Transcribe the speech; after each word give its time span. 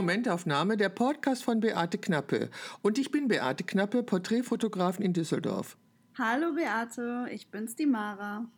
Momentaufnahme, 0.00 0.78
der 0.78 0.88
Podcast 0.88 1.44
von 1.44 1.60
Beate 1.60 1.98
Knappe. 1.98 2.48
Und 2.80 2.96
ich 2.96 3.10
bin 3.10 3.28
Beate 3.28 3.64
Knappe, 3.64 4.02
Porträtfotografin 4.02 5.04
in 5.04 5.12
Düsseldorf. 5.12 5.76
Hallo 6.16 6.54
Beate, 6.54 7.26
ich 7.30 7.50
bin's 7.50 7.76
die 7.76 7.84
Mara. 7.84 8.50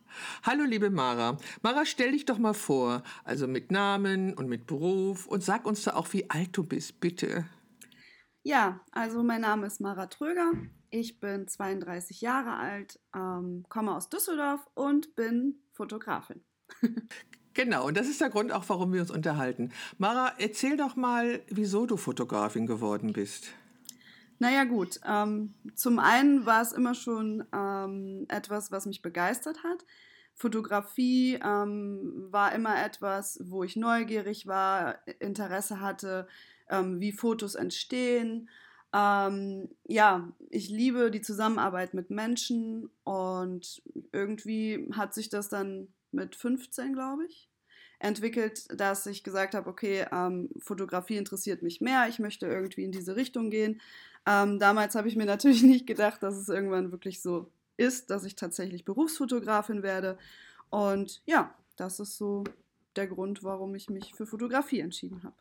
Hallo 0.43 0.63
liebe 0.63 0.89
Mara. 0.89 1.37
Mara, 1.61 1.85
stell 1.85 2.13
dich 2.13 2.23
doch 2.23 2.37
mal 2.37 2.53
vor, 2.53 3.03
also 3.25 3.45
mit 3.45 3.73
Namen 3.73 4.33
und 4.33 4.47
mit 4.47 4.67
Beruf 4.67 5.27
und 5.27 5.43
sag 5.43 5.65
uns 5.65 5.83
da 5.83 5.95
auch, 5.95 6.13
wie 6.13 6.29
alt 6.29 6.55
du 6.55 6.63
bist, 6.63 7.01
bitte. 7.01 7.43
Ja, 8.43 8.79
also 8.93 9.21
mein 9.21 9.41
Name 9.41 9.67
ist 9.67 9.81
Mara 9.81 10.07
Tröger. 10.07 10.53
Ich 10.91 11.19
bin 11.19 11.49
32 11.49 12.21
Jahre 12.21 12.55
alt, 12.55 13.01
ähm, 13.13 13.65
komme 13.67 13.93
aus 13.93 14.07
Düsseldorf 14.07 14.65
und 14.75 15.13
bin 15.17 15.61
Fotografin. 15.73 16.41
Genau, 17.53 17.87
und 17.87 17.97
das 17.97 18.07
ist 18.07 18.19
der 18.19 18.29
Grund 18.29 18.51
auch, 18.51 18.63
warum 18.67 18.93
wir 18.93 19.01
uns 19.01 19.11
unterhalten. 19.11 19.71
Mara, 19.97 20.33
erzähl 20.39 20.75
doch 20.75 20.95
mal, 20.95 21.41
wieso 21.49 21.85
du 21.85 21.97
Fotografin 21.97 22.65
geworden 22.65 23.13
bist. 23.13 23.49
Naja 24.39 24.63
gut, 24.63 24.99
ähm, 25.07 25.53
zum 25.75 25.99
einen 25.99 26.45
war 26.45 26.61
es 26.61 26.71
immer 26.71 26.95
schon 26.95 27.45
ähm, 27.53 28.25
etwas, 28.27 28.71
was 28.71 28.85
mich 28.85 29.01
begeistert 29.01 29.63
hat. 29.63 29.85
Fotografie 30.33 31.35
ähm, 31.35 32.27
war 32.31 32.53
immer 32.53 32.83
etwas, 32.83 33.39
wo 33.45 33.63
ich 33.63 33.75
neugierig 33.75 34.47
war, 34.47 34.97
Interesse 35.19 35.79
hatte, 35.79 36.27
ähm, 36.69 36.99
wie 36.99 37.11
Fotos 37.11 37.53
entstehen. 37.53 38.49
Ähm, 38.93 39.69
ja, 39.85 40.27
ich 40.49 40.69
liebe 40.69 41.11
die 41.11 41.21
Zusammenarbeit 41.21 41.93
mit 41.93 42.09
Menschen 42.09 42.89
und 43.03 43.83
irgendwie 44.11 44.89
hat 44.93 45.13
sich 45.13 45.29
das 45.29 45.49
dann 45.49 45.87
mit 46.13 46.35
15, 46.35 46.93
glaube 46.93 47.25
ich, 47.25 47.49
entwickelt, 47.99 48.67
dass 48.79 49.05
ich 49.05 49.23
gesagt 49.23 49.55
habe, 49.55 49.69
okay, 49.69 50.05
ähm, 50.11 50.49
Fotografie 50.59 51.17
interessiert 51.17 51.61
mich 51.63 51.81
mehr, 51.81 52.07
ich 52.09 52.19
möchte 52.19 52.47
irgendwie 52.47 52.83
in 52.83 52.91
diese 52.91 53.15
Richtung 53.15 53.49
gehen. 53.49 53.79
Ähm, 54.25 54.59
damals 54.59 54.95
habe 54.95 55.07
ich 55.07 55.15
mir 55.15 55.25
natürlich 55.27 55.63
nicht 55.63 55.87
gedacht, 55.87 56.23
dass 56.23 56.35
es 56.35 56.49
irgendwann 56.49 56.91
wirklich 56.91 57.21
so 57.21 57.49
ist, 57.77 58.09
dass 58.09 58.25
ich 58.25 58.35
tatsächlich 58.35 58.85
Berufsfotografin 58.85 59.83
werde. 59.83 60.17
Und 60.69 61.21
ja, 61.25 61.53
das 61.75 61.99
ist 61.99 62.17
so 62.17 62.43
der 62.95 63.07
Grund, 63.07 63.43
warum 63.43 63.73
ich 63.75 63.89
mich 63.89 64.13
für 64.13 64.25
Fotografie 64.25 64.79
entschieden 64.79 65.23
habe. 65.23 65.35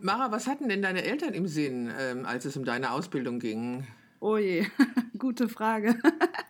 Mara, 0.00 0.30
was 0.30 0.46
hatten 0.46 0.68
denn 0.68 0.82
deine 0.82 1.02
Eltern 1.02 1.34
im 1.34 1.48
Sinn, 1.48 1.92
ähm, 1.98 2.24
als 2.24 2.44
es 2.44 2.56
um 2.56 2.64
deine 2.64 2.92
Ausbildung 2.92 3.40
ging? 3.40 3.86
Oh 4.20 4.36
je, 4.36 4.66
gute 5.18 5.48
Frage. 5.48 5.98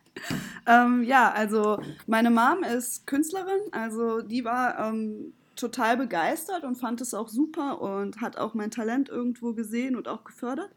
ähm, 0.68 1.02
ja, 1.02 1.32
also 1.32 1.80
meine 2.06 2.30
Mom 2.30 2.62
ist 2.62 3.06
Künstlerin, 3.06 3.60
also 3.72 4.20
die 4.20 4.44
war 4.44 4.78
ähm, 4.78 5.32
total 5.56 5.96
begeistert 5.96 6.62
und 6.62 6.76
fand 6.76 7.00
es 7.00 7.14
auch 7.14 7.28
super 7.28 7.80
und 7.80 8.20
hat 8.20 8.36
auch 8.36 8.54
mein 8.54 8.70
Talent 8.70 9.08
irgendwo 9.08 9.54
gesehen 9.54 9.96
und 9.96 10.06
auch 10.06 10.24
gefördert. 10.24 10.70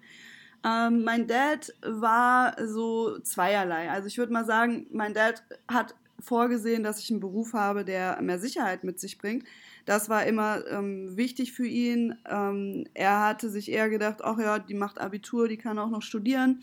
Ähm, 0.63 1.03
mein 1.03 1.27
Dad 1.27 1.73
war 1.81 2.55
so 2.67 3.19
zweierlei. 3.19 3.89
Also 3.89 4.07
ich 4.07 4.17
würde 4.17 4.33
mal 4.33 4.45
sagen, 4.45 4.87
mein 4.91 5.13
Dad 5.13 5.43
hat 5.67 5.95
vorgesehen, 6.19 6.83
dass 6.83 6.99
ich 6.99 7.09
einen 7.09 7.19
Beruf 7.19 7.53
habe, 7.53 7.83
der 7.83 8.21
mehr 8.21 8.39
Sicherheit 8.39 8.83
mit 8.83 8.99
sich 8.99 9.17
bringt. 9.17 9.45
Das 9.85 10.09
war 10.09 10.25
immer 10.25 10.65
ähm, 10.67 11.17
wichtig 11.17 11.51
für 11.53 11.65
ihn. 11.65 12.15
Ähm, 12.29 12.85
er 12.93 13.25
hatte 13.25 13.49
sich 13.49 13.71
eher 13.71 13.89
gedacht, 13.89 14.19
ach 14.23 14.37
ja, 14.37 14.59
die 14.59 14.75
macht 14.75 15.01
Abitur, 15.01 15.47
die 15.47 15.57
kann 15.57 15.79
auch 15.79 15.89
noch 15.89 16.03
studieren. 16.03 16.59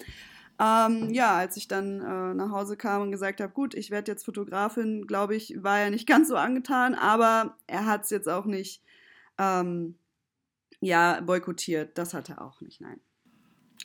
Ähm, 0.61 1.11
ja, 1.11 1.37
als 1.37 1.57
ich 1.57 1.69
dann 1.69 2.01
äh, 2.01 2.35
nach 2.35 2.51
Hause 2.51 2.77
kam 2.77 3.03
und 3.03 3.13
gesagt 3.13 3.41
habe, 3.41 3.53
gut, 3.53 3.75
ich 3.75 3.91
werde 3.91 4.11
jetzt 4.11 4.25
Fotografin, 4.25 5.07
glaube 5.07 5.37
ich, 5.37 5.63
war 5.63 5.79
er 5.79 5.91
nicht 5.91 6.07
ganz 6.09 6.29
so 6.29 6.37
angetan, 6.37 6.95
aber 6.95 7.57
er 7.67 7.87
hat 7.87 8.05
es 8.05 8.11
jetzt 8.11 8.29
auch 8.29 8.45
nicht 8.45 8.83
ähm, 9.39 9.97
ja, 10.81 11.21
boykottiert. 11.21 11.97
Das 11.97 12.15
hat 12.15 12.29
er 12.29 12.43
auch 12.43 12.61
nicht, 12.61 12.81
nein. 12.81 13.01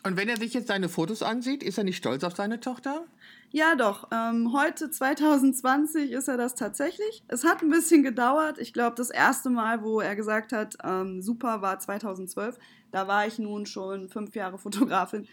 Und 0.05 0.17
wenn 0.17 0.27
er 0.27 0.37
sich 0.37 0.53
jetzt 0.53 0.69
deine 0.69 0.89
Fotos 0.89 1.21
ansieht, 1.21 1.63
ist 1.63 1.77
er 1.77 1.83
nicht 1.83 1.97
stolz 1.97 2.23
auf 2.23 2.35
seine 2.35 2.59
Tochter? 2.59 3.05
Ja, 3.51 3.75
doch. 3.75 4.09
Ähm, 4.11 4.51
heute, 4.51 4.89
2020, 4.89 6.11
ist 6.11 6.27
er 6.27 6.37
das 6.37 6.55
tatsächlich. 6.55 7.23
Es 7.27 7.45
hat 7.45 7.61
ein 7.61 7.69
bisschen 7.69 8.03
gedauert. 8.03 8.57
Ich 8.57 8.73
glaube, 8.73 8.95
das 8.95 9.11
erste 9.11 9.49
Mal, 9.49 9.83
wo 9.83 10.01
er 10.01 10.15
gesagt 10.15 10.51
hat, 10.51 10.75
ähm, 10.83 11.21
super, 11.21 11.61
war 11.61 11.79
2012. 11.79 12.57
Da 12.91 13.07
war 13.07 13.27
ich 13.27 13.39
nun 13.39 13.65
schon 13.65 14.09
fünf 14.09 14.35
Jahre 14.35 14.57
Fotografin. 14.57 15.27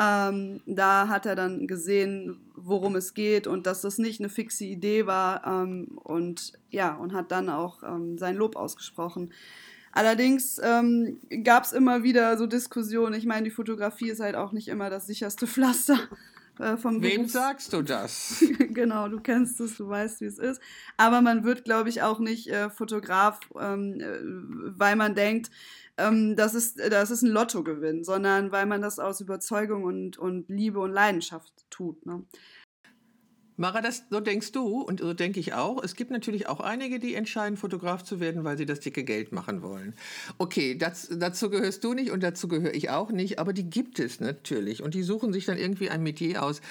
Ähm, 0.00 0.62
da 0.64 1.08
hat 1.08 1.26
er 1.26 1.34
dann 1.34 1.66
gesehen, 1.66 2.40
worum 2.54 2.96
es 2.96 3.12
geht 3.12 3.46
und 3.46 3.66
dass 3.66 3.82
das 3.82 3.98
nicht 3.98 4.18
eine 4.18 4.30
fixe 4.30 4.64
Idee 4.64 5.06
war 5.06 5.46
ähm, 5.46 5.98
und 6.02 6.54
ja, 6.70 6.94
und 6.94 7.12
hat 7.12 7.30
dann 7.30 7.50
auch 7.50 7.82
ähm, 7.82 8.16
sein 8.16 8.36
Lob 8.36 8.56
ausgesprochen. 8.56 9.30
Allerdings 9.92 10.58
ähm, 10.62 11.20
gab 11.44 11.64
es 11.64 11.72
immer 11.72 12.02
wieder 12.02 12.38
so 12.38 12.46
Diskussionen. 12.46 13.14
Ich 13.14 13.26
meine, 13.26 13.44
die 13.44 13.50
Fotografie 13.50 14.08
ist 14.08 14.20
halt 14.20 14.36
auch 14.36 14.52
nicht 14.52 14.68
immer 14.68 14.88
das 14.88 15.06
sicherste 15.06 15.46
Pflaster. 15.48 15.98
Äh, 16.58 16.78
vom 16.78 17.02
Wem 17.02 17.16
Berufs 17.16 17.32
sagst 17.32 17.72
du 17.74 17.82
das? 17.82 18.42
genau, 18.58 19.08
du 19.08 19.20
kennst 19.20 19.60
es, 19.60 19.76
du 19.76 19.88
weißt, 19.88 20.22
wie 20.22 20.26
es 20.26 20.38
ist. 20.38 20.62
Aber 20.96 21.20
man 21.20 21.44
wird, 21.44 21.64
glaube 21.64 21.90
ich, 21.90 22.00
auch 22.00 22.20
nicht 22.20 22.48
äh, 22.48 22.70
Fotograf, 22.70 23.40
ähm, 23.58 24.00
äh, 24.00 24.18
weil 24.78 24.96
man 24.96 25.14
denkt, 25.14 25.50
ähm, 26.00 26.36
das, 26.36 26.54
ist, 26.54 26.78
das 26.78 27.10
ist 27.10 27.22
ein 27.22 27.30
Lottogewinn, 27.30 28.04
sondern 28.04 28.52
weil 28.52 28.66
man 28.66 28.80
das 28.80 28.98
aus 28.98 29.20
Überzeugung 29.20 29.84
und, 29.84 30.18
und 30.18 30.48
Liebe 30.48 30.80
und 30.80 30.92
Leidenschaft 30.92 31.52
tut. 31.70 32.04
Ne? 32.06 32.24
Mara, 33.60 33.82
das, 33.82 34.04
so 34.08 34.20
denkst 34.20 34.52
du 34.52 34.80
und 34.80 35.00
so 35.00 35.12
denke 35.12 35.38
ich 35.38 35.52
auch. 35.52 35.84
Es 35.84 35.94
gibt 35.94 36.10
natürlich 36.10 36.48
auch 36.48 36.60
einige, 36.60 36.98
die 36.98 37.14
entscheiden, 37.14 37.58
Fotograf 37.58 38.02
zu 38.02 38.18
werden, 38.18 38.42
weil 38.42 38.56
sie 38.56 38.64
das 38.64 38.80
dicke 38.80 39.04
Geld 39.04 39.32
machen 39.32 39.60
wollen. 39.60 39.92
Okay, 40.38 40.78
das, 40.78 41.10
dazu 41.12 41.50
gehörst 41.50 41.84
du 41.84 41.92
nicht 41.92 42.10
und 42.10 42.22
dazu 42.22 42.48
gehöre 42.48 42.72
ich 42.72 42.88
auch 42.88 43.10
nicht, 43.10 43.38
aber 43.38 43.52
die 43.52 43.68
gibt 43.68 43.98
es 43.98 44.18
natürlich. 44.18 44.82
Und 44.82 44.94
die 44.94 45.02
suchen 45.02 45.34
sich 45.34 45.44
dann 45.44 45.58
irgendwie 45.58 45.90
ein 45.90 46.02
Metier 46.02 46.42
aus, 46.42 46.62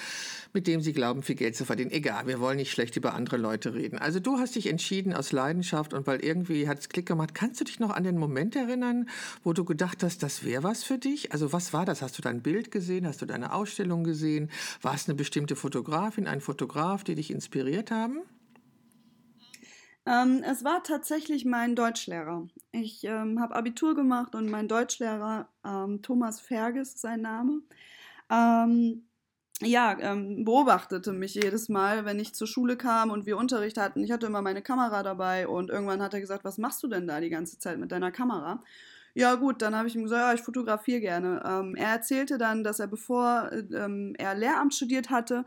mit 0.52 0.66
dem 0.66 0.80
sie 0.80 0.92
glauben, 0.92 1.22
viel 1.22 1.36
Geld 1.36 1.54
zu 1.54 1.64
verdienen. 1.64 1.92
Egal, 1.92 2.26
wir 2.26 2.40
wollen 2.40 2.56
nicht 2.56 2.72
schlecht 2.72 2.96
über 2.96 3.14
andere 3.14 3.36
Leute 3.36 3.72
reden. 3.72 3.96
Also 3.96 4.18
du 4.18 4.38
hast 4.38 4.56
dich 4.56 4.66
entschieden 4.66 5.12
aus 5.12 5.30
Leidenschaft 5.30 5.94
und 5.94 6.08
weil 6.08 6.24
irgendwie 6.24 6.66
hat 6.66 6.80
es 6.80 6.88
Klick 6.88 7.06
gemacht. 7.06 7.36
Kannst 7.36 7.60
du 7.60 7.64
dich 7.64 7.78
noch 7.78 7.90
an 7.90 8.02
den 8.02 8.18
Moment 8.18 8.56
erinnern, 8.56 9.08
wo 9.44 9.52
du 9.52 9.64
gedacht 9.64 10.02
hast, 10.02 10.24
das 10.24 10.44
wäre 10.44 10.64
was 10.64 10.82
für 10.82 10.98
dich? 10.98 11.30
Also 11.30 11.52
was 11.52 11.72
war 11.72 11.86
das? 11.86 12.02
Hast 12.02 12.18
du 12.18 12.22
dein 12.22 12.42
Bild 12.42 12.72
gesehen? 12.72 13.06
Hast 13.06 13.22
du 13.22 13.26
deine 13.26 13.52
Ausstellung 13.52 14.02
gesehen? 14.02 14.50
War 14.82 14.94
es 14.96 15.08
eine 15.08 15.14
bestimmte 15.14 15.54
Fotografin, 15.54 16.26
ein 16.26 16.40
Fotograf? 16.40 16.79
Fotograf, 16.80 17.04
die 17.04 17.14
dich 17.14 17.30
inspiriert 17.30 17.90
haben? 17.90 18.22
Ähm, 20.06 20.42
es 20.42 20.64
war 20.64 20.82
tatsächlich 20.82 21.44
mein 21.44 21.76
Deutschlehrer. 21.76 22.48
Ich 22.72 23.04
ähm, 23.04 23.38
habe 23.38 23.54
Abitur 23.54 23.94
gemacht 23.94 24.34
und 24.34 24.50
mein 24.50 24.66
Deutschlehrer, 24.66 25.48
ähm, 25.62 26.00
Thomas 26.00 26.40
Ferges, 26.40 26.98
sein 26.98 27.20
Name, 27.20 27.60
ähm, 28.30 29.02
ja, 29.60 29.94
ähm, 30.00 30.46
beobachtete 30.46 31.12
mich 31.12 31.34
jedes 31.34 31.68
Mal, 31.68 32.06
wenn 32.06 32.18
ich 32.18 32.34
zur 32.34 32.46
Schule 32.46 32.78
kam 32.78 33.10
und 33.10 33.26
wir 33.26 33.36
Unterricht 33.36 33.76
hatten. 33.76 34.02
Ich 34.02 34.10
hatte 34.10 34.24
immer 34.24 34.40
meine 34.40 34.62
Kamera 34.62 35.02
dabei 35.02 35.46
und 35.46 35.68
irgendwann 35.68 36.00
hat 36.00 36.14
er 36.14 36.20
gesagt, 36.20 36.44
was 36.44 36.56
machst 36.56 36.82
du 36.82 36.88
denn 36.88 37.06
da 37.06 37.20
die 37.20 37.28
ganze 37.28 37.58
Zeit 37.58 37.78
mit 37.78 37.92
deiner 37.92 38.10
Kamera? 38.10 38.62
Ja 39.12 39.34
gut, 39.34 39.60
dann 39.60 39.74
habe 39.74 39.86
ich 39.86 39.96
ihm 39.96 40.04
gesagt, 40.04 40.22
ja, 40.22 40.32
ich 40.32 40.40
fotografiere 40.40 41.00
gerne. 41.00 41.42
Ähm, 41.44 41.74
er 41.74 41.88
erzählte 41.88 42.38
dann, 42.38 42.64
dass 42.64 42.80
er, 42.80 42.86
bevor 42.86 43.50
er 43.52 44.34
Lehramt 44.34 44.72
studiert 44.72 45.10
hatte, 45.10 45.44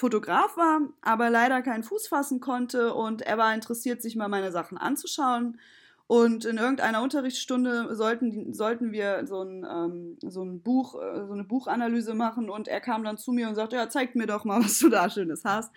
Fotograf 0.00 0.56
war, 0.56 0.80
aber 1.02 1.30
leider 1.30 1.62
keinen 1.62 1.82
Fuß 1.82 2.08
fassen 2.08 2.40
konnte 2.40 2.94
und 2.94 3.22
er 3.22 3.38
war 3.38 3.54
interessiert, 3.54 4.02
sich 4.02 4.16
mal 4.16 4.28
meine 4.28 4.50
Sachen 4.50 4.78
anzuschauen. 4.78 5.58
Und 6.06 6.44
in 6.44 6.56
irgendeiner 6.56 7.02
Unterrichtsstunde 7.02 7.94
sollten, 7.94 8.52
sollten 8.52 8.90
wir 8.90 9.24
so 9.28 9.42
ein, 9.42 9.64
ähm, 9.64 10.18
so 10.28 10.42
ein 10.42 10.60
Buch, 10.60 11.00
äh, 11.00 11.24
so 11.24 11.34
eine 11.34 11.44
Buchanalyse 11.44 12.14
machen 12.14 12.50
und 12.50 12.66
er 12.66 12.80
kam 12.80 13.04
dann 13.04 13.16
zu 13.16 13.30
mir 13.30 13.48
und 13.48 13.54
sagte, 13.54 13.76
ja, 13.76 13.88
zeig 13.88 14.16
mir 14.16 14.26
doch 14.26 14.44
mal, 14.44 14.60
was 14.64 14.80
du 14.80 14.88
da 14.88 15.08
Schönes 15.08 15.44
hast. 15.44 15.70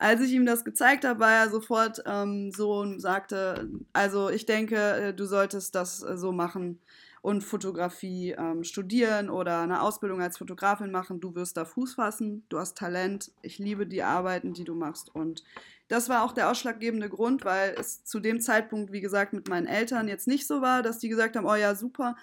Als 0.00 0.20
ich 0.22 0.32
ihm 0.32 0.44
das 0.44 0.64
gezeigt 0.64 1.04
habe, 1.04 1.20
war 1.20 1.30
er 1.30 1.50
sofort 1.50 2.02
ähm, 2.04 2.50
so 2.50 2.80
und 2.80 3.00
sagte, 3.00 3.68
also 3.92 4.28
ich 4.28 4.44
denke, 4.44 4.76
äh, 4.76 5.14
du 5.14 5.24
solltest 5.24 5.76
das 5.76 6.02
äh, 6.02 6.16
so 6.16 6.32
machen, 6.32 6.80
und 7.26 7.40
Fotografie 7.42 8.36
ähm, 8.38 8.62
studieren 8.62 9.30
oder 9.30 9.62
eine 9.62 9.82
Ausbildung 9.82 10.22
als 10.22 10.38
Fotografin 10.38 10.92
machen. 10.92 11.18
Du 11.18 11.34
wirst 11.34 11.56
da 11.56 11.64
Fuß 11.64 11.94
fassen, 11.94 12.44
du 12.48 12.60
hast 12.60 12.78
Talent, 12.78 13.32
ich 13.42 13.58
liebe 13.58 13.84
die 13.84 14.04
Arbeiten, 14.04 14.52
die 14.52 14.62
du 14.62 14.76
machst. 14.76 15.12
Und 15.12 15.42
das 15.88 16.08
war 16.08 16.22
auch 16.22 16.30
der 16.30 16.48
ausschlaggebende 16.48 17.08
Grund, 17.08 17.44
weil 17.44 17.74
es 17.76 18.04
zu 18.04 18.20
dem 18.20 18.40
Zeitpunkt, 18.40 18.92
wie 18.92 19.00
gesagt, 19.00 19.32
mit 19.32 19.48
meinen 19.48 19.66
Eltern 19.66 20.06
jetzt 20.06 20.28
nicht 20.28 20.46
so 20.46 20.62
war, 20.62 20.84
dass 20.84 21.00
die 21.00 21.08
gesagt 21.08 21.34
haben, 21.34 21.46
oh 21.46 21.56
ja, 21.56 21.74
super. 21.74 22.14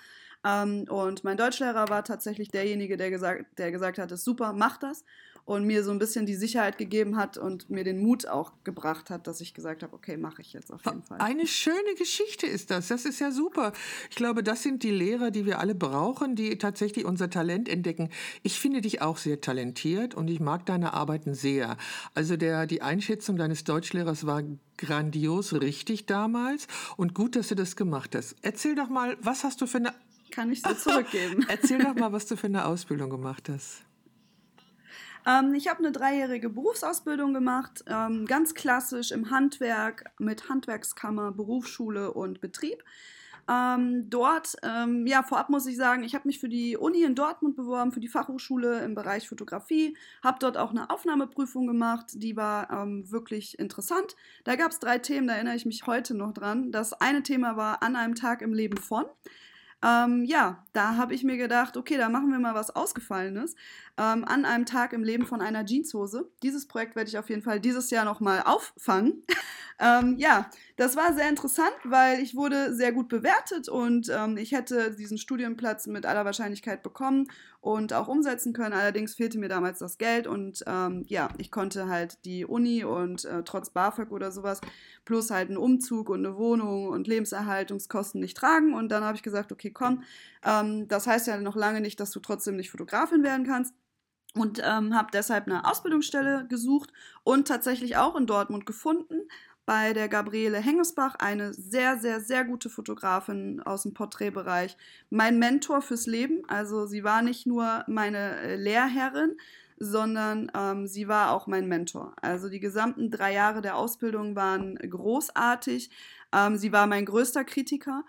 Ähm, 0.45 0.85
und 0.87 1.25
mein 1.25 1.35
Deutschlehrer 1.35 1.89
war 1.89 2.05
tatsächlich 2.05 2.47
derjenige, 2.47 2.95
der 2.95 3.09
gesagt, 3.09 3.57
der 3.57 3.73
gesagt 3.73 3.97
hat, 3.97 4.09
ist 4.09 4.23
super, 4.23 4.53
mach 4.53 4.77
das. 4.77 5.03
Und 5.45 5.65
mir 5.65 5.83
so 5.83 5.91
ein 5.91 5.99
bisschen 5.99 6.25
die 6.25 6.35
Sicherheit 6.35 6.77
gegeben 6.77 7.17
hat 7.17 7.37
und 7.37 7.69
mir 7.69 7.83
den 7.83 7.99
Mut 8.01 8.27
auch 8.27 8.53
gebracht 8.63 9.09
hat, 9.09 9.27
dass 9.27 9.41
ich 9.41 9.53
gesagt 9.53 9.83
habe, 9.83 9.93
okay, 9.93 10.15
mache 10.15 10.41
ich 10.41 10.53
jetzt 10.53 10.71
auf 10.71 10.85
jeden 10.85 11.03
Fall. 11.03 11.19
Eine 11.19 11.47
schöne 11.47 11.95
Geschichte 11.97 12.47
ist 12.47 12.71
das. 12.71 12.87
Das 12.87 13.03
ist 13.05 13.19
ja 13.19 13.31
super. 13.31 13.73
Ich 14.09 14.15
glaube, 14.15 14.41
das 14.41 14.63
sind 14.63 14.83
die 14.83 14.91
Lehrer, 14.91 15.31
die 15.31 15.45
wir 15.45 15.59
alle 15.59 15.75
brauchen, 15.75 16.35
die 16.35 16.57
tatsächlich 16.57 17.03
unser 17.05 17.29
Talent 17.29 17.67
entdecken. 17.67 18.09
Ich 18.41 18.59
finde 18.59 18.79
dich 18.79 19.01
auch 19.01 19.17
sehr 19.17 19.41
talentiert 19.41 20.15
und 20.15 20.29
ich 20.29 20.39
mag 20.39 20.65
deine 20.65 20.93
Arbeiten 20.93 21.33
sehr. 21.33 21.77
Also 22.15 22.37
der, 22.37 22.65
die 22.65 22.81
Einschätzung 22.81 23.35
deines 23.35 23.65
Deutschlehrers 23.65 24.25
war 24.25 24.43
grandios 24.77 25.53
richtig 25.53 26.05
damals 26.05 26.67
und 26.95 27.13
gut, 27.13 27.35
dass 27.35 27.49
du 27.49 27.55
das 27.55 27.75
gemacht 27.75 28.15
hast. 28.15 28.35
Erzähl 28.41 28.75
doch 28.75 28.89
mal, 28.89 29.17
was 29.21 29.43
hast 29.43 29.59
du 29.61 29.67
für 29.67 29.77
eine... 29.77 29.93
Kann 30.31 30.51
ich 30.51 30.61
so 30.61 30.73
zurückgeben. 30.73 31.45
Erzähl 31.47 31.79
doch 31.79 31.93
mal, 31.95 32.11
was 32.13 32.25
du 32.25 32.37
für 32.37 32.47
eine 32.47 32.65
Ausbildung 32.65 33.09
gemacht 33.09 33.49
hast. 33.49 33.83
Ähm, 35.25 35.53
ich 35.53 35.67
habe 35.67 35.79
eine 35.79 35.91
dreijährige 35.91 36.49
Berufsausbildung 36.49 37.33
gemacht, 37.33 37.83
ähm, 37.87 38.25
ganz 38.25 38.53
klassisch 38.53 39.11
im 39.11 39.31
Handwerk 39.31 40.11
mit 40.19 40.49
Handwerkskammer, 40.49 41.31
Berufsschule 41.31 42.13
und 42.13 42.41
Betrieb. 42.41 42.83
Ähm, 43.49 44.09
dort, 44.09 44.55
ähm, 44.63 45.05
ja, 45.05 45.21
vorab 45.21 45.49
muss 45.49 45.65
ich 45.65 45.75
sagen, 45.75 46.03
ich 46.03 46.15
habe 46.15 46.27
mich 46.27 46.39
für 46.39 46.47
die 46.47 46.77
Uni 46.77 47.03
in 47.03 47.13
Dortmund 47.13 47.57
beworben, 47.57 47.91
für 47.91 47.99
die 47.99 48.07
Fachhochschule 48.07 48.79
im 48.79 48.95
Bereich 48.95 49.27
Fotografie, 49.27 49.97
habe 50.23 50.37
dort 50.39 50.57
auch 50.57 50.71
eine 50.71 50.89
Aufnahmeprüfung 50.89 51.67
gemacht, 51.67 52.05
die 52.13 52.37
war 52.37 52.69
ähm, 52.71 53.11
wirklich 53.11 53.59
interessant. 53.59 54.15
Da 54.45 54.55
gab 54.55 54.71
es 54.71 54.79
drei 54.79 54.97
Themen, 54.97 55.27
da 55.27 55.33
erinnere 55.33 55.55
ich 55.55 55.65
mich 55.65 55.85
heute 55.85 56.15
noch 56.15 56.33
dran. 56.33 56.71
Das 56.71 56.93
eine 56.93 57.21
Thema 57.21 57.57
war 57.57 57.83
an 57.83 57.97
einem 57.97 58.15
Tag 58.15 58.41
im 58.41 58.53
Leben 58.53 58.77
von. 58.77 59.05
Ähm, 59.83 60.23
ja, 60.23 60.65
da 60.71 60.95
habe 60.95 61.13
ich 61.13 61.23
mir 61.23 61.35
gedacht, 61.35 61.75
okay, 61.75 61.97
da 61.97 62.07
machen 62.07 62.31
wir 62.31 62.39
mal 62.39 62.55
was 62.55 62.73
Ausgefallenes. 62.73 63.55
Ähm, 63.97 64.23
an 64.25 64.45
einem 64.45 64.65
Tag 64.65 64.93
im 64.93 65.03
Leben 65.03 65.25
von 65.25 65.41
einer 65.41 65.65
Jeanshose. 65.65 66.31
Dieses 66.41 66.67
Projekt 66.67 66.95
werde 66.95 67.09
ich 67.09 67.17
auf 67.17 67.29
jeden 67.29 67.41
Fall 67.41 67.59
dieses 67.59 67.89
Jahr 67.89 68.05
nochmal 68.05 68.43
auffangen. 68.45 69.23
ähm, 69.79 70.15
ja, 70.17 70.49
das 70.77 70.95
war 70.95 71.13
sehr 71.13 71.27
interessant, 71.27 71.75
weil 71.83 72.19
ich 72.21 72.35
wurde 72.35 72.73
sehr 72.73 72.93
gut 72.93 73.09
bewertet 73.09 73.67
und 73.67 74.09
ähm, 74.09 74.37
ich 74.37 74.53
hätte 74.53 74.95
diesen 74.95 75.17
Studienplatz 75.17 75.87
mit 75.87 76.05
aller 76.05 76.25
Wahrscheinlichkeit 76.25 76.81
bekommen 76.81 77.27
und 77.63 77.93
auch 77.93 78.09
umsetzen 78.09 78.51
können. 78.51 78.73
Allerdings 78.73 79.15
fehlte 79.15 79.39
mir 79.39 79.47
damals 79.47 79.79
das 79.79 79.97
Geld 79.97 80.27
und 80.27 80.65
ähm, 80.67 81.05
ja, 81.07 81.29
ich 81.37 81.49
konnte 81.49 81.87
halt 81.87 82.25
die 82.25 82.45
Uni 82.45 82.83
und 82.83 83.23
äh, 83.23 83.41
trotz 83.45 83.69
BAföG 83.69 84.11
oder 84.11 84.33
sowas 84.33 84.59
plus 85.05 85.31
halt 85.31 85.47
einen 85.47 85.55
Umzug 85.55 86.09
und 86.09 86.25
eine 86.25 86.35
Wohnung 86.35 86.89
und 86.89 87.07
Lebenserhaltungskosten 87.07 88.19
nicht 88.19 88.35
tragen. 88.35 88.73
Und 88.73 88.89
dann 88.89 89.05
habe 89.05 89.15
ich 89.15 89.23
gesagt, 89.23 89.53
okay, 89.53 89.71
komm, 89.71 90.03
ähm, 90.43 90.89
das 90.89 91.07
heißt 91.07 91.25
ja 91.27 91.37
noch 91.39 91.55
lange 91.55 91.79
nicht, 91.79 92.01
dass 92.01 92.11
du 92.11 92.19
trotzdem 92.19 92.57
nicht 92.57 92.69
Fotografin 92.69 93.23
werden 93.23 93.45
kannst. 93.45 93.73
Und 94.35 94.59
ähm, 94.61 94.93
habe 94.93 95.09
deshalb 95.13 95.47
eine 95.47 95.63
Ausbildungsstelle 95.63 96.47
gesucht 96.49 96.91
und 97.23 97.47
tatsächlich 97.47 97.95
auch 97.95 98.15
in 98.17 98.25
Dortmund 98.25 98.65
gefunden 98.65 99.21
bei 99.65 99.93
der 99.93 100.09
Gabriele 100.09 100.57
Hengesbach, 100.57 101.15
eine 101.19 101.53
sehr, 101.53 101.97
sehr, 101.97 102.19
sehr 102.19 102.43
gute 102.43 102.69
Fotografin 102.69 103.61
aus 103.61 103.83
dem 103.83 103.93
Porträtbereich. 103.93 104.75
Mein 105.09 105.39
Mentor 105.39 105.81
fürs 105.81 106.05
Leben. 106.05 106.43
Also 106.47 106.85
sie 106.85 107.03
war 107.03 107.21
nicht 107.21 107.47
nur 107.47 107.83
meine 107.87 108.37
äh, 108.41 108.55
Lehrherrin, 108.55 109.37
sondern 109.77 110.51
ähm, 110.53 110.87
sie 110.87 111.07
war 111.07 111.31
auch 111.31 111.47
mein 111.47 111.67
Mentor. 111.67 112.13
Also 112.21 112.49
die 112.49 112.59
gesamten 112.59 113.09
drei 113.09 113.33
Jahre 113.33 113.61
der 113.61 113.77
Ausbildung 113.77 114.35
waren 114.35 114.75
großartig. 114.75 115.89
Ähm, 116.33 116.57
sie 116.57 116.71
war 116.73 116.87
mein 116.87 117.05
größter 117.05 117.45
Kritiker. 117.45 118.03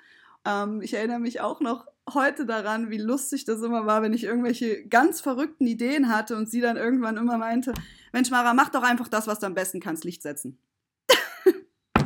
Ähm, 0.45 0.83
ich 0.83 0.95
erinnere 0.95 1.21
mich 1.21 1.41
auch 1.41 1.61
noch 1.61 1.87
heute 2.13 2.47
daran, 2.47 2.91
wie 2.91 2.99
lustig 2.99 3.45
das 3.45 3.63
immer 3.63 3.87
war, 3.87 4.03
wenn 4.03 4.13
ich 4.13 4.25
irgendwelche 4.25 4.87
ganz 4.89 5.21
verrückten 5.21 5.67
Ideen 5.67 6.09
hatte 6.09 6.37
und 6.37 6.51
sie 6.51 6.61
dann 6.61 6.77
irgendwann 6.77 7.17
immer 7.17 7.39
meinte, 7.39 7.73
Mensch 8.13 8.31
Mara, 8.31 8.55
mach 8.55 8.69
doch 8.69 8.83
einfach 8.83 9.09
das, 9.09 9.27
was 9.27 9.39
du 9.39 9.47
am 9.47 9.55
besten 9.55 9.81
kannst, 9.81 10.05
Licht 10.05 10.21
setzen 10.23 10.59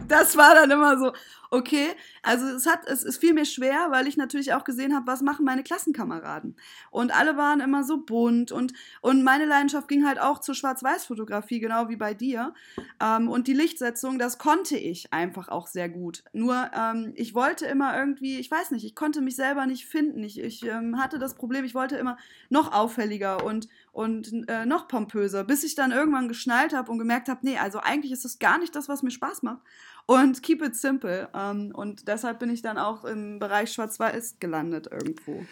das 0.09 0.37
war 0.37 0.55
dann 0.55 0.71
immer 0.71 0.99
so, 0.99 1.13
okay. 1.51 1.89
Also 2.23 2.47
es 2.47 2.67
hat, 2.67 2.87
es, 2.87 3.05
es 3.05 3.17
fiel 3.17 3.33
mir 3.33 3.45
schwer, 3.45 3.87
weil 3.91 4.07
ich 4.07 4.17
natürlich 4.17 4.53
auch 4.53 4.65
gesehen 4.65 4.95
habe, 4.95 5.07
was 5.07 5.23
machen 5.23 5.45
meine 5.45 5.63
Klassenkameraden. 5.63 6.57
Und 6.91 7.17
alle 7.17 7.37
waren 7.37 7.61
immer 7.61 7.85
so 7.85 7.99
bunt 7.99 8.53
und, 8.53 8.73
und 9.01 9.23
meine 9.23 9.47
Leidenschaft 9.47 9.89
ging 9.89 10.07
halt 10.07 10.21
auch 10.21 10.41
zur 10.41 10.55
Schwarz-Weiß-Fotografie, 10.55 11.61
genau 11.61 11.89
wie 11.89 11.97
bei 11.97 12.15
dir. 12.15 12.55
Ähm, 13.01 13.29
und 13.29 13.47
die 13.47 13.55
Lichtsetzung, 13.55 14.19
das 14.19 14.39
konnte 14.39 14.77
ich 14.77 15.13
einfach 15.13 15.49
auch 15.49 15.67
sehr 15.67 15.89
gut. 15.89 16.25
Nur 16.33 16.71
ähm, 16.77 17.13
ich 17.15 17.35
wollte 17.35 17.67
immer 17.67 17.97
irgendwie, 17.99 18.39
ich 18.39 18.51
weiß 18.51 18.73
nicht, 18.73 18.85
ich 18.85 18.95
konnte 18.95 19.21
mich 19.21 19.37
selber 19.37 19.67
nicht 19.67 19.87
finden. 19.87 20.23
Ich, 20.23 20.39
ich 20.41 20.65
ähm, 20.65 21.01
hatte 21.01 21.19
das 21.19 21.35
Problem, 21.35 21.65
ich 21.65 21.75
wollte 21.75 21.97
immer 21.97 22.19
noch 22.51 22.73
auffälliger 22.73 23.45
und, 23.45 23.69
und 23.93 24.49
äh, 24.49 24.67
noch 24.67 24.89
pompöser, 24.89 25.45
bis 25.45 25.65
ich 25.65 25.75
dann 25.75 25.93
irgendwann 25.93 26.29
geschnallt 26.29 26.75
habe 26.75 26.91
und 26.91 26.99
gemerkt 26.99 27.29
habe, 27.29 27.41
nee, 27.43 27.57
also 27.57 27.79
eigentlich 27.79 28.13
ist 28.13 28.25
das 28.25 28.39
gar 28.39 28.59
nicht 28.59 28.75
das, 28.75 28.89
was 28.89 29.03
mir 29.03 29.11
Spaß 29.11 29.43
macht 29.43 29.63
und 30.09 30.43
keep 30.43 30.63
it 30.63 30.75
simple. 30.75 31.29
Ähm, 31.35 31.71
und 31.75 32.09
deshalb 32.09 32.39
bin 32.39 32.49
ich 32.49 32.63
dann 32.63 32.79
auch 32.79 33.05
im 33.05 33.39
Bereich 33.39 33.73
Schwarz-Weiß 33.73 34.37
gelandet 34.41 34.89
irgendwo. 34.91 35.45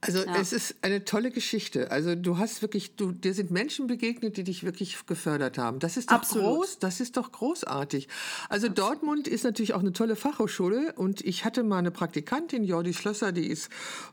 Also 0.00 0.20
ja. 0.20 0.36
es 0.36 0.52
ist 0.52 0.76
eine 0.82 1.04
tolle 1.04 1.32
Geschichte. 1.32 1.90
Also 1.90 2.14
du 2.14 2.38
hast 2.38 2.62
wirklich, 2.62 2.94
du, 2.94 3.10
dir 3.10 3.34
sind 3.34 3.50
Menschen 3.50 3.88
begegnet, 3.88 4.36
die 4.36 4.44
dich 4.44 4.62
wirklich 4.62 5.04
gefördert 5.06 5.58
haben. 5.58 5.80
Das 5.80 5.96
ist 5.96 6.12
doch 6.12 6.16
Absolut. 6.18 6.46
groß, 6.46 6.78
das 6.78 7.00
ist 7.00 7.16
doch 7.16 7.32
großartig. 7.32 8.06
Also 8.48 8.68
Absolut. 8.68 8.78
Dortmund 8.78 9.26
ist 9.26 9.42
natürlich 9.42 9.74
auch 9.74 9.80
eine 9.80 9.92
tolle 9.92 10.14
Fachhochschule 10.14 10.92
und 10.94 11.20
ich 11.22 11.44
hatte 11.44 11.64
mal 11.64 11.78
eine 11.78 11.90
Praktikantin, 11.90 12.62
Jordi 12.62 12.94
Schlösser, 12.94 13.32
die 13.32 13.48
ist 13.48 13.70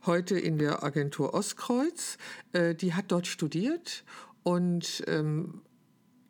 heute 0.07 0.39
in 0.39 0.57
der 0.57 0.83
Agentur 0.83 1.35
Ostkreuz. 1.35 2.17
Äh, 2.53 2.73
die 2.73 2.95
hat 2.95 3.05
dort 3.09 3.27
studiert 3.27 4.03
und 4.41 5.03
ähm, 5.05 5.61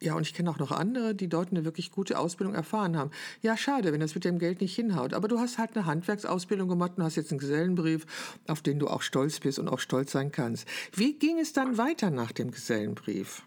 ja, 0.06 0.16
und 0.16 0.22
ich 0.22 0.34
kenne 0.34 0.50
auch 0.50 0.60
noch 0.60 0.72
andere, 0.72 1.16
die 1.16 1.28
dort 1.28 1.50
eine 1.52 1.66
wirklich 1.66 1.92
gute 1.92 2.20
Ausbildung 2.20 2.54
erfahren 2.54 2.96
haben. 2.96 3.12
Ja, 3.42 3.58
schade, 3.58 3.92
wenn 3.92 4.00
das 4.00 4.16
mit 4.16 4.24
dem 4.24 4.40
Geld 4.40 4.62
nicht 4.62 4.76
hinhaut. 4.76 5.14
Aber 5.14 5.28
du 5.28 5.40
hast 5.40 5.58
halt 5.58 5.76
eine 5.76 5.86
Handwerksausbildung 5.86 6.70
gemacht 6.70 6.94
und 6.96 7.04
hast 7.04 7.16
jetzt 7.16 7.32
einen 7.32 7.40
Gesellenbrief, 7.40 8.06
auf 8.48 8.62
den 8.62 8.80
du 8.80 8.88
auch 8.88 9.02
stolz 9.02 9.40
bist 9.40 9.60
und 9.60 9.68
auch 9.68 9.80
stolz 9.80 10.12
sein 10.12 10.32
kannst. 10.32 10.68
Wie 10.94 11.14
ging 11.14 11.40
es 11.40 11.54
dann 11.54 11.78
weiter 11.78 12.12
nach 12.12 12.32
dem 12.32 12.52
Gesellenbrief? 12.52 13.42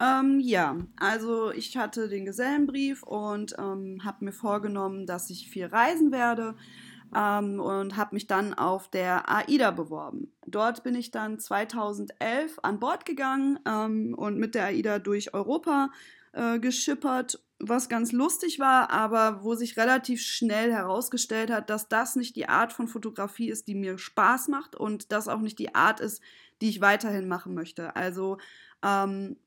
Ähm, 0.00 0.40
ja, 0.40 0.78
also 0.96 1.52
ich 1.52 1.76
hatte 1.76 2.08
den 2.08 2.24
Gesellenbrief 2.24 3.02
und 3.02 3.54
ähm, 3.58 4.00
habe 4.04 4.24
mir 4.24 4.32
vorgenommen, 4.32 5.06
dass 5.06 5.30
ich 5.30 5.48
viel 5.48 5.66
reisen 5.66 6.10
werde 6.10 6.54
ähm, 7.14 7.60
und 7.60 7.96
habe 7.96 8.14
mich 8.14 8.26
dann 8.26 8.54
auf 8.54 8.88
der 8.88 9.28
AIDA 9.28 9.70
beworben. 9.70 10.32
Dort 10.46 10.82
bin 10.82 10.94
ich 10.94 11.10
dann 11.10 11.38
2011 11.38 12.58
an 12.62 12.78
Bord 12.78 13.04
gegangen 13.04 13.58
ähm, 13.66 14.14
und 14.16 14.38
mit 14.38 14.54
der 14.54 14.66
AIDA 14.66 14.98
durch 14.98 15.34
Europa 15.34 15.90
äh, 16.32 16.58
geschippert, 16.58 17.42
was 17.58 17.88
ganz 17.88 18.12
lustig 18.12 18.58
war, 18.58 18.90
aber 18.90 19.44
wo 19.44 19.54
sich 19.54 19.76
relativ 19.76 20.20
schnell 20.22 20.72
herausgestellt 20.72 21.50
hat, 21.50 21.70
dass 21.70 21.88
das 21.88 22.16
nicht 22.16 22.36
die 22.36 22.48
Art 22.48 22.72
von 22.72 22.88
Fotografie 22.88 23.50
ist, 23.50 23.68
die 23.68 23.74
mir 23.74 23.98
Spaß 23.98 24.48
macht 24.48 24.74
und 24.74 25.12
das 25.12 25.28
auch 25.28 25.40
nicht 25.40 25.58
die 25.58 25.74
Art 25.74 26.00
ist, 26.00 26.22
die 26.60 26.68
ich 26.68 26.80
weiterhin 26.80 27.28
machen 27.28 27.54
möchte. 27.54 27.94
Also 27.94 28.38
ähm, 28.82 29.36
äh, 29.36 29.41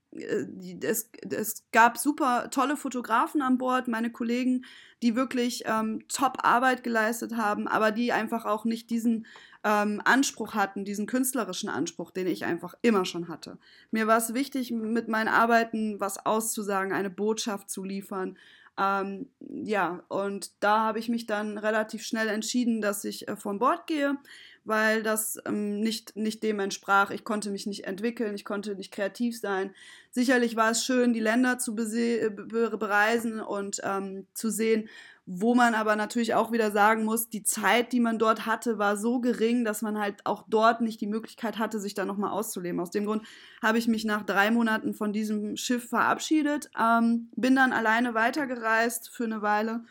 es, 0.82 1.10
es, 1.30 1.64
gab 1.72 1.98
super 1.98 2.50
tolle 2.50 2.78
Fotografen 2.78 3.42
an 3.42 3.58
Bord, 3.58 3.88
meine 3.88 4.12
Kollegen, 4.12 4.66
die 5.02 5.16
wirklich 5.16 5.64
ähm, 5.66 6.08
top 6.08 6.38
Arbeit 6.44 6.84
geleistet 6.84 7.36
haben, 7.36 7.68
aber 7.68 7.92
die 7.92 8.12
einfach 8.12 8.46
auch 8.46 8.66
nicht 8.66 8.90
diesen 8.90 9.26
ähm, 9.64 10.02
Anspruch 10.06 10.54
hatten, 10.54 10.86
diesen 10.86 11.06
künstlerischen 11.06 11.70
Anspruch, 11.70 12.12
den 12.12 12.28
ich 12.28 12.46
einfach 12.46 12.76
immer 12.82 13.06
schon 13.06 13.28
hatte. 13.28 13.58
Mir 13.92 14.08
war 14.08 14.18
es 14.18 14.34
wichtig, 14.34 14.72
mit 14.72 15.08
meinen 15.08 15.28
Arbeiten 15.28 16.00
was 16.00 16.26
auszusagen, 16.26 16.94
eine 16.94 17.10
Botschaft 17.10 17.70
zu 17.70 17.84
liefern. 17.84 18.38
Ähm, 18.78 19.30
ja, 19.40 20.04
und 20.10 20.52
da 20.60 20.82
habe 20.82 21.00
ich 21.00 21.10
mich 21.10 21.26
dann 21.26 21.58
relativ 21.58 22.04
schnell 22.04 22.28
entschieden, 22.28 22.82
dass 22.82 23.06
ich 23.06 23.28
äh, 23.28 23.36
von 23.36 23.58
Bord 23.60 23.88
gehe 23.88 24.18
weil 24.66 25.04
das 25.04 25.40
ähm, 25.46 25.80
nicht, 25.80 26.16
nicht 26.16 26.44
dem 26.44 26.60
entsprach. 26.60 27.12
Ich 27.12 27.24
konnte 27.24 27.52
mich 27.52 27.66
nicht 27.66 27.86
entwickeln, 27.86 28.36
ich 28.36 28.46
konnte 28.46 28.76
nicht 28.76 28.92
kreativ 28.92 29.40
sein. 29.40 29.74
Sicherlich 30.12 30.56
war 30.56 30.72
es 30.72 30.84
schön, 30.84 31.14
die 31.14 31.20
Länder 31.20 31.60
zu 31.60 31.76
äh, 31.78 32.30
bereisen 32.30 33.40
und 33.40 33.80
ähm, 33.84 34.26
zu 34.34 34.50
sehen, 34.50 34.90
wo 35.28 35.56
man 35.56 35.74
aber 35.74 35.96
natürlich 35.96 36.36
auch 36.36 36.52
wieder 36.52 36.70
sagen 36.72 37.04
muss, 37.04 37.30
die 37.30 37.42
Zeit, 37.42 37.92
die 37.94 38.00
man 38.00 38.20
dort 38.20 38.46
hatte, 38.46 38.78
war 38.78 38.96
so 38.96 39.20
gering, 39.20 39.66
dass 39.66 39.82
man 39.82 40.00
halt 40.00 40.24
auch 40.26 40.44
dort 40.48 40.82
nicht 40.82 41.02
die 41.02 41.08
Möglichkeit 41.08 41.58
hatte, 41.58 41.80
sich 41.80 41.96
da 41.96 42.06
nochmal 42.06 42.32
auszuleben. 42.32 42.80
Aus 42.80 42.92
dem 42.92 43.06
Grund 43.06 43.24
habe 43.62 43.80
ich 43.80 43.88
mich 43.88 44.06
nach 44.06 44.24
drei 44.24 44.52
Monaten 44.52 44.94
von 44.94 45.14
diesem 45.14 45.58
Schiff 45.58 45.90
verabschiedet, 45.90 46.70
ähm, 46.80 47.30
bin 47.36 47.56
dann 47.56 47.74
alleine 47.74 48.14
weitergereist 48.14 49.10
für 49.10 49.24
eine 49.24 49.42
Weile 49.42 49.84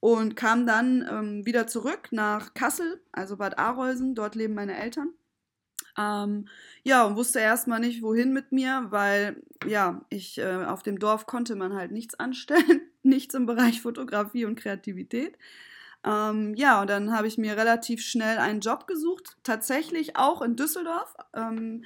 und 0.00 0.36
kam 0.36 0.66
dann 0.66 1.06
ähm, 1.10 1.46
wieder 1.46 1.66
zurück 1.66 2.08
nach 2.10 2.54
Kassel, 2.54 3.00
also 3.12 3.36
Bad 3.36 3.58
Arolsen, 3.58 4.14
dort 4.14 4.34
leben 4.34 4.54
meine 4.54 4.78
Eltern. 4.78 5.12
Ähm, 5.98 6.48
ja, 6.84 7.04
und 7.04 7.16
wusste 7.16 7.40
erstmal 7.40 7.80
nicht, 7.80 8.02
wohin 8.02 8.32
mit 8.32 8.52
mir, 8.52 8.86
weil 8.90 9.42
ja, 9.66 10.04
ich 10.10 10.38
äh, 10.38 10.64
auf 10.64 10.82
dem 10.82 10.98
Dorf 10.98 11.26
konnte 11.26 11.56
man 11.56 11.74
halt 11.74 11.90
nichts 11.90 12.14
anstellen, 12.18 12.82
nichts 13.02 13.34
im 13.34 13.46
Bereich 13.46 13.82
Fotografie 13.82 14.44
und 14.44 14.58
Kreativität. 14.58 15.36
Ähm, 16.04 16.54
ja, 16.54 16.80
und 16.80 16.88
dann 16.88 17.12
habe 17.12 17.26
ich 17.26 17.38
mir 17.38 17.56
relativ 17.56 18.00
schnell 18.02 18.38
einen 18.38 18.60
Job 18.60 18.86
gesucht, 18.86 19.36
tatsächlich 19.42 20.16
auch 20.16 20.42
in 20.42 20.54
Düsseldorf. 20.54 21.14
Ähm, 21.34 21.84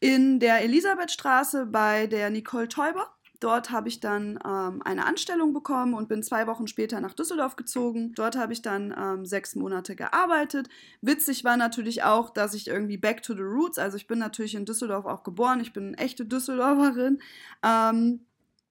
in 0.00 0.40
der 0.40 0.60
Elisabethstraße 0.62 1.66
bei 1.66 2.06
der 2.06 2.28
Nicole 2.28 2.68
Teuber. 2.68 3.13
Dort 3.44 3.70
habe 3.70 3.90
ich 3.90 4.00
dann 4.00 4.38
ähm, 4.42 4.80
eine 4.86 5.04
Anstellung 5.04 5.52
bekommen 5.52 5.92
und 5.92 6.08
bin 6.08 6.22
zwei 6.22 6.46
Wochen 6.46 6.66
später 6.66 7.02
nach 7.02 7.12
Düsseldorf 7.12 7.56
gezogen. 7.56 8.14
Dort 8.14 8.38
habe 8.38 8.54
ich 8.54 8.62
dann 8.62 8.94
ähm, 8.98 9.26
sechs 9.26 9.54
Monate 9.54 9.94
gearbeitet. 9.96 10.70
Witzig 11.02 11.44
war 11.44 11.58
natürlich 11.58 12.04
auch, 12.04 12.30
dass 12.30 12.54
ich 12.54 12.68
irgendwie 12.68 12.96
back 12.96 13.22
to 13.22 13.34
the 13.34 13.42
roots, 13.42 13.78
also 13.78 13.98
ich 13.98 14.06
bin 14.06 14.18
natürlich 14.18 14.54
in 14.54 14.64
Düsseldorf 14.64 15.04
auch 15.04 15.24
geboren, 15.24 15.60
ich 15.60 15.74
bin 15.74 15.88
eine 15.88 15.98
echte 15.98 16.24
Düsseldorferin. 16.24 17.20
Ähm, 17.62 18.20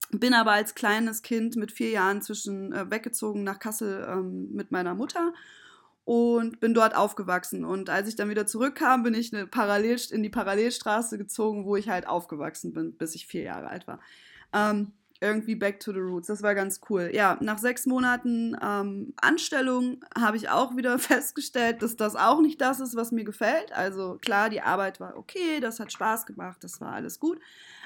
bin 0.10 0.34
aber 0.34 0.54
als 0.54 0.74
kleines 0.74 1.22
Kind 1.22 1.56
mit 1.56 1.72
vier 1.72 1.92
Jahren 1.92 2.24
zwischen 2.24 2.74
äh, 2.74 2.90
weggezogen 2.90 3.44
nach 3.44 3.60
Kassel 3.60 4.08
ähm, 4.10 4.54
mit 4.54 4.72
meiner 4.72 4.96
Mutter 4.96 5.34
und 6.04 6.60
bin 6.60 6.74
dort 6.74 6.96
aufgewachsen. 6.96 7.64
Und 7.64 7.92
als 7.92 8.08
ich 8.08 8.16
dann 8.16 8.32
wieder 8.32 8.48
zurückkam, 8.48 9.04
bin 9.04 9.14
ich 9.14 9.36
eine 9.36 9.46
Parallel 9.46 10.00
in 10.10 10.24
die 10.24 10.30
Parallelstraße 10.30 11.20
gezogen, 11.20 11.64
wo 11.66 11.76
ich 11.76 11.90
halt 11.90 12.08
aufgewachsen 12.08 12.74
bin, 12.74 12.94
bis 12.98 13.14
ich 13.14 13.28
vier 13.28 13.44
Jahre 13.44 13.68
alt 13.68 13.86
war. 13.86 14.00
Ähm, 14.54 14.94
irgendwie 15.24 15.56
back 15.56 15.80
to 15.80 15.94
the 15.94 16.00
roots. 16.00 16.28
Das 16.28 16.44
war 16.44 16.54
ganz 16.54 16.82
cool. 16.90 17.10
Ja, 17.14 17.38
nach 17.40 17.58
sechs 17.58 17.86
Monaten 17.86 18.58
ähm, 18.62 19.14
Anstellung 19.22 20.04
habe 20.18 20.36
ich 20.36 20.50
auch 20.50 20.76
wieder 20.76 21.00
festgestellt, 21.00 21.82
dass 21.82 21.96
das 21.96 22.16
auch 22.16 22.42
nicht 22.42 22.60
das 22.60 22.82
ist, 22.82 22.96
was 22.96 23.12
mir 23.12 23.24
gefällt. 23.24 23.72
Also 23.72 24.18
klar, 24.22 24.50
die 24.50 24.62
Arbeit 24.62 25.00
war 25.00 25.16
okay, 25.16 25.62
das 25.62 25.80
hat 25.80 25.94
Spaß 25.94 26.26
gemacht, 26.26 26.58
das 26.64 26.82
war 26.82 26.92
alles 26.92 27.20
gut. 27.20 27.40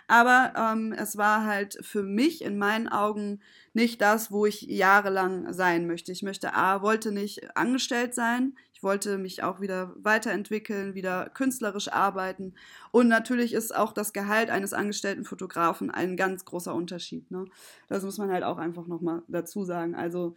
Aber 0.08 0.54
ähm, 0.56 0.94
es 0.94 1.18
war 1.18 1.46
halt 1.46 1.78
für 1.82 2.02
mich 2.02 2.42
in 2.42 2.58
meinen 2.58 2.88
Augen 2.88 3.42
nicht 3.74 4.02
das, 4.02 4.32
wo 4.32 4.46
ich 4.46 4.62
jahrelang 4.62 5.52
sein 5.54 5.86
möchte. 5.86 6.14
Ich 6.14 6.24
möchte 6.24 6.54
A, 6.54 6.82
wollte 6.82 7.12
nicht 7.12 7.56
angestellt 7.58 8.16
sein. 8.16 8.56
Ich 8.74 8.84
wollte 8.84 9.18
mich 9.18 9.44
auch 9.44 9.60
wieder 9.60 9.94
weiterentwickeln, 9.98 10.94
wieder 10.94 11.30
künstlerisch 11.34 11.92
arbeiten. 11.92 12.54
Und 12.92 13.08
natürlich 13.08 13.54
ist 13.54 13.76
auch 13.76 13.92
das 13.92 14.14
Gehalt 14.14 14.50
eines 14.50 14.72
angestellten 14.72 15.26
Fotografen 15.26 15.92
ein 15.92 16.16
ganz 16.16 16.46
großer 16.46 16.74
Unterschied. 16.74 17.30
Ne? 17.30 17.46
Das 17.88 18.04
muss 18.04 18.18
man 18.18 18.32
halt 18.32 18.44
auch 18.44 18.60
einfach 18.60 18.88
nochmal 18.88 19.24
dazu 19.28 19.66
sagen. 19.66 19.94
Also 19.96 20.36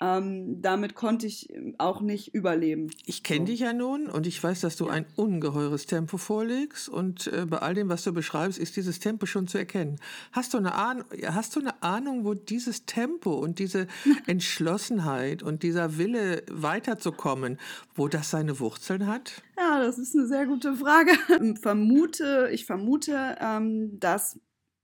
ähm, 0.00 0.62
damit 0.62 0.94
konnte 0.94 1.26
ich 1.26 1.48
auch 1.78 2.00
nicht 2.00 2.34
überleben. 2.34 2.90
Ich 3.04 3.22
kenne 3.22 3.40
so. 3.40 3.46
dich 3.46 3.60
ja 3.60 3.72
nun 3.72 4.06
und 4.06 4.26
ich 4.26 4.42
weiß, 4.42 4.60
dass 4.60 4.76
du 4.76 4.88
ein 4.88 5.06
ungeheures 5.16 5.86
Tempo 5.86 6.18
vorlegst 6.18 6.88
und 6.88 7.26
äh, 7.28 7.46
bei 7.46 7.58
all 7.58 7.74
dem, 7.74 7.88
was 7.88 8.04
du 8.04 8.12
beschreibst, 8.12 8.58
ist 8.58 8.76
dieses 8.76 9.00
Tempo 9.00 9.26
schon 9.26 9.48
zu 9.48 9.58
erkennen. 9.58 9.96
Hast 10.32 10.54
du 10.54 10.58
eine, 10.58 10.74
Ahn 10.74 11.04
hast 11.26 11.56
du 11.56 11.60
eine 11.60 11.82
Ahnung, 11.82 12.24
wo 12.24 12.34
dieses 12.34 12.86
Tempo 12.86 13.32
und 13.32 13.58
diese 13.58 13.88
Entschlossenheit 14.26 15.42
und 15.42 15.62
dieser 15.62 15.98
Wille 15.98 16.44
weiterzukommen, 16.50 17.58
wo 17.94 18.08
das 18.08 18.30
seine 18.30 18.60
Wurzeln 18.60 19.06
hat? 19.06 19.42
Ja, 19.58 19.80
das 19.80 19.98
ist 19.98 20.14
eine 20.14 20.28
sehr 20.28 20.46
gute 20.46 20.74
Frage. 20.74 21.10
Ich 21.42 21.58
vermute, 21.60 22.50
ich 22.52 22.66
vermute, 22.66 23.36
ähm, 23.40 23.98
dass 23.98 24.38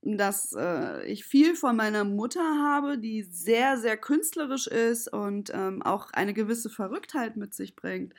dass 0.05 0.53
äh, 0.53 1.03
ich 1.07 1.25
viel 1.25 1.55
von 1.55 1.75
meiner 1.75 2.03
Mutter 2.03 2.41
habe, 2.41 2.97
die 2.99 3.23
sehr, 3.23 3.77
sehr 3.77 3.97
künstlerisch 3.97 4.67
ist 4.67 5.11
und 5.11 5.51
ähm, 5.53 5.81
auch 5.81 6.11
eine 6.13 6.33
gewisse 6.33 6.69
Verrücktheit 6.69 7.37
mit 7.37 7.55
sich 7.55 7.75
bringt. 7.75 8.13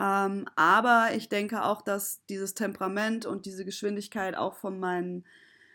Ähm, 0.00 0.46
aber 0.56 1.10
ich 1.14 1.28
denke 1.28 1.62
auch, 1.62 1.82
dass 1.82 2.24
dieses 2.26 2.54
Temperament 2.54 3.24
und 3.24 3.46
diese 3.46 3.64
Geschwindigkeit 3.64 4.36
auch 4.36 4.54
von 4.54 4.80
mein, 4.80 5.24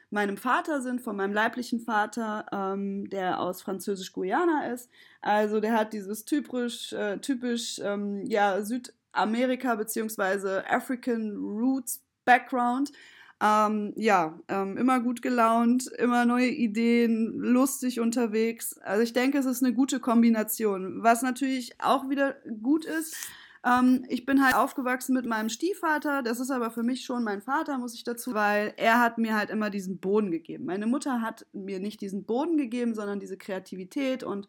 meinem 0.10 0.36
Vater 0.36 0.82
sind, 0.82 1.02
von 1.02 1.16
meinem 1.16 1.34
leiblichen 1.34 1.80
Vater, 1.80 2.46
ähm, 2.52 3.10
der 3.10 3.40
aus 3.40 3.62
Französisch-Guyana 3.62 4.68
ist. 4.74 4.90
Also 5.22 5.62
der 5.62 5.74
hat 5.74 5.94
dieses 5.94 6.26
typisch, 6.26 6.92
äh, 6.92 7.20
typisch 7.20 7.80
ähm, 7.82 8.26
ja, 8.26 8.62
Südamerika 8.62 9.76
bzw. 9.76 10.64
African 10.68 11.38
Roots 11.38 12.04
Background. 12.26 12.92
Ähm, 13.40 13.94
ja, 13.96 14.40
ähm, 14.48 14.78
immer 14.78 15.00
gut 15.00 15.22
gelaunt, 15.22 15.88
immer 16.00 16.26
neue 16.26 16.48
Ideen, 16.48 17.34
lustig 17.38 18.00
unterwegs. 18.00 18.80
Also 18.80 19.04
ich 19.04 19.14
denke, 19.14 19.38
es 19.38 19.46
ist 19.46 19.64
eine 19.64 19.76
gute 19.76 20.00
Kombination. 20.00 21.04
Was 21.04 21.22
natürlich 21.22 21.76
auch 21.80 22.10
wieder 22.10 22.36
gut 22.64 22.86
ist, 22.86 23.16
ähm, 23.64 24.06
ich 24.10 24.26
bin 24.26 24.44
halt 24.44 24.56
aufgewachsen 24.56 25.14
mit 25.14 25.26
meinem 25.26 25.50
Stiefvater. 25.50 26.24
Das 26.24 26.40
ist 26.40 26.52
aber 26.52 26.72
für 26.72 26.84
mich 26.84 27.06
schon 27.06 27.24
mein 27.24 27.42
Vater, 27.42 27.78
muss 27.78 27.94
ich 27.94 28.04
dazu, 28.04 28.34
weil 28.34 28.74
er 28.78 29.00
hat 29.00 29.18
mir 29.18 29.36
halt 29.36 29.50
immer 29.50 29.70
diesen 29.70 30.00
Boden 30.00 30.32
gegeben. 30.32 30.66
Meine 30.66 30.88
Mutter 30.88 31.22
hat 31.22 31.46
mir 31.54 31.80
nicht 31.80 32.02
diesen 32.02 32.26
Boden 32.26 32.58
gegeben, 32.58 32.96
sondern 32.96 33.20
diese 33.20 33.38
Kreativität 33.38 34.24
und 34.24 34.48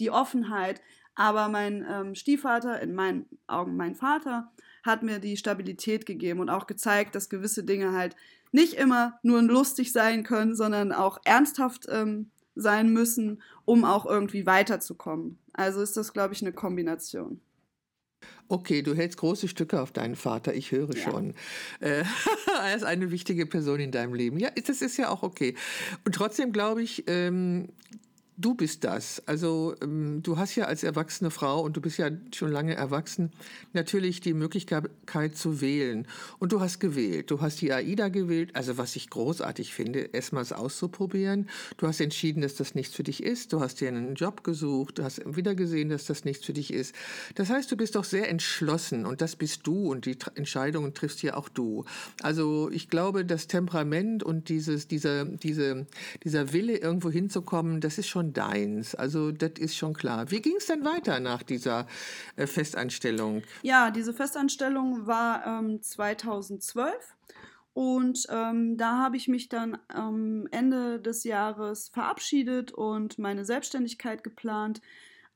die 0.00 0.10
Offenheit. 0.10 0.82
Aber 1.14 1.48
mein 1.48 1.86
ähm, 1.88 2.14
Stiefvater, 2.14 2.80
in 2.80 2.94
meinen 2.94 3.26
Augen 3.46 3.76
mein 3.76 3.94
Vater, 3.94 4.52
hat 4.86 5.02
mir 5.02 5.18
die 5.18 5.36
Stabilität 5.36 6.06
gegeben 6.06 6.40
und 6.40 6.48
auch 6.48 6.66
gezeigt, 6.66 7.14
dass 7.14 7.28
gewisse 7.28 7.64
Dinge 7.64 7.92
halt 7.92 8.16
nicht 8.52 8.74
immer 8.74 9.18
nur 9.22 9.42
lustig 9.42 9.92
sein 9.92 10.22
können, 10.22 10.54
sondern 10.54 10.92
auch 10.92 11.18
ernsthaft 11.24 11.86
ähm, 11.90 12.30
sein 12.54 12.92
müssen, 12.92 13.42
um 13.64 13.84
auch 13.84 14.06
irgendwie 14.06 14.46
weiterzukommen. 14.46 15.38
Also 15.52 15.80
ist 15.82 15.96
das, 15.96 16.12
glaube 16.12 16.34
ich, 16.34 16.42
eine 16.42 16.52
Kombination. 16.52 17.40
Okay, 18.48 18.82
du 18.82 18.94
hältst 18.94 19.18
große 19.18 19.48
Stücke 19.48 19.80
auf 19.80 19.92
deinen 19.92 20.16
Vater, 20.16 20.54
ich 20.54 20.70
höre 20.70 20.94
ja. 20.94 21.02
schon. 21.02 21.34
Äh, 21.80 22.04
er 22.62 22.76
ist 22.76 22.84
eine 22.84 23.10
wichtige 23.10 23.46
Person 23.46 23.80
in 23.80 23.90
deinem 23.90 24.14
Leben. 24.14 24.38
Ja, 24.38 24.50
das 24.50 24.82
ist 24.82 24.96
ja 24.96 25.10
auch 25.10 25.22
okay. 25.22 25.54
Und 26.04 26.14
trotzdem 26.14 26.52
glaube 26.52 26.82
ich, 26.82 27.04
ähm, 27.08 27.68
du 28.36 28.54
bist 28.54 28.84
das. 28.84 29.22
Also 29.26 29.74
ähm, 29.82 30.22
du 30.22 30.36
hast 30.36 30.54
ja 30.56 30.64
als 30.64 30.82
erwachsene 30.82 31.30
Frau 31.30 31.60
und 31.60 31.76
du 31.76 31.80
bist 31.80 31.98
ja 31.98 32.10
schon 32.34 32.52
lange 32.52 32.74
erwachsen, 32.74 33.32
natürlich 33.72 34.20
die 34.20 34.34
Möglichkeit 34.34 35.36
zu 35.36 35.60
wählen. 35.60 36.06
Und 36.38 36.52
du 36.52 36.60
hast 36.60 36.78
gewählt. 36.78 37.30
Du 37.30 37.40
hast 37.40 37.60
die 37.60 37.72
AIDA 37.72 38.08
gewählt, 38.08 38.54
also 38.54 38.78
was 38.78 38.96
ich 38.96 39.10
großartig 39.10 39.74
finde, 39.74 40.00
erstmals 40.12 40.52
auszuprobieren. 40.52 41.48
Du 41.76 41.86
hast 41.86 42.00
entschieden, 42.00 42.42
dass 42.42 42.54
das 42.54 42.74
nichts 42.74 42.94
für 42.94 43.02
dich 43.02 43.22
ist. 43.22 43.52
Du 43.52 43.60
hast 43.60 43.80
dir 43.80 43.88
einen 43.88 44.14
Job 44.14 44.44
gesucht. 44.44 44.98
Du 44.98 45.04
hast 45.04 45.22
wieder 45.36 45.54
gesehen, 45.54 45.88
dass 45.88 46.06
das 46.06 46.24
nichts 46.24 46.44
für 46.44 46.52
dich 46.52 46.72
ist. 46.72 46.94
Das 47.34 47.48
heißt, 47.48 47.70
du 47.70 47.76
bist 47.76 47.96
doch 47.96 48.04
sehr 48.04 48.28
entschlossen 48.28 49.06
und 49.06 49.20
das 49.20 49.36
bist 49.36 49.66
du 49.66 49.90
und 49.90 50.06
die 50.06 50.16
Entscheidungen 50.34 50.94
triffst 50.94 51.22
ja 51.22 51.36
auch 51.36 51.48
du. 51.48 51.84
Also 52.22 52.70
ich 52.70 52.88
glaube, 52.90 53.24
das 53.24 53.46
Temperament 53.46 54.22
und 54.22 54.48
dieses, 54.48 54.88
dieser, 54.88 55.24
diese, 55.24 55.86
dieser 56.22 56.52
Wille, 56.52 56.76
irgendwo 56.76 57.10
hinzukommen, 57.10 57.80
das 57.80 57.98
ist 57.98 58.08
schon 58.08 58.25
schon 58.26 58.32
deins. 58.32 58.94
Also 58.94 59.32
das 59.32 59.52
ist 59.58 59.76
schon 59.76 59.94
klar. 59.94 60.30
Wie 60.30 60.40
ging 60.40 60.56
es 60.58 60.66
denn 60.66 60.84
weiter 60.84 61.20
nach 61.20 61.42
dieser 61.42 61.86
äh, 62.36 62.46
Festanstellung? 62.46 63.42
Ja, 63.62 63.90
diese 63.90 64.12
Festanstellung 64.12 65.06
war 65.06 65.46
ähm, 65.46 65.82
2012. 65.82 66.94
Und 67.72 68.26
ähm, 68.30 68.78
da 68.78 68.98
habe 68.98 69.18
ich 69.18 69.28
mich 69.28 69.48
dann 69.50 69.78
am 69.88 70.46
Ende 70.50 70.98
des 70.98 71.24
Jahres 71.24 71.90
verabschiedet 71.90 72.72
und 72.72 73.18
meine 73.18 73.44
Selbstständigkeit 73.44 74.24
geplant. 74.24 74.80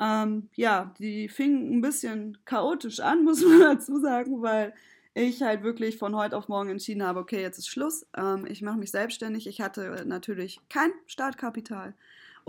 Ähm, 0.00 0.48
ja, 0.54 0.94
die 0.98 1.28
fing 1.28 1.76
ein 1.76 1.82
bisschen 1.82 2.38
chaotisch 2.46 3.00
an, 3.00 3.24
muss 3.24 3.44
man 3.44 3.60
dazu 3.60 4.00
sagen, 4.00 4.40
weil 4.40 4.72
ich 5.12 5.42
halt 5.42 5.62
wirklich 5.62 5.98
von 5.98 6.16
heute 6.16 6.36
auf 6.36 6.48
morgen 6.48 6.70
entschieden 6.70 7.02
habe, 7.02 7.20
okay, 7.20 7.42
jetzt 7.42 7.58
ist 7.58 7.68
Schluss. 7.68 8.06
Ähm, 8.16 8.46
ich 8.48 8.62
mache 8.62 8.78
mich 8.78 8.90
selbstständig. 8.90 9.46
Ich 9.46 9.60
hatte 9.60 10.04
natürlich 10.06 10.60
kein 10.70 10.92
Startkapital 11.06 11.94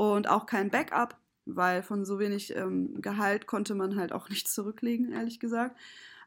und 0.02 0.28
auch 0.28 0.48
kein 0.48 0.72
Backup, 0.72 1.16
weil 1.46 1.84
von 1.84 2.06
so 2.06 2.18
wenig 2.18 2.56
ähm, 2.56 3.02
Gehalt 3.02 3.46
konnte 3.46 3.76
man 3.76 3.96
halt 3.96 4.14
auch 4.14 4.30
nichts 4.30 4.54
zurücklegen, 4.54 5.12
ehrlich 5.12 5.40
gesagt. 5.40 5.78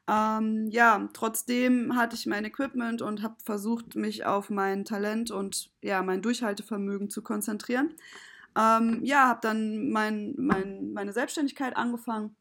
Ähm, 0.07 0.69
ja, 0.71 1.09
trotzdem 1.13 1.97
hatte 1.97 2.15
ich 2.15 2.27
mein 2.27 2.45
Equipment 2.45 3.03
und 3.03 3.23
habe 3.23 3.35
versucht, 3.43 3.97
mich 3.97 4.27
auf 4.27 4.49
mein 4.51 4.85
Talent 4.85 5.31
und 5.31 5.71
ja, 5.83 6.03
mein 6.03 6.23
Durchhaltevermögen 6.23 7.11
zu 7.11 7.23
konzentrieren. 7.23 7.95
Ähm, 8.57 9.01
ja, 9.03 9.27
habe 9.27 9.41
dann 9.43 9.91
mein, 9.91 10.35
mein, 10.37 10.93
meine 10.93 11.13
Selbstständigkeit 11.13 11.77
angefangen 11.77 12.37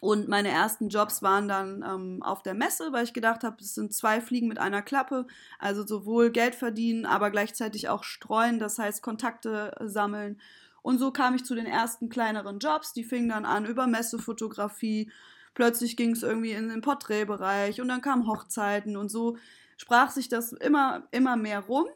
und 0.00 0.28
meine 0.28 0.50
ersten 0.50 0.88
Jobs 0.88 1.22
waren 1.22 1.48
dann 1.48 1.82
ähm, 1.82 2.22
auf 2.22 2.42
der 2.42 2.54
Messe, 2.54 2.92
weil 2.92 3.04
ich 3.04 3.14
gedacht 3.14 3.44
habe, 3.44 3.56
es 3.60 3.74
sind 3.74 3.94
zwei 3.94 4.20
Fliegen 4.20 4.48
mit 4.48 4.58
einer 4.58 4.82
Klappe. 4.82 5.26
Also 5.58 5.86
sowohl 5.86 6.30
Geld 6.30 6.54
verdienen, 6.54 7.06
aber 7.06 7.30
gleichzeitig 7.30 7.88
auch 7.88 8.04
streuen, 8.04 8.58
das 8.58 8.78
heißt 8.78 9.02
Kontakte 9.02 9.74
sammeln. 9.80 10.40
Und 10.86 10.98
so 10.98 11.10
kam 11.10 11.34
ich 11.34 11.44
zu 11.44 11.56
den 11.56 11.66
ersten 11.66 12.08
kleineren 12.08 12.60
Jobs. 12.60 12.92
Die 12.92 13.02
fingen 13.02 13.28
dann 13.28 13.44
an 13.44 13.66
über 13.66 13.88
Messefotografie. 13.88 15.10
Plötzlich 15.52 15.96
ging 15.96 16.12
es 16.12 16.22
irgendwie 16.22 16.52
in 16.52 16.68
den 16.68 16.80
Porträtbereich 16.80 17.80
und 17.80 17.88
dann 17.88 18.02
kamen 18.02 18.28
Hochzeiten 18.28 18.96
und 18.96 19.08
so 19.08 19.36
sprach 19.76 20.10
sich 20.10 20.28
das 20.28 20.52
immer, 20.52 21.08
immer 21.10 21.36
mehr 21.36 21.58
rum 21.58 21.88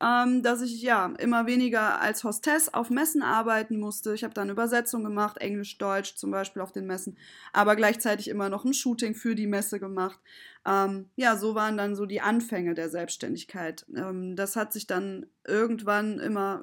ähm, 0.00 0.42
dass 0.42 0.60
ich 0.62 0.80
ja 0.80 1.12
immer 1.18 1.46
weniger 1.46 2.00
als 2.00 2.22
Hostess 2.22 2.72
auf 2.72 2.90
Messen 2.90 3.22
arbeiten 3.22 3.80
musste. 3.80 4.14
Ich 4.14 4.22
habe 4.22 4.34
dann 4.34 4.50
Übersetzung 4.50 5.02
gemacht, 5.02 5.38
Englisch, 5.38 5.76
Deutsch 5.78 6.14
zum 6.14 6.30
Beispiel 6.30 6.62
auf 6.62 6.72
den 6.72 6.86
Messen, 6.86 7.16
aber 7.52 7.74
gleichzeitig 7.74 8.28
immer 8.28 8.48
noch 8.48 8.64
ein 8.64 8.74
Shooting 8.74 9.14
für 9.14 9.34
die 9.34 9.48
Messe 9.48 9.80
gemacht. 9.80 10.20
Ähm, 10.64 11.10
ja, 11.16 11.36
so 11.36 11.54
waren 11.54 11.76
dann 11.76 11.96
so 11.96 12.06
die 12.06 12.20
Anfänge 12.20 12.74
der 12.74 12.90
Selbstständigkeit. 12.90 13.86
Ähm, 13.94 14.36
das 14.36 14.54
hat 14.54 14.72
sich 14.72 14.86
dann 14.86 15.26
irgendwann 15.44 16.20
immer 16.20 16.62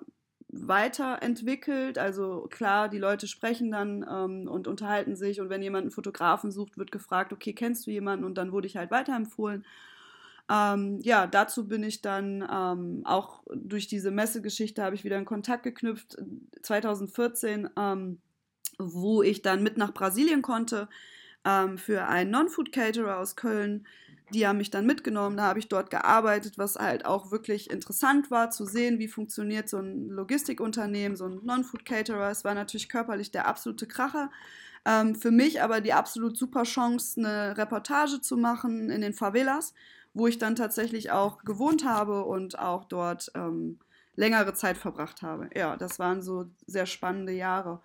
weiterentwickelt. 0.55 1.97
Also 1.97 2.47
klar, 2.50 2.89
die 2.89 2.97
Leute 2.97 3.27
sprechen 3.27 3.71
dann 3.71 4.05
ähm, 4.09 4.47
und 4.47 4.67
unterhalten 4.67 5.15
sich 5.15 5.41
und 5.41 5.50
wenn 5.50 5.62
jemand 5.62 5.83
einen 5.83 5.91
Fotografen 5.91 6.51
sucht, 6.51 6.77
wird 6.77 6.91
gefragt, 6.91 7.33
okay, 7.33 7.53
kennst 7.53 7.85
du 7.88 7.91
jemanden? 7.91 8.25
Und 8.25 8.38
dann 8.38 8.51
wurde 8.51 8.67
ich 8.67 8.77
halt 8.77 8.91
weiterempfohlen. 8.91 9.65
Ähm, 10.50 11.00
ja, 11.01 11.25
dazu 11.27 11.67
bin 11.67 11.83
ich 11.83 12.01
dann 12.01 12.47
ähm, 12.51 13.01
auch 13.05 13.43
durch 13.53 13.88
diese 13.88 14.12
Messegeschichte 14.12 14.83
habe 14.83 14.95
ich 14.95 15.03
wieder 15.03 15.17
in 15.17 15.25
Kontakt 15.25 15.63
geknüpft 15.63 16.17
2014, 16.62 17.69
ähm, 17.77 18.19
wo 18.77 19.24
ich 19.24 19.41
dann 19.41 19.63
mit 19.63 19.77
nach 19.77 19.93
Brasilien 19.93 20.41
konnte 20.41 20.88
ähm, 21.45 21.77
für 21.77 22.07
einen 22.07 22.31
Non-Food-Caterer 22.31 23.17
aus 23.17 23.35
Köln. 23.35 23.88
Die 24.34 24.48
haben 24.48 24.58
mich 24.58 24.72
dann 24.72 24.86
mitgenommen, 24.86 25.38
da 25.38 25.44
habe 25.44 25.60
ich 25.60 25.67
dort 25.67 25.89
gearbeitet, 25.89 26.58
was 26.58 26.75
halt 26.75 27.05
auch 27.05 27.32
wirklich 27.32 27.70
interessant 27.70 28.32
war 28.32 28.50
zu 28.50 28.65
sehen, 28.65 28.98
wie 29.00 29.08
funktioniert 29.08 29.70
so 29.70 29.77
ein 29.77 30.10
Logistikunternehmen, 30.10 31.15
so 31.15 31.25
ein 31.25 31.41
Non-Food-Caterer. 31.44 32.32
Es 32.32 32.44
war 32.44 32.55
natürlich 32.55 32.89
körperlich 32.89 33.32
der 33.32 33.48
absolute 33.48 33.88
Kracher. 33.88 34.32
Ähm, 34.86 35.15
für 35.15 35.32
mich 35.32 35.62
aber 35.62 35.82
die 35.82 35.94
absolut 35.94 36.38
super 36.38 36.63
Chance, 36.63 37.20
eine 37.20 37.58
Reportage 37.58 38.22
zu 38.22 38.38
machen 38.38 38.89
in 38.89 39.01
den 39.01 39.13
Favelas 39.13 39.74
wo 40.15 40.27
ich 40.27 40.39
dann 40.39 40.55
tatsächlich 40.55 41.12
auch 41.12 41.44
gewohnt 41.44 41.86
habe 41.86 42.24
und 42.24 42.58
auch 42.58 42.86
dort 42.86 43.32
ähm, 43.36 43.77
längere 44.15 44.53
Zeit 44.53 44.77
verbracht 44.77 45.22
habe. 45.22 45.50
Ja, 45.53 45.75
das 45.75 46.00
waren 46.00 46.24
so 46.24 46.46
sehr 46.65 46.86
spannende 46.86 47.34
Jahre 47.34 47.82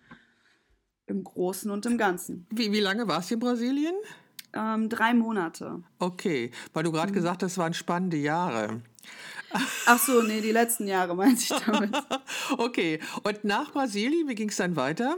im 1.06 1.25
Großen 1.25 1.70
und 1.70 1.85
im 1.87 1.99
Ganzen. 1.99 2.47
Wie, 2.50 2.70
wie 2.70 2.80
lange 2.80 3.09
warst 3.09 3.30
du 3.30 3.35
in 3.35 3.40
Brasilien? 3.40 3.94
Ähm, 4.52 4.88
drei 4.88 5.14
Monate. 5.14 5.83
Okay, 5.99 6.50
weil 6.73 6.83
du 6.83 6.92
gerade 6.92 7.12
mhm. 7.12 7.16
gesagt 7.16 7.42
hast, 7.42 7.52
das 7.52 7.59
waren 7.59 7.75
spannende 7.75 8.16
Jahre. 8.16 8.83
Ach 9.87 9.99
so, 9.99 10.23
nee, 10.23 10.40
die 10.40 10.52
letzten 10.52 10.87
Jahre 10.87 11.14
meinte 11.14 11.42
ich 11.42 11.49
damit. 11.66 11.97
okay, 12.59 13.00
und 13.25 13.45
nach 13.45 13.73
Brasilien, 13.73 14.28
wie 14.28 14.35
ging 14.35 14.49
es 14.49 14.57
dann 14.57 14.76
weiter? 14.76 15.16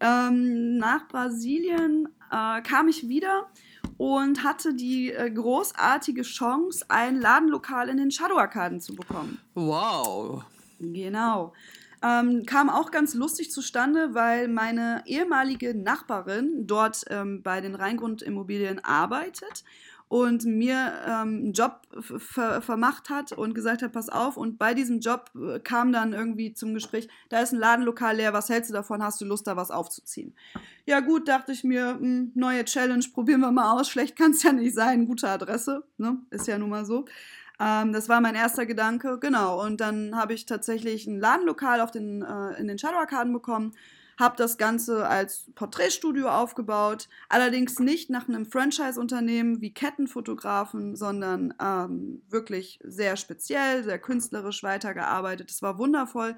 Ähm, 0.00 0.78
nach 0.78 1.08
Brasilien 1.08 2.08
äh, 2.30 2.62
kam 2.62 2.88
ich 2.88 3.08
wieder 3.08 3.50
und 3.98 4.44
hatte 4.44 4.74
die 4.74 5.12
äh, 5.12 5.30
großartige 5.30 6.22
Chance, 6.22 6.86
ein 6.88 7.20
Ladenlokal 7.20 7.90
in 7.90 7.98
den 7.98 8.10
Shadow-Arkaden 8.10 8.80
zu 8.80 8.94
bekommen. 8.94 9.38
Wow. 9.54 10.42
Genau. 10.78 11.52
Ähm, 12.02 12.46
kam 12.46 12.70
auch 12.70 12.90
ganz 12.90 13.14
lustig 13.14 13.50
zustande, 13.50 14.14
weil 14.14 14.48
meine 14.48 15.02
ehemalige 15.06 15.74
Nachbarin 15.74 16.66
dort 16.66 17.04
ähm, 17.10 17.42
bei 17.42 17.60
den 17.60 17.74
Rheingrundimmobilien 17.74 18.82
arbeitet 18.82 19.64
und 20.10 20.44
mir 20.44 20.92
ähm, 21.06 21.12
einen 21.12 21.52
Job 21.52 21.82
ver 22.00 22.60
vermacht 22.62 23.10
hat 23.10 23.30
und 23.30 23.54
gesagt 23.54 23.82
hat, 23.82 23.92
pass 23.92 24.08
auf. 24.08 24.36
Und 24.36 24.58
bei 24.58 24.74
diesem 24.74 24.98
Job 24.98 25.30
äh, 25.36 25.60
kam 25.60 25.92
dann 25.92 26.12
irgendwie 26.12 26.52
zum 26.52 26.74
Gespräch, 26.74 27.08
da 27.28 27.40
ist 27.40 27.52
ein 27.52 27.60
Ladenlokal 27.60 28.16
leer, 28.16 28.32
was 28.32 28.48
hältst 28.48 28.70
du 28.70 28.74
davon? 28.74 29.04
Hast 29.04 29.20
du 29.20 29.24
Lust, 29.24 29.46
da 29.46 29.56
was 29.56 29.70
aufzuziehen? 29.70 30.34
Ja 30.84 30.98
gut, 30.98 31.28
dachte 31.28 31.52
ich 31.52 31.62
mir, 31.62 31.94
mh, 31.94 32.00
hm, 32.00 32.32
neue 32.34 32.64
Challenge, 32.64 33.04
probieren 33.14 33.40
wir 33.40 33.52
mal 33.52 33.78
aus. 33.78 33.88
Schlecht 33.88 34.16
kann 34.16 34.32
es 34.32 34.42
ja 34.42 34.52
nicht 34.52 34.74
sein, 34.74 35.06
gute 35.06 35.28
Adresse, 35.28 35.84
ne? 35.96 36.18
ist 36.30 36.48
ja 36.48 36.58
nun 36.58 36.70
mal 36.70 36.84
so. 36.84 37.04
Ähm, 37.60 37.92
das 37.92 38.08
war 38.08 38.20
mein 38.20 38.34
erster 38.34 38.66
Gedanke, 38.66 39.18
genau. 39.18 39.64
Und 39.64 39.80
dann 39.80 40.16
habe 40.16 40.32
ich 40.34 40.46
tatsächlich 40.46 41.06
ein 41.06 41.20
Ladenlokal 41.20 41.80
auf 41.80 41.90
den, 41.90 42.22
äh, 42.22 42.58
in 42.58 42.66
den 42.66 42.78
Shadow-Arkaden 42.78 43.32
bekommen 43.32 43.74
habe 44.20 44.36
das 44.36 44.58
Ganze 44.58 45.08
als 45.08 45.50
Porträtstudio 45.54 46.28
aufgebaut, 46.28 47.08
allerdings 47.28 47.78
nicht 47.80 48.10
nach 48.10 48.28
einem 48.28 48.46
Franchise-Unternehmen 48.46 49.60
wie 49.62 49.72
Kettenfotografen, 49.72 50.94
sondern 50.94 51.54
ähm, 51.60 52.22
wirklich 52.28 52.78
sehr 52.84 53.16
speziell, 53.16 53.82
sehr 53.82 53.98
künstlerisch 53.98 54.62
weitergearbeitet. 54.62 55.50
Es 55.50 55.62
war 55.62 55.78
wundervoll. 55.78 56.36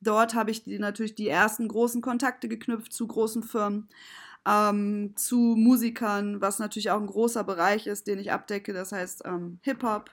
Dort 0.00 0.34
habe 0.34 0.52
ich 0.52 0.62
die, 0.62 0.78
natürlich 0.78 1.16
die 1.16 1.28
ersten 1.28 1.66
großen 1.66 2.00
Kontakte 2.00 2.48
geknüpft 2.48 2.92
zu 2.92 3.06
großen 3.06 3.42
Firmen. 3.42 3.88
Ähm, 4.46 5.14
zu 5.16 5.54
Musikern, 5.56 6.40
was 6.40 6.58
natürlich 6.58 6.90
auch 6.90 7.00
ein 7.00 7.06
großer 7.06 7.44
Bereich 7.44 7.86
ist, 7.86 8.06
den 8.06 8.18
ich 8.18 8.30
abdecke. 8.30 8.72
Das 8.72 8.92
heißt 8.92 9.22
ähm, 9.24 9.58
Hip-Hop, 9.62 10.10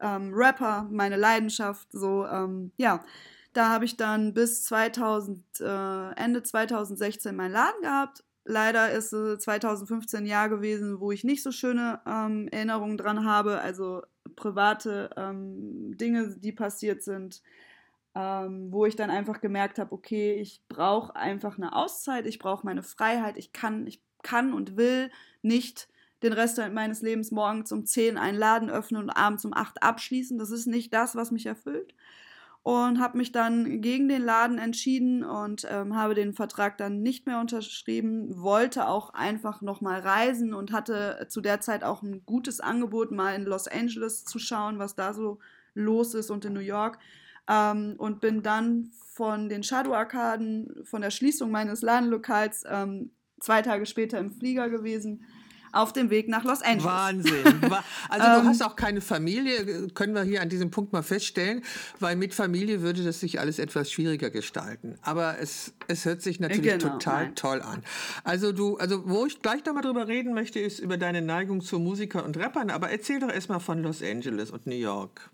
ähm, 0.00 0.32
Rapper, 0.34 0.88
meine 0.90 1.16
Leidenschaft. 1.16 1.88
So, 1.92 2.26
ähm, 2.26 2.72
ja, 2.76 3.04
da 3.52 3.70
habe 3.70 3.84
ich 3.84 3.96
dann 3.96 4.34
bis 4.34 4.64
2000, 4.64 5.42
äh, 5.60 6.12
Ende 6.16 6.42
2016 6.42 7.34
meinen 7.34 7.52
Laden 7.52 7.82
gehabt. 7.82 8.24
Leider 8.44 8.92
ist 8.92 9.12
es 9.12 9.42
2015 9.42 10.20
ein 10.20 10.26
Jahr 10.26 10.48
gewesen, 10.48 11.00
wo 11.00 11.10
ich 11.10 11.24
nicht 11.24 11.42
so 11.42 11.50
schöne 11.50 12.00
ähm, 12.06 12.48
Erinnerungen 12.48 12.96
dran 12.96 13.24
habe. 13.24 13.60
Also 13.60 14.02
private 14.36 15.10
ähm, 15.16 15.96
Dinge, 15.96 16.36
die 16.38 16.52
passiert 16.52 17.02
sind, 17.02 17.42
ähm, 18.14 18.70
wo 18.70 18.86
ich 18.86 18.94
dann 18.94 19.10
einfach 19.10 19.40
gemerkt 19.40 19.78
habe, 19.78 19.92
okay, 19.92 20.34
ich 20.34 20.62
brauche 20.68 21.16
einfach 21.16 21.56
eine 21.58 21.74
Auszeit, 21.74 22.26
ich 22.26 22.38
brauche 22.38 22.64
meine 22.64 22.82
Freiheit, 22.82 23.36
ich 23.36 23.52
kann, 23.52 23.86
ich 23.86 24.00
kann 24.22 24.52
und 24.52 24.76
will 24.76 25.10
nicht 25.42 25.88
den 26.22 26.32
Rest 26.32 26.60
meines 26.72 27.02
Lebens 27.02 27.30
morgens 27.30 27.72
um 27.72 27.84
10 27.84 28.16
einen 28.16 28.38
Laden 28.38 28.70
öffnen 28.70 29.02
und 29.02 29.10
abends 29.10 29.44
um 29.44 29.52
8 29.54 29.82
abschließen. 29.82 30.38
Das 30.38 30.50
ist 30.50 30.66
nicht 30.66 30.92
das, 30.94 31.14
was 31.14 31.30
mich 31.30 31.46
erfüllt 31.46 31.94
und 32.66 32.98
habe 32.98 33.16
mich 33.16 33.30
dann 33.30 33.80
gegen 33.80 34.08
den 34.08 34.24
Laden 34.24 34.58
entschieden 34.58 35.22
und 35.22 35.64
ähm, 35.70 35.94
habe 35.94 36.16
den 36.16 36.32
Vertrag 36.32 36.76
dann 36.78 37.00
nicht 37.00 37.24
mehr 37.24 37.38
unterschrieben, 37.38 38.42
wollte 38.42 38.88
auch 38.88 39.14
einfach 39.14 39.62
nochmal 39.62 40.00
reisen 40.00 40.52
und 40.52 40.72
hatte 40.72 41.28
zu 41.28 41.40
der 41.40 41.60
Zeit 41.60 41.84
auch 41.84 42.02
ein 42.02 42.26
gutes 42.26 42.58
Angebot, 42.58 43.12
mal 43.12 43.36
in 43.36 43.44
Los 43.44 43.68
Angeles 43.68 44.24
zu 44.24 44.40
schauen, 44.40 44.80
was 44.80 44.96
da 44.96 45.14
so 45.14 45.38
los 45.74 46.14
ist 46.14 46.28
und 46.28 46.44
in 46.44 46.54
New 46.54 46.58
York. 46.58 46.98
Ähm, 47.48 47.94
und 47.98 48.20
bin 48.20 48.42
dann 48.42 48.90
von 49.12 49.48
den 49.48 49.62
Shadow-Arkaden, 49.62 50.82
von 50.82 51.02
der 51.02 51.12
Schließung 51.12 51.52
meines 51.52 51.82
Ladenlokals 51.82 52.64
ähm, 52.68 53.12
zwei 53.38 53.62
Tage 53.62 53.86
später 53.86 54.18
im 54.18 54.32
Flieger 54.32 54.70
gewesen 54.70 55.24
auf 55.76 55.92
dem 55.92 56.10
Weg 56.10 56.28
nach 56.28 56.44
Los 56.44 56.62
Angeles. 56.62 56.84
Wahnsinn. 56.84 57.44
Also 58.08 58.26
du 58.26 58.40
ähm, 58.40 58.48
hast 58.48 58.62
auch 58.62 58.76
keine 58.76 59.00
Familie, 59.00 59.88
können 59.88 60.14
wir 60.14 60.22
hier 60.22 60.40
an 60.40 60.48
diesem 60.48 60.70
Punkt 60.70 60.92
mal 60.92 61.02
feststellen, 61.02 61.62
weil 61.98 62.16
mit 62.16 62.34
Familie 62.34 62.80
würde 62.80 63.02
das 63.04 63.20
sich 63.20 63.40
alles 63.40 63.58
etwas 63.58 63.90
schwieriger 63.90 64.30
gestalten. 64.30 64.96
Aber 65.02 65.38
es, 65.40 65.74
es 65.88 66.04
hört 66.04 66.22
sich 66.22 66.40
natürlich 66.40 66.78
genau, 66.78 66.94
total 66.94 67.24
nein. 67.24 67.34
toll 67.34 67.62
an. 67.62 67.82
Also 68.24 68.52
du, 68.52 68.76
also 68.76 69.08
wo 69.08 69.26
ich 69.26 69.42
gleich 69.42 69.64
nochmal 69.64 69.82
drüber 69.82 70.08
reden 70.08 70.34
möchte, 70.34 70.60
ist 70.60 70.78
über 70.78 70.96
deine 70.96 71.20
Neigung 71.20 71.60
zu 71.60 71.78
Musikern 71.78 72.24
und 72.24 72.36
Rappern. 72.36 72.70
Aber 72.70 72.90
erzähl 72.90 73.20
doch 73.20 73.30
erstmal 73.30 73.60
von 73.60 73.82
Los 73.82 74.02
Angeles 74.02 74.50
und 74.50 74.66
New 74.66 74.74
York. 74.74 75.30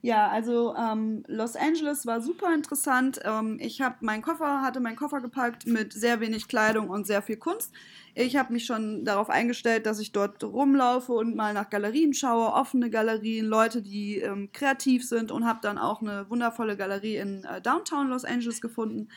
Ja, 0.00 0.28
also 0.28 0.76
ähm, 0.76 1.24
Los 1.26 1.56
Angeles 1.56 2.06
war 2.06 2.20
super 2.20 2.54
interessant. 2.54 3.20
Ähm, 3.24 3.58
ich 3.60 3.80
habe 3.80 3.96
meinen 4.00 4.22
Koffer, 4.22 4.62
hatte 4.62 4.78
meinen 4.78 4.94
Koffer 4.94 5.20
gepackt 5.20 5.66
mit 5.66 5.92
sehr 5.92 6.20
wenig 6.20 6.46
Kleidung 6.46 6.88
und 6.88 7.04
sehr 7.06 7.20
viel 7.20 7.36
Kunst. 7.36 7.72
Ich 8.14 8.36
habe 8.36 8.52
mich 8.52 8.64
schon 8.64 9.04
darauf 9.04 9.28
eingestellt, 9.28 9.86
dass 9.86 9.98
ich 9.98 10.12
dort 10.12 10.42
rumlaufe 10.44 11.12
und 11.12 11.34
mal 11.34 11.52
nach 11.52 11.68
Galerien 11.68 12.14
schaue, 12.14 12.52
offene 12.52 12.90
Galerien, 12.90 13.46
Leute, 13.46 13.82
die 13.82 14.18
ähm, 14.18 14.50
kreativ 14.52 15.04
sind 15.06 15.32
und 15.32 15.44
habe 15.44 15.58
dann 15.62 15.78
auch 15.78 16.00
eine 16.00 16.30
wundervolle 16.30 16.76
Galerie 16.76 17.16
in 17.16 17.44
äh, 17.44 17.60
Downtown 17.60 18.08
Los 18.08 18.24
Angeles 18.24 18.60
gefunden. 18.60 19.08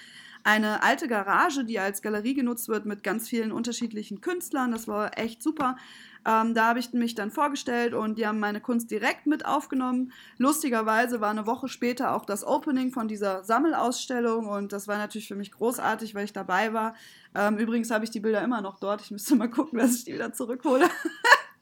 Eine 0.43 0.81
alte 0.81 1.07
Garage, 1.07 1.63
die 1.63 1.77
als 1.77 2.01
Galerie 2.01 2.33
genutzt 2.33 2.67
wird 2.67 2.87
mit 2.87 3.03
ganz 3.03 3.29
vielen 3.29 3.51
unterschiedlichen 3.51 4.21
Künstlern. 4.21 4.71
Das 4.71 4.87
war 4.87 5.15
echt 5.19 5.43
super. 5.43 5.77
Ähm, 6.25 6.53
da 6.53 6.67
habe 6.67 6.79
ich 6.79 6.93
mich 6.93 7.15
dann 7.15 7.31
vorgestellt 7.31 7.93
und 7.93 8.17
die 8.17 8.27
haben 8.27 8.39
meine 8.39 8.61
Kunst 8.61 8.91
direkt 8.91 9.25
mit 9.25 9.45
aufgenommen. 9.45 10.11
Lustigerweise 10.37 11.19
war 11.19 11.31
eine 11.31 11.47
Woche 11.47 11.67
später 11.67 12.13
auch 12.13 12.25
das 12.25 12.45
Opening 12.45 12.91
von 12.91 13.07
dieser 13.07 13.43
Sammelausstellung 13.43 14.47
und 14.47 14.71
das 14.71 14.87
war 14.87 14.97
natürlich 14.97 15.27
für 15.27 15.35
mich 15.35 15.51
großartig, 15.51 16.13
weil 16.13 16.25
ich 16.25 16.33
dabei 16.33 16.73
war. 16.73 16.95
Ähm, 17.33 17.57
übrigens 17.57 17.89
habe 17.89 18.03
ich 18.03 18.11
die 18.11 18.19
Bilder 18.19 18.43
immer 18.43 18.61
noch 18.61 18.79
dort. 18.79 19.01
Ich 19.01 19.09
müsste 19.09 19.35
mal 19.35 19.49
gucken, 19.49 19.79
dass 19.79 19.95
ich 19.95 20.05
die 20.05 20.13
wieder 20.13 20.31
zurückhole. 20.31 20.87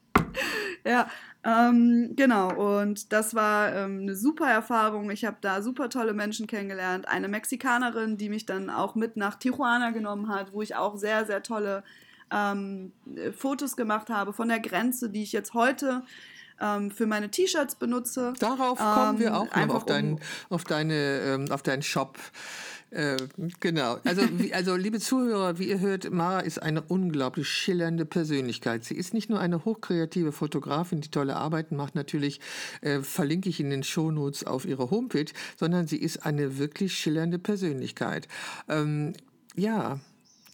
ja, 0.84 1.08
ähm, 1.42 2.12
genau. 2.16 2.80
Und 2.80 3.12
das 3.14 3.34
war 3.34 3.74
ähm, 3.74 4.00
eine 4.02 4.14
super 4.14 4.50
Erfahrung. 4.50 5.10
Ich 5.10 5.24
habe 5.24 5.38
da 5.40 5.62
super 5.62 5.88
tolle 5.88 6.12
Menschen 6.12 6.46
kennengelernt. 6.46 7.08
Eine 7.08 7.28
Mexikanerin, 7.28 8.18
die 8.18 8.28
mich 8.28 8.44
dann 8.44 8.68
auch 8.68 8.94
mit 8.94 9.16
nach 9.16 9.36
Tijuana 9.36 9.90
genommen 9.90 10.28
hat, 10.28 10.52
wo 10.52 10.60
ich 10.60 10.76
auch 10.76 10.96
sehr, 10.96 11.24
sehr 11.24 11.42
tolle 11.42 11.82
ähm, 12.30 12.92
Fotos 13.36 13.76
gemacht 13.76 14.08
habe 14.10 14.32
von 14.32 14.48
der 14.48 14.60
Grenze, 14.60 15.10
die 15.10 15.22
ich 15.22 15.32
jetzt 15.32 15.54
heute 15.54 16.02
ähm, 16.60 16.90
für 16.90 17.06
meine 17.06 17.30
T-Shirts 17.30 17.74
benutze. 17.74 18.34
Darauf 18.38 18.78
kommen 18.78 19.18
wir 19.18 19.28
ähm, 19.28 19.32
auch 19.34 19.56
noch 19.56 19.74
auf, 19.74 19.86
dein, 19.86 20.12
um 20.12 20.20
auf, 20.50 20.64
deine, 20.64 21.20
ähm, 21.20 21.50
auf 21.50 21.62
deinen 21.62 21.82
Shop. 21.82 22.18
Äh, 22.90 23.16
genau. 23.60 23.98
Also, 24.04 24.22
wie, 24.32 24.52
also, 24.52 24.74
liebe 24.74 24.98
Zuhörer, 24.98 25.58
wie 25.58 25.68
ihr 25.68 25.78
hört, 25.78 26.10
Mara 26.10 26.40
ist 26.40 26.60
eine 26.60 26.82
unglaublich 26.82 27.48
schillernde 27.48 28.04
Persönlichkeit. 28.04 28.84
Sie 28.84 28.96
ist 28.96 29.14
nicht 29.14 29.30
nur 29.30 29.38
eine 29.38 29.64
hochkreative 29.64 30.32
Fotografin, 30.32 31.00
die 31.00 31.10
tolle 31.10 31.36
Arbeiten 31.36 31.76
macht, 31.76 31.94
natürlich 31.94 32.40
äh, 32.80 33.00
verlinke 33.00 33.48
ich 33.48 33.60
in 33.60 33.70
den 33.70 33.84
Shownotes 33.84 34.44
auf 34.44 34.64
ihre 34.64 34.90
Homepage, 34.90 35.30
sondern 35.56 35.86
sie 35.86 35.98
ist 35.98 36.26
eine 36.26 36.58
wirklich 36.58 36.94
schillernde 36.94 37.38
Persönlichkeit. 37.38 38.26
Ähm, 38.68 39.12
ja, 39.54 40.00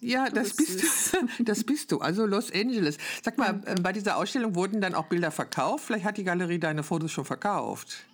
ja, 0.06 0.28
das 0.30 0.54
bist 0.54 0.82
du. 0.82 1.18
Das 1.44 1.64
bist 1.64 1.92
du. 1.92 1.98
Also 1.98 2.26
Los 2.26 2.52
Angeles. 2.52 2.98
Sag 3.22 3.38
mal, 3.38 3.60
äh, 3.66 3.74
bei 3.80 3.92
dieser 3.92 4.16
Ausstellung 4.16 4.54
wurden 4.54 4.80
dann 4.80 4.94
auch 4.94 5.06
Bilder 5.06 5.30
verkauft? 5.30 5.84
Vielleicht 5.84 6.04
hat 6.04 6.16
die 6.16 6.24
Galerie 6.24 6.58
deine 6.58 6.82
Fotos 6.82 7.12
schon 7.12 7.24
verkauft. 7.24 8.06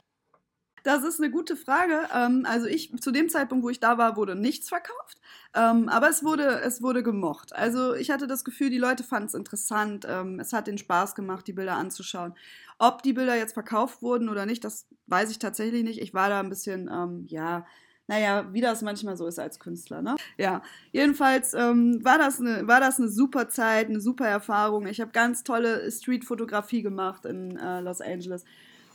Das 0.82 1.04
ist 1.04 1.20
eine 1.20 1.30
gute 1.30 1.56
Frage. 1.56 2.08
Ähm, 2.14 2.44
also 2.48 2.66
ich, 2.66 2.92
zu 3.00 3.12
dem 3.12 3.28
Zeitpunkt, 3.28 3.64
wo 3.64 3.70
ich 3.70 3.80
da 3.80 3.98
war, 3.98 4.16
wurde 4.16 4.34
nichts 4.34 4.68
verkauft. 4.68 5.20
Ähm, 5.54 5.88
aber 5.88 6.08
es 6.08 6.24
wurde, 6.24 6.60
es 6.60 6.82
wurde 6.82 7.02
gemocht. 7.02 7.54
Also 7.54 7.94
ich 7.94 8.10
hatte 8.10 8.26
das 8.26 8.44
Gefühl, 8.44 8.70
die 8.70 8.78
Leute 8.78 9.04
fanden 9.04 9.28
es 9.28 9.34
interessant. 9.34 10.06
Ähm, 10.08 10.40
es 10.40 10.52
hat 10.52 10.66
den 10.66 10.78
Spaß 10.78 11.14
gemacht, 11.14 11.46
die 11.46 11.52
Bilder 11.52 11.76
anzuschauen. 11.76 12.34
Ob 12.78 13.02
die 13.02 13.12
Bilder 13.12 13.36
jetzt 13.36 13.52
verkauft 13.52 14.02
wurden 14.02 14.28
oder 14.28 14.46
nicht, 14.46 14.64
das 14.64 14.88
weiß 15.06 15.30
ich 15.30 15.38
tatsächlich 15.38 15.84
nicht. 15.84 16.00
Ich 16.00 16.14
war 16.14 16.28
da 16.28 16.40
ein 16.40 16.48
bisschen, 16.48 16.90
ähm, 16.92 17.26
ja, 17.28 17.64
naja, 18.12 18.46
wie 18.52 18.60
das 18.60 18.82
manchmal 18.82 19.16
so 19.16 19.26
ist 19.26 19.38
als 19.38 19.58
Künstler. 19.58 20.02
Ne? 20.02 20.16
Ja, 20.36 20.60
jedenfalls 20.90 21.54
ähm, 21.54 22.04
war, 22.04 22.18
das 22.18 22.40
eine, 22.40 22.68
war 22.68 22.78
das 22.78 22.98
eine 22.98 23.08
super 23.08 23.48
Zeit, 23.48 23.88
eine 23.88 24.00
super 24.00 24.26
Erfahrung. 24.26 24.86
Ich 24.86 25.00
habe 25.00 25.12
ganz 25.12 25.44
tolle 25.44 25.90
Street-Fotografie 25.90 26.82
gemacht 26.82 27.24
in 27.24 27.56
äh, 27.56 27.80
Los 27.80 28.02
Angeles 28.02 28.44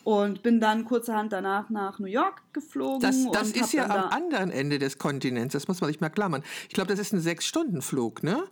und 0.08 0.42
bin 0.42 0.62
dann 0.62 0.86
kurzerhand 0.86 1.34
danach 1.34 1.70
nach 1.70 2.00
New 2.00 2.08
York 2.08 2.42
geflogen. 2.54 3.02
Das, 3.02 3.30
das 3.30 3.52
ist 3.52 3.74
ja 3.74 3.90
am 3.90 4.10
anderen 4.10 4.52
Ende 4.52 4.80
des 4.80 5.00
Kontinents, 5.00 5.52
das 5.52 5.68
muss 5.68 5.82
man 5.82 5.90
sich 5.92 6.00
mal 6.00 6.08
klammern. 6.08 6.44
Ich 6.70 6.74
glaube, 6.74 6.88
das 6.88 6.98
ist 6.98 7.12
ein 7.12 7.20
Sechs-Stunden-Flug, 7.20 8.24
ne? 8.24 8.46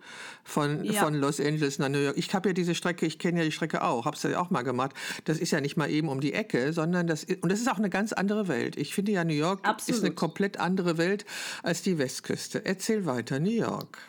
Von, 0.43 0.83
ja. 0.83 1.01
von 1.01 1.13
Los 1.13 1.39
Angeles 1.39 1.79
nach 1.79 1.87
New 1.87 1.99
York. 1.99 2.17
Ich 2.17 2.35
habe 2.35 2.49
ja 2.49 2.53
diese 2.53 2.75
Strecke, 2.75 3.05
ich 3.05 3.19
kenne 3.19 3.39
ja 3.39 3.45
die 3.45 3.53
Strecke 3.53 3.85
auch, 3.85 4.03
habe 4.03 4.17
es 4.17 4.23
ja 4.23 4.37
auch 4.37 4.49
mal 4.49 4.63
gemacht. 4.63 4.91
Das 5.23 5.37
ist 5.37 5.51
ja 5.51 5.61
nicht 5.61 5.77
mal 5.77 5.89
eben 5.89 6.09
um 6.09 6.19
die 6.19 6.33
Ecke, 6.33 6.73
sondern 6.73 7.07
das 7.07 7.23
ist, 7.23 7.41
und 7.41 7.49
das 7.49 7.61
ist 7.61 7.71
auch 7.71 7.77
eine 7.77 7.89
ganz 7.89 8.11
andere 8.11 8.49
Welt. 8.49 8.75
Ich 8.75 8.93
finde 8.93 9.13
ja, 9.13 9.23
New 9.23 9.31
York 9.33 9.65
Absolut. 9.65 9.99
ist 9.99 10.03
eine 10.03 10.13
komplett 10.13 10.59
andere 10.59 10.97
Welt 10.97 11.23
als 11.63 11.81
die 11.81 11.97
Westküste. 11.97 12.65
Erzähl 12.65 13.05
weiter, 13.05 13.39
New 13.39 13.49
York. 13.49 13.99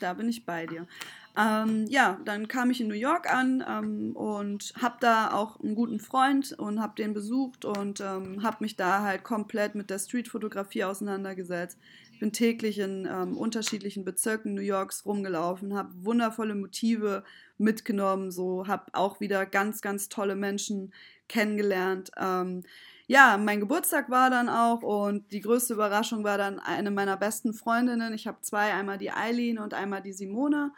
Da 0.00 0.12
bin 0.14 0.28
ich 0.28 0.44
bei 0.44 0.66
dir. 0.66 0.88
Ähm, 1.36 1.86
ja, 1.88 2.20
dann 2.24 2.46
kam 2.46 2.70
ich 2.70 2.80
in 2.80 2.86
New 2.86 2.94
York 2.94 3.28
an 3.28 3.64
ähm, 3.68 4.14
und 4.14 4.72
habe 4.80 4.96
da 5.00 5.32
auch 5.32 5.58
einen 5.60 5.74
guten 5.74 5.98
Freund 5.98 6.52
und 6.56 6.80
habe 6.80 6.94
den 6.94 7.12
besucht 7.12 7.64
und 7.64 8.00
ähm, 8.00 8.44
habe 8.44 8.58
mich 8.60 8.76
da 8.76 9.02
halt 9.02 9.24
komplett 9.24 9.74
mit 9.74 9.90
der 9.90 9.98
Streetfotografie 9.98 10.84
auseinandergesetzt. 10.84 11.78
Bin 12.20 12.30
täglich 12.32 12.78
in 12.78 13.08
ähm, 13.10 13.36
unterschiedlichen 13.36 14.04
Bezirken 14.04 14.54
New 14.54 14.60
Yorks 14.60 15.04
rumgelaufen, 15.04 15.74
habe 15.74 15.92
wundervolle 16.04 16.54
Motive 16.54 17.24
mitgenommen, 17.58 18.30
so 18.30 18.68
habe 18.68 18.84
auch 18.92 19.18
wieder 19.18 19.44
ganz, 19.44 19.80
ganz 19.80 20.08
tolle 20.08 20.36
Menschen 20.36 20.92
kennengelernt. 21.28 22.12
Ähm, 22.16 22.62
ja, 23.08 23.36
mein 23.38 23.58
Geburtstag 23.58 24.08
war 24.08 24.30
dann 24.30 24.48
auch 24.48 24.82
und 24.82 25.32
die 25.32 25.40
größte 25.40 25.74
Überraschung 25.74 26.22
war 26.22 26.38
dann 26.38 26.60
eine 26.60 26.92
meiner 26.92 27.16
besten 27.16 27.54
Freundinnen. 27.54 28.14
Ich 28.14 28.28
habe 28.28 28.40
zwei, 28.40 28.72
einmal 28.72 28.98
die 28.98 29.10
Eileen 29.10 29.58
und 29.58 29.74
einmal 29.74 30.00
die 30.00 30.12
Simone 30.12 30.70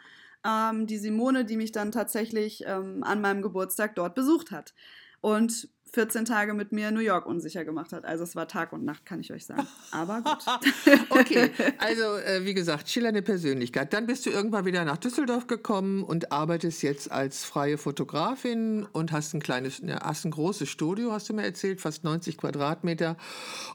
ähm, 0.45 0.87
die 0.87 0.97
Simone, 0.97 1.45
die 1.45 1.57
mich 1.57 1.71
dann 1.71 1.91
tatsächlich 1.91 2.63
ähm, 2.65 3.03
an 3.03 3.21
meinem 3.21 3.41
Geburtstag 3.41 3.95
dort 3.95 4.15
besucht 4.15 4.51
hat. 4.51 4.73
Und 5.21 5.69
14 5.93 6.25
Tage 6.25 6.53
mit 6.53 6.71
mir 6.71 6.91
New 6.91 6.99
York 6.99 7.25
unsicher 7.25 7.65
gemacht 7.65 7.93
hat. 7.93 8.05
Also 8.05 8.23
es 8.23 8.35
war 8.35 8.47
Tag 8.47 8.73
und 8.73 8.83
Nacht, 8.83 9.05
kann 9.05 9.19
ich 9.19 9.31
euch 9.31 9.45
sagen. 9.45 9.67
Aber 9.91 10.21
gut. 10.21 10.45
okay, 11.09 11.51
also 11.79 12.17
äh, 12.17 12.45
wie 12.45 12.53
gesagt, 12.53 12.89
schillernde 12.89 13.21
Persönlichkeit. 13.21 13.93
Dann 13.93 14.05
bist 14.05 14.25
du 14.25 14.29
irgendwann 14.29 14.65
wieder 14.65 14.85
nach 14.85 14.97
Düsseldorf 14.97 15.47
gekommen 15.47 16.03
und 16.03 16.31
arbeitest 16.31 16.83
jetzt 16.83 17.11
als 17.11 17.45
freie 17.45 17.77
Fotografin 17.77 18.85
und 18.91 19.11
hast 19.11 19.33
ein 19.33 19.41
kleines, 19.41 19.81
ja, 19.83 20.01
hast 20.01 20.25
ein 20.25 20.31
großes 20.31 20.69
Studio, 20.69 21.11
hast 21.11 21.29
du 21.29 21.33
mir 21.33 21.43
erzählt, 21.43 21.81
fast 21.81 22.03
90 22.03 22.37
Quadratmeter 22.37 23.17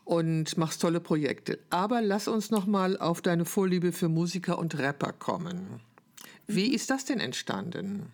und 0.05 0.57
machst 0.57 0.83
tolle 0.83 1.01
Projekte. 1.01 1.59
Aber 1.70 2.03
lass 2.03 2.29
uns 2.29 2.51
noch 2.51 2.66
mal 2.66 2.98
auf 2.98 3.22
deine 3.22 3.44
Vorliebe 3.44 3.92
für 3.92 4.09
Musiker 4.09 4.59
und 4.59 4.79
Rapper 4.79 5.12
kommen. 5.12 5.81
Wie 6.54 6.74
ist 6.74 6.90
das 6.90 7.04
denn 7.04 7.20
entstanden? 7.20 8.12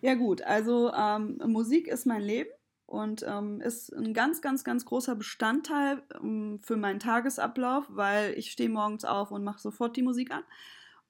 Ja 0.00 0.14
gut, 0.14 0.42
also 0.42 0.92
ähm, 0.92 1.40
Musik 1.46 1.88
ist 1.88 2.06
mein 2.06 2.22
Leben 2.22 2.50
und 2.86 3.24
ähm, 3.28 3.60
ist 3.60 3.92
ein 3.92 4.14
ganz, 4.14 4.40
ganz, 4.40 4.64
ganz 4.64 4.84
großer 4.84 5.14
Bestandteil 5.14 6.02
ähm, 6.22 6.60
für 6.62 6.76
meinen 6.76 7.00
Tagesablauf, 7.00 7.84
weil 7.88 8.32
ich 8.38 8.50
stehe 8.50 8.68
morgens 8.68 9.04
auf 9.04 9.30
und 9.30 9.44
mache 9.44 9.60
sofort 9.60 9.96
die 9.96 10.02
Musik 10.02 10.30
an. 10.30 10.42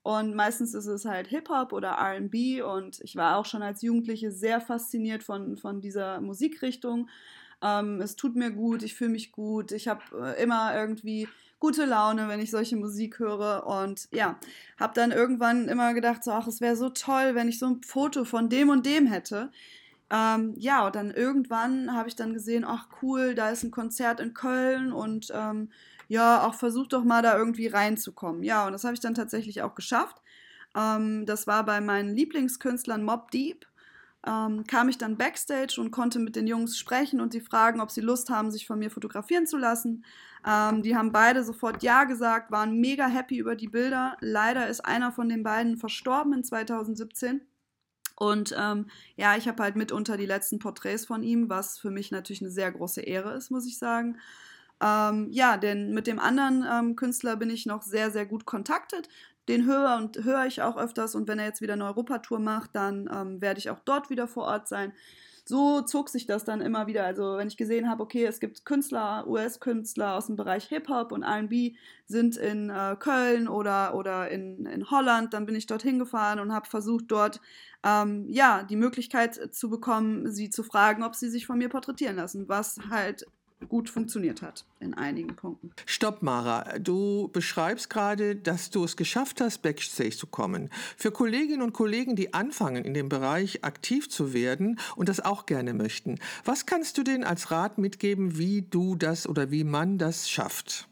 Und 0.03 0.35
meistens 0.35 0.75
ist 0.75 0.87
es 0.87 1.05
halt 1.05 1.27
Hip-Hop 1.27 1.73
oder 1.73 1.99
RB 1.99 2.63
und 2.65 3.01
ich 3.03 3.15
war 3.17 3.37
auch 3.37 3.45
schon 3.45 3.63
als 3.63 3.83
Jugendliche 3.83 4.33
sehr 4.33 4.61
fasziniert 4.61 5.23
von, 5.23 5.57
von 5.57 5.81
dieser 5.81 6.21
Musikrichtung. 6.21 7.11
Ähm, 7.63 8.01
es 8.01 8.17
tut 8.17 8.35
mir 8.35 8.51
gut, 8.51 8.83
ich 8.83 8.95
fühle 8.95 9.11
mich 9.11 9.33
gut, 9.33 9.71
ich 9.71 9.87
habe 9.87 10.03
äh, 10.15 10.43
immer 10.43 10.75
irgendwie 10.75 11.29
gute 11.59 11.85
Laune, 11.85 12.29
wenn 12.29 12.41
ich 12.41 12.51
solche 12.51 12.77
Musik 12.77 13.19
höre. 13.19 13.67
Und 13.67 14.09
ja, 14.13 14.39
habe 14.79 14.95
dann 14.95 15.13
irgendwann 15.13 15.69
immer 15.69 15.95
gedacht, 15.95 16.25
so, 16.25 16.33
ach, 16.33 16.47
es 16.47 16.61
wäre 16.61 16.77
so 16.77 16.89
toll, 16.91 17.35
wenn 17.35 17.49
ich 17.49 17.59
so 17.59 17.67
ein 17.67 17.83
Foto 17.83 18.25
von 18.25 18.49
dem 18.49 18.69
und 18.69 18.87
dem 18.87 19.07
hätte. 19.07 19.51
Ähm, 20.11 20.55
ja, 20.57 20.87
und 20.87 20.95
dann 20.95 21.11
irgendwann 21.11 21.95
habe 21.95 22.09
ich 22.09 22.17
dann 22.17 22.33
gesehen, 22.33 22.65
ach 22.65 22.89
cool, 23.03 23.35
da 23.35 23.51
ist 23.51 23.63
ein 23.63 23.71
Konzert 23.71 24.21
in 24.21 24.33
Köln 24.33 24.93
und 24.93 25.31
ähm, 25.35 25.71
ja, 26.09 26.47
auch 26.47 26.55
versuch 26.55 26.87
doch 26.87 27.05
mal 27.05 27.23
da 27.23 27.37
irgendwie 27.37 27.67
reinzukommen. 27.67 28.43
Ja, 28.43 28.67
und 28.67 28.73
das 28.73 28.85
habe 28.85 28.95
ich 28.95 29.01
dann 29.01 29.15
tatsächlich 29.15 29.61
auch 29.63 29.75
geschafft. 29.75 30.23
Ähm, 30.75 31.27
das 31.27 31.47
war 31.47 31.65
bei 31.65 31.81
meinen 31.81 32.15
Lieblingskünstlern 32.15 33.05
Mob 33.05 33.31
Deep. 33.31 33.67
Ähm, 34.27 34.65
kam 34.67 34.89
ich 34.89 34.99
dann 34.99 35.17
backstage 35.17 35.81
und 35.81 35.91
konnte 35.91 36.19
mit 36.19 36.37
den 36.37 36.47
Jungs 36.47 36.79
sprechen 36.79 37.21
und 37.21 37.33
sie 37.33 37.41
fragen, 37.41 37.81
ob 37.81 37.91
sie 37.91 38.01
Lust 38.01 38.31
haben, 38.31 38.51
sich 38.51 38.67
von 38.67 38.79
mir 38.79 38.91
fotografieren 38.91 39.47
zu 39.47 39.59
lassen. 39.59 40.05
Ähm, 40.47 40.83
die 40.83 40.97
haben 40.97 41.13
beide 41.13 41.45
sofort 41.45 41.83
Ja 41.83 42.05
gesagt, 42.05 42.51
waren 42.51 42.81
mega 42.81 43.07
happy 43.07 43.39
über 43.39 43.57
die 43.57 43.69
Bilder. 43.69 44.17
Leider 44.21 44.69
ist 44.69 44.81
einer 44.81 45.13
von 45.13 45.29
den 45.29 45.43
beiden 45.43 45.77
verstorben 45.77 46.33
in 46.33 46.45
2017. 46.45 47.43
Und 48.17 48.55
ähm, 48.59 48.87
ja, 49.17 49.37
ich 49.37 49.47
habe 49.47 49.63
halt 49.63 49.77
mitunter 49.77 50.17
die 50.17 50.27
letzten 50.27 50.59
Porträts 50.59 51.07
von 51.07 51.23
ihm, 51.23 51.49
was 51.49 51.79
für 51.79 51.91
mich 51.91 52.11
natürlich 52.11 52.43
eine 52.43 52.51
sehr 52.51 52.73
große 52.73 53.01
Ehre 53.01 53.35
ist, 53.35 53.51
muss 53.51 53.67
ich 53.67 53.79
sagen. 53.79 54.19
Ähm, 54.81 55.29
ja, 55.31 55.57
denn 55.57 55.93
mit 55.93 56.07
dem 56.07 56.19
anderen 56.19 56.65
ähm, 56.69 56.97
Künstler 56.97 57.37
bin 57.37 57.51
ich 57.51 57.67
noch 57.67 57.83
sehr, 57.83 58.11
sehr 58.11 58.27
gut 58.27 58.45
kontaktet. 58.45 59.09
Den 59.49 59.67
höre 59.67 59.97
und 59.97 60.25
höre 60.25 60.47
ich 60.47 60.63
auch 60.63 60.77
öfters 60.77 61.15
und 61.15 61.27
wenn 61.29 61.39
er 61.39 61.47
jetzt 61.47 61.63
wieder 61.63 61.73
eine 61.75 61.87
Europatour 61.87 62.39
macht, 62.39 62.75
dann 62.75 63.09
ähm, 63.13 63.41
werde 63.41 63.59
ich 63.59 63.71
auch 63.71 63.81
dort 63.81 64.11
wieder 64.11 64.29
vor 64.29 64.45
Ort 64.45 64.69
sein 64.69 64.93
so 65.49 65.81
zog 65.81 66.11
sich 66.11 66.27
das 66.27 66.45
dann 66.45 66.61
immer 66.61 66.87
wieder. 66.87 67.05
Also 67.05 67.39
wenn 67.39 67.49
ich 67.49 67.57
gesehen 67.57 67.89
habe, 67.89 68.03
okay, 68.03 68.27
es 68.27 68.39
gibt 68.39 68.67
Künstler, 68.67 69.27
US-Künstler 69.27 70.15
aus 70.15 70.27
dem 70.27 70.37
Bereich 70.37 70.67
Hip-Hop 70.67 71.11
und 71.11 71.25
RB 71.25 71.75
sind 72.07 72.37
in 72.37 72.69
äh, 72.69 72.97
Köln 72.99 73.49
oder, 73.49 73.95
oder 73.95 74.31
in, 74.31 74.67
in 74.67 74.91
Holland, 74.91 75.33
dann 75.33 75.47
bin 75.47 75.55
ich 75.55 75.67
dorthin 75.67 75.99
gefahren 75.99 76.39
und 76.39 76.53
habe 76.53 76.69
versucht, 76.69 77.07
dort 77.09 77.41
ähm, 77.83 78.27
ja, 78.29 78.63
die 78.63 78.77
Möglichkeit 78.77 79.55
zu 79.55 79.71
bekommen, 79.71 80.31
sie 80.31 80.51
zu 80.51 80.63
fragen, 80.63 81.03
ob 81.03 81.15
sie 81.15 81.31
sich 81.31 81.47
von 81.47 81.57
mir 81.57 81.71
porträtieren 81.71 82.17
lassen, 82.17 82.49
was 82.49 82.79
halt 82.91 83.25
gut 83.67 83.91
funktioniert 83.91 84.43
hat 84.43 84.65
in 84.81 84.95
einigen 84.95 85.35
Punkten. 85.35 85.73
Stopp, 85.87 86.23
Mara. 86.23 86.79
Du 86.79 87.29
beschreibst 87.33 87.91
gerade, 87.91 88.37
dass 88.37 88.71
du 88.71 88.85
es 88.85 88.97
geschafft 88.97 89.41
hast, 89.41 89.63
Backstage 89.63 90.17
zu 90.17 90.27
kommen. 90.27 90.71
Für 90.97 91.11
Kolleginnen 91.11 91.63
und 91.63 91.73
Kollegen, 91.73 92.17
die 92.17 92.35
anfangen, 92.35 92.85
in 92.85 92.95
dem 92.95 93.09
Bereich 93.09 93.65
aktiv 93.65 94.09
zu 94.09 94.33
werden 94.33 94.79
und 94.97 95.09
das 95.09 95.21
auch 95.21 95.47
gerne 95.47 95.75
möchten, 95.75 96.19
was 96.45 96.67
kannst 96.67 96.99
du 96.99 97.03
denen 97.03 97.25
als 97.25 97.51
Rat 97.51 97.79
mitgeben, 97.79 98.39
wie 98.39 98.63
du 98.63 98.95
das 98.95 99.27
oder 99.29 99.51
wie 99.51 99.65
man 99.65 99.99
das 99.99 100.31
schafft? 100.31 100.89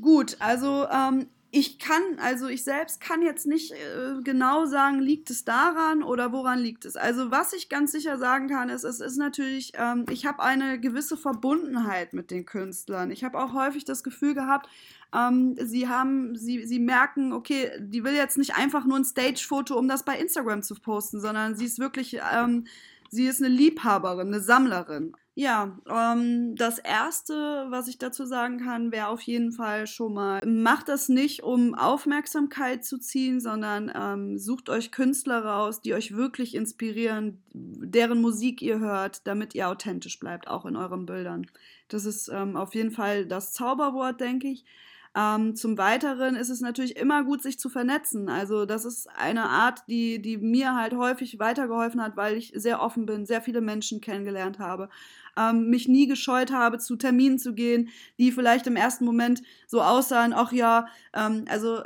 Gut, 0.00 0.36
also 0.40 0.86
ähm, 0.88 1.26
ich 1.50 1.78
kann, 1.78 2.02
also 2.18 2.48
ich 2.48 2.64
selbst 2.64 3.00
kann 3.00 3.22
jetzt 3.22 3.46
nicht 3.46 3.72
äh, 3.72 4.20
genau 4.22 4.66
sagen, 4.66 5.00
liegt 5.00 5.30
es 5.30 5.44
daran 5.44 6.02
oder 6.02 6.32
woran 6.32 6.58
liegt 6.58 6.84
es. 6.84 6.96
Also 6.96 7.30
was 7.30 7.52
ich 7.52 7.68
ganz 7.68 7.92
sicher 7.92 8.18
sagen 8.18 8.48
kann, 8.48 8.68
ist, 8.68 8.84
es 8.84 9.00
ist 9.00 9.16
natürlich, 9.16 9.72
ähm, 9.76 10.04
ich 10.10 10.26
habe 10.26 10.42
eine 10.42 10.80
gewisse 10.80 11.16
Verbundenheit 11.16 12.12
mit 12.12 12.30
den 12.30 12.44
Künstlern. 12.44 13.10
Ich 13.10 13.24
habe 13.24 13.38
auch 13.38 13.54
häufig 13.54 13.84
das 13.84 14.02
Gefühl 14.02 14.34
gehabt, 14.34 14.68
ähm, 15.14 15.56
sie 15.62 15.88
haben, 15.88 16.34
sie, 16.36 16.66
sie 16.66 16.80
merken, 16.80 17.32
okay, 17.32 17.70
die 17.80 18.04
will 18.04 18.14
jetzt 18.14 18.38
nicht 18.38 18.56
einfach 18.56 18.84
nur 18.84 18.98
ein 18.98 19.04
Stage-Foto, 19.04 19.78
um 19.78 19.88
das 19.88 20.04
bei 20.04 20.18
Instagram 20.18 20.62
zu 20.62 20.74
posten, 20.74 21.20
sondern 21.20 21.56
sie 21.56 21.64
ist 21.64 21.78
wirklich, 21.78 22.18
ähm, 22.34 22.66
sie 23.10 23.26
ist 23.26 23.42
eine 23.42 23.54
Liebhaberin, 23.54 24.28
eine 24.28 24.40
Sammlerin. 24.40 25.14
Ja, 25.38 25.78
ähm, 25.86 26.56
das 26.56 26.78
Erste, 26.78 27.66
was 27.68 27.88
ich 27.88 27.98
dazu 27.98 28.24
sagen 28.24 28.56
kann, 28.56 28.90
wäre 28.90 29.08
auf 29.08 29.20
jeden 29.20 29.52
Fall 29.52 29.86
schon 29.86 30.14
mal, 30.14 30.40
macht 30.46 30.88
das 30.88 31.10
nicht, 31.10 31.42
um 31.42 31.74
Aufmerksamkeit 31.74 32.86
zu 32.86 32.96
ziehen, 32.96 33.38
sondern 33.38 33.92
ähm, 33.94 34.38
sucht 34.38 34.70
euch 34.70 34.92
Künstler 34.92 35.44
raus, 35.44 35.82
die 35.82 35.92
euch 35.92 36.16
wirklich 36.16 36.54
inspirieren, 36.54 37.42
deren 37.52 38.22
Musik 38.22 38.62
ihr 38.62 38.78
hört, 38.78 39.26
damit 39.26 39.54
ihr 39.54 39.68
authentisch 39.68 40.18
bleibt, 40.18 40.48
auch 40.48 40.64
in 40.64 40.74
euren 40.74 41.04
Bildern. 41.04 41.46
Das 41.88 42.06
ist 42.06 42.28
ähm, 42.28 42.56
auf 42.56 42.74
jeden 42.74 42.90
Fall 42.90 43.26
das 43.26 43.52
Zauberwort, 43.52 44.18
denke 44.22 44.48
ich. 44.48 44.64
Ähm, 45.16 45.56
zum 45.56 45.78
Weiteren 45.78 46.36
ist 46.36 46.50
es 46.50 46.60
natürlich 46.60 46.96
immer 46.96 47.24
gut, 47.24 47.42
sich 47.42 47.58
zu 47.58 47.70
vernetzen. 47.70 48.28
Also 48.28 48.66
das 48.66 48.84
ist 48.84 49.08
eine 49.16 49.48
Art, 49.48 49.84
die, 49.88 50.20
die 50.20 50.36
mir 50.36 50.74
halt 50.74 50.94
häufig 50.94 51.38
weitergeholfen 51.38 52.02
hat, 52.02 52.16
weil 52.16 52.36
ich 52.36 52.52
sehr 52.54 52.82
offen 52.82 53.06
bin, 53.06 53.24
sehr 53.24 53.40
viele 53.40 53.62
Menschen 53.62 54.00
kennengelernt 54.00 54.58
habe 54.58 54.90
ähm, 55.36 55.68
mich 55.68 55.86
nie 55.86 56.06
gescheut 56.06 56.50
habe, 56.50 56.78
zu 56.78 56.96
Terminen 56.96 57.38
zu 57.38 57.54
gehen, 57.54 57.90
die 58.18 58.32
vielleicht 58.32 58.66
im 58.66 58.76
ersten 58.76 59.04
Moment 59.04 59.42
so 59.66 59.82
aussahen, 59.82 60.32
ach 60.32 60.52
ja, 60.52 60.86
ähm, 61.12 61.44
also 61.48 61.82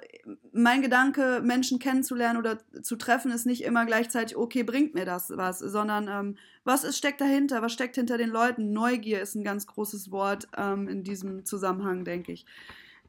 mein 0.53 0.83
Gedanke, 0.83 1.41
Menschen 1.43 1.79
kennenzulernen 1.79 2.39
oder 2.39 2.59
zu 2.83 2.97
treffen, 2.97 3.31
ist 3.33 3.47
nicht 3.47 3.65
immer 3.65 3.87
gleichzeitig, 3.87 4.37
okay, 4.37 4.63
bringt 4.63 4.95
mir 4.95 5.05
das 5.05 5.33
was, 5.35 5.59
sondern 5.59 6.09
ähm, 6.09 6.37
was 6.65 6.85
ist, 6.85 6.99
steckt 6.99 7.21
dahinter, 7.21 7.63
was 7.63 7.73
steckt 7.73 7.97
hinter 7.97 8.19
den 8.19 8.31
Leuten? 8.31 8.73
Neugier 8.73 9.21
ist 9.21 9.35
ein 9.35 9.45
ganz 9.45 9.67
großes 9.67 10.11
Wort 10.11 10.47
ähm, 10.57 10.89
in 10.89 11.03
diesem 11.03 11.45
Zusammenhang, 11.45 12.05
denke 12.05 12.33
ich. 12.33 12.47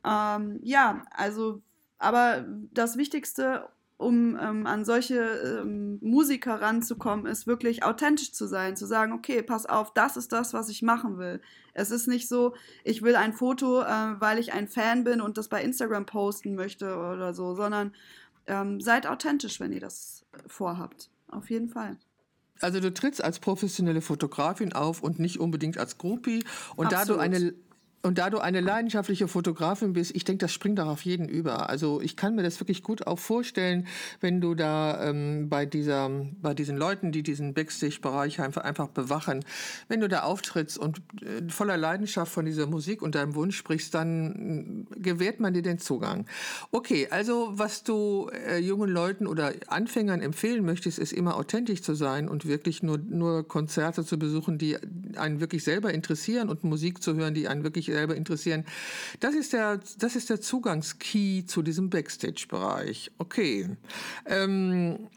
Ähm, 0.05 0.59
ja, 0.63 1.03
also, 1.11 1.61
aber 1.97 2.45
das 2.71 2.97
Wichtigste, 2.97 3.69
um 3.97 4.37
ähm, 4.41 4.65
an 4.65 4.83
solche 4.83 5.19
ähm, 5.19 5.99
Musiker 6.01 6.59
ranzukommen, 6.59 7.27
ist 7.27 7.45
wirklich 7.45 7.83
authentisch 7.83 8.33
zu 8.33 8.47
sein, 8.47 8.75
zu 8.75 8.87
sagen, 8.87 9.13
okay, 9.13 9.43
pass 9.43 9.67
auf, 9.67 9.93
das 9.93 10.17
ist 10.17 10.31
das, 10.31 10.53
was 10.53 10.69
ich 10.69 10.81
machen 10.81 11.17
will. 11.19 11.39
Es 11.73 11.91
ist 11.91 12.07
nicht 12.07 12.27
so, 12.27 12.55
ich 12.83 13.03
will 13.03 13.15
ein 13.15 13.33
Foto, 13.33 13.81
äh, 13.81 14.19
weil 14.19 14.39
ich 14.39 14.53
ein 14.53 14.67
Fan 14.67 15.03
bin 15.03 15.21
und 15.21 15.37
das 15.37 15.49
bei 15.49 15.61
Instagram 15.61 16.05
posten 16.05 16.55
möchte 16.55 16.95
oder 16.97 17.33
so, 17.33 17.53
sondern 17.53 17.93
ähm, 18.47 18.81
seid 18.81 19.05
authentisch, 19.05 19.59
wenn 19.59 19.71
ihr 19.71 19.79
das 19.79 20.25
vorhabt. 20.47 21.09
Auf 21.27 21.49
jeden 21.49 21.69
Fall. 21.69 21.97
Also 22.59 22.79
du 22.79 22.93
trittst 22.93 23.23
als 23.23 23.39
professionelle 23.39 24.01
Fotografin 24.01 24.73
auf 24.73 25.01
und 25.01 25.19
nicht 25.19 25.39
unbedingt 25.39 25.77
als 25.77 25.97
Groupie. 25.97 26.43
Und 26.75 26.87
Absolut. 26.87 27.09
da 27.09 27.13
du 27.13 27.19
eine 27.19 27.53
und 28.03 28.17
da 28.17 28.29
du 28.29 28.39
eine 28.39 28.61
leidenschaftliche 28.61 29.27
Fotografin 29.27 29.93
bist, 29.93 30.15
ich 30.15 30.23
denke, 30.23 30.45
das 30.45 30.53
springt 30.53 30.79
auch 30.79 30.87
auf 30.87 31.03
jeden 31.03 31.29
über. 31.29 31.69
Also 31.69 32.01
ich 32.01 32.15
kann 32.15 32.35
mir 32.35 32.41
das 32.41 32.59
wirklich 32.59 32.81
gut 32.81 33.05
auch 33.05 33.19
vorstellen, 33.19 33.85
wenn 34.21 34.41
du 34.41 34.55
da 34.55 35.07
ähm, 35.07 35.49
bei 35.49 35.65
dieser, 35.65 36.09
bei 36.41 36.53
diesen 36.53 36.77
Leuten, 36.77 37.11
die 37.11 37.21
diesen 37.21 37.53
Backstage-Bereich 37.53 38.39
einfach, 38.41 38.63
einfach 38.63 38.87
bewachen, 38.87 39.45
wenn 39.87 39.99
du 39.99 40.09
da 40.09 40.23
auftrittst 40.23 40.79
und 40.79 41.01
äh, 41.21 41.47
voller 41.49 41.77
Leidenschaft 41.77 42.31
von 42.31 42.45
dieser 42.45 42.65
Musik 42.65 43.03
und 43.03 43.13
deinem 43.13 43.35
Wunsch 43.35 43.55
sprichst, 43.55 43.93
dann 43.93 44.87
äh, 44.95 44.99
gewährt 44.99 45.39
man 45.39 45.53
dir 45.53 45.61
den 45.61 45.77
Zugang. 45.77 46.25
Okay, 46.71 47.07
also 47.11 47.51
was 47.53 47.83
du 47.83 48.29
äh, 48.47 48.57
jungen 48.57 48.89
Leuten 48.89 49.27
oder 49.27 49.53
Anfängern 49.67 50.21
empfehlen 50.21 50.65
möchtest, 50.65 50.97
ist 50.97 51.13
immer 51.13 51.35
authentisch 51.35 51.83
zu 51.83 51.93
sein 51.93 52.27
und 52.27 52.47
wirklich 52.47 52.81
nur, 52.81 52.97
nur 52.97 53.47
Konzerte 53.47 54.03
zu 54.03 54.17
besuchen, 54.17 54.57
die 54.57 54.77
einen 55.17 55.39
wirklich 55.39 55.63
selber 55.63 55.93
interessieren 55.93 56.49
und 56.49 56.63
Musik 56.63 57.03
zu 57.03 57.15
hören, 57.15 57.35
die 57.35 57.47
einen 57.47 57.63
wirklich 57.63 57.90
selber 57.91 58.15
interessieren. 58.15 58.65
Das 59.19 59.35
ist 59.35 59.53
der, 59.53 59.79
das 59.99 60.15
ist 60.15 60.29
der 60.29 60.41
Zugangskey 60.41 61.45
zu 61.45 61.61
diesem 61.61 61.89
Backstage-Bereich. 61.89 63.11
Okay. 63.17 63.69
Ähm, 64.25 65.09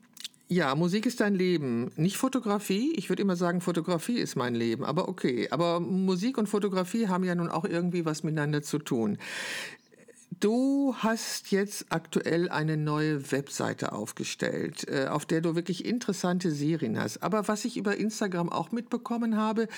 ja, 0.48 0.74
Musik 0.74 1.06
ist 1.06 1.20
dein 1.20 1.34
Leben, 1.34 1.90
nicht 1.96 2.18
Fotografie. 2.18 2.92
Ich 2.96 3.08
würde 3.08 3.22
immer 3.22 3.34
sagen, 3.34 3.60
Fotografie 3.60 4.18
ist 4.18 4.36
mein 4.36 4.54
Leben, 4.54 4.84
aber 4.84 5.08
okay. 5.08 5.48
Aber 5.50 5.80
Musik 5.80 6.36
und 6.36 6.48
Fotografie 6.48 7.08
haben 7.08 7.24
ja 7.24 7.34
nun 7.34 7.48
auch 7.48 7.64
irgendwie 7.64 8.04
was 8.04 8.22
miteinander 8.22 8.62
zu 8.62 8.78
tun. 8.78 9.18
Du 10.40 10.94
hast 10.98 11.50
jetzt 11.50 11.86
aktuell 11.90 12.48
eine 12.48 12.76
neue 12.76 13.30
Webseite 13.30 13.92
aufgestellt, 13.92 14.88
äh, 14.88 15.06
auf 15.06 15.26
der 15.26 15.42
du 15.42 15.54
wirklich 15.54 15.84
interessante 15.84 16.50
Serien 16.50 16.98
hast. 16.98 17.22
Aber 17.22 17.46
was 17.46 17.64
ich 17.64 17.76
über 17.76 17.96
Instagram 17.96 18.48
auch 18.48 18.72
mitbekommen 18.72 19.36
habe, 19.36 19.68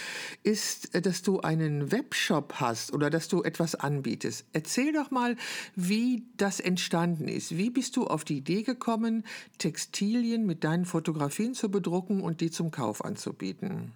ist, 0.44 0.94
äh, 0.94 1.02
dass 1.02 1.22
du 1.22 1.40
einen 1.40 1.90
Webshop 1.90 2.54
hast 2.60 2.92
oder 2.92 3.10
dass 3.10 3.28
du 3.28 3.42
etwas 3.42 3.74
anbietest. 3.74 4.44
Erzähl 4.52 4.92
doch 4.92 5.10
mal, 5.10 5.36
wie 5.74 6.24
das 6.36 6.60
entstanden 6.60 7.28
ist. 7.28 7.56
Wie 7.56 7.70
bist 7.70 7.96
du 7.96 8.06
auf 8.06 8.24
die 8.24 8.38
Idee 8.38 8.62
gekommen, 8.62 9.24
Textilien 9.58 10.46
mit 10.46 10.64
deinen 10.64 10.84
Fotografien 10.84 11.54
zu 11.54 11.70
bedrucken 11.70 12.20
und 12.20 12.40
die 12.40 12.50
zum 12.50 12.70
Kauf 12.70 13.04
anzubieten? 13.04 13.92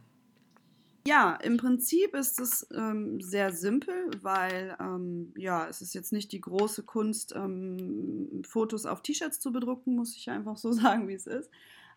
Ja, 1.07 1.37
im 1.43 1.57
Prinzip 1.57 2.15
ist 2.15 2.41
es 2.41 2.67
ähm, 2.75 3.21
sehr 3.21 3.53
simpel, 3.53 4.11
weil 4.21 4.77
ähm, 4.79 5.33
ja, 5.37 5.67
es 5.67 5.81
ist 5.81 5.95
jetzt 5.95 6.13
nicht 6.13 6.31
die 6.33 6.43
große 6.43 6.83
Kunst, 6.83 7.35
ähm, 7.35 8.43
Fotos 8.47 8.85
auf 8.85 9.03
T-Shirts 9.03 9.41
zu 9.41 9.51
bedrucken, 9.51 9.97
muss 9.97 10.15
ich 10.15 10.29
einfach 10.29 10.59
so 10.59 10.73
sagen, 10.73 11.09
wie 11.09 11.15
es 11.15 11.27
ist. 11.27 11.51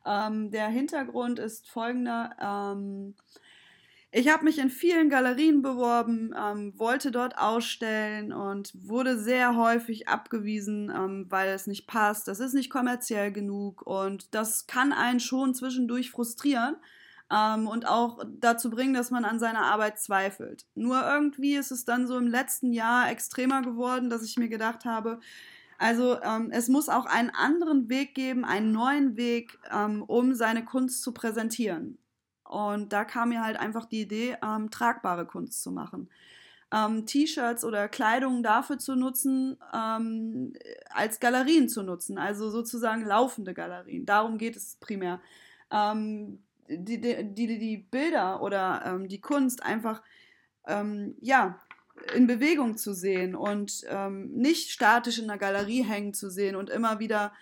Ähm, 0.06 0.52
der 0.52 0.68
Hintergrund 0.70 1.40
ist 1.40 1.70
folgender. 1.70 2.32
Ähm, 2.40 3.16
ich 4.12 4.32
habe 4.32 4.46
mich 4.46 4.60
in 4.60 4.70
vielen 4.70 5.10
Galerien 5.10 5.62
beworben, 5.62 6.34
ähm, 6.38 6.78
wollte 6.78 7.12
dort 7.12 7.38
ausstellen 7.38 8.32
und 8.32 8.72
wurde 8.88 9.18
sehr 9.18 9.58
häufig 9.58 10.08
abgewiesen, 10.08 11.26
weil 11.30 11.50
es 11.50 11.66
nicht 11.66 11.88
passt. 11.88 12.28
Das 12.28 12.40
ist 12.40 12.54
nicht 12.54 12.70
kommerziell 12.70 13.32
genug 13.32 13.82
und 13.82 14.34
das 14.36 14.68
kann 14.68 14.94
einen 14.94 15.20
schon 15.20 15.56
zwischendurch 15.56 16.12
frustrieren 16.12 16.76
ähm, 17.32 17.68
und 17.68 17.88
auch 17.88 18.24
dazu 18.40 18.70
bringen, 18.70 18.94
dass 18.94 19.12
man 19.12 19.26
an 19.26 19.40
seiner 19.40 19.62
Arbeit 19.62 20.00
zweifelt. 20.00 20.66
Nur 20.76 21.02
irgendwie 21.04 21.56
ist 21.56 21.72
es 21.72 21.86
dann 21.86 22.08
so 22.08 22.18
im 22.18 22.28
letzten 22.28 22.74
Jahr 22.74 23.10
extremer 23.10 23.62
geworden, 23.62 24.10
dass 24.10 24.24
ich 24.24 24.38
mir 24.38 24.50
gedacht 24.50 24.86
habe, 24.86 25.20
also 25.78 26.22
ähm, 26.22 26.50
es 26.52 26.70
muss 26.70 26.88
auch 26.88 27.06
einen 27.06 27.30
anderen 27.30 27.90
Weg 27.90 28.16
geben, 28.16 28.46
einen 28.46 28.72
neuen 28.72 29.18
Weg, 29.18 29.60
ähm, 29.70 30.04
um 30.04 30.34
seine 30.34 30.64
Kunst 30.64 31.02
zu 31.02 31.12
präsentieren. 31.14 31.98
Und 32.44 32.94
da 32.94 33.04
kam 33.04 33.30
mir 33.30 33.44
halt 33.44 33.58
einfach 33.58 33.86
die 33.86 34.02
Idee, 34.02 34.38
ähm, 34.44 34.70
tragbare 34.70 35.26
Kunst 35.26 35.64
zu 35.64 35.72
machen. 35.72 36.10
Ähm, 36.72 37.06
T-Shirts 37.06 37.66
oder 37.66 37.90
Kleidung 37.90 38.44
dafür 38.44 38.78
zu 38.78 38.96
nutzen, 38.96 39.58
ähm, 39.74 40.54
als 40.90 41.20
Galerien 41.20 41.68
zu 41.68 41.84
nutzen, 41.84 42.18
also 42.18 42.50
sozusagen 42.50 43.06
laufende 43.06 43.54
Galerien. 43.54 44.06
Darum 44.06 44.38
geht 44.38 44.56
es 44.56 44.78
primär. 44.80 45.20
Ähm, 46.68 46.86
die, 46.86 47.00
die, 47.00 47.60
die 47.60 47.78
Bilder 47.78 48.42
oder 48.42 48.84
ähm, 48.86 49.08
die 49.08 49.22
Kunst 49.22 49.64
einfach 49.64 50.02
ähm, 50.68 51.16
ja, 51.22 51.60
in 52.16 52.28
Bewegung 52.28 52.78
zu 52.78 52.94
sehen 52.94 53.36
und 53.36 53.84
ähm, 53.88 54.32
nicht 54.32 54.72
statisch 54.72 55.20
in 55.20 55.28
der 55.28 55.38
Galerie 55.38 55.84
hängen 55.84 56.14
zu 56.14 56.30
sehen 56.30 56.56
und 56.56 56.70
immer 56.70 57.00
wieder 57.00 57.34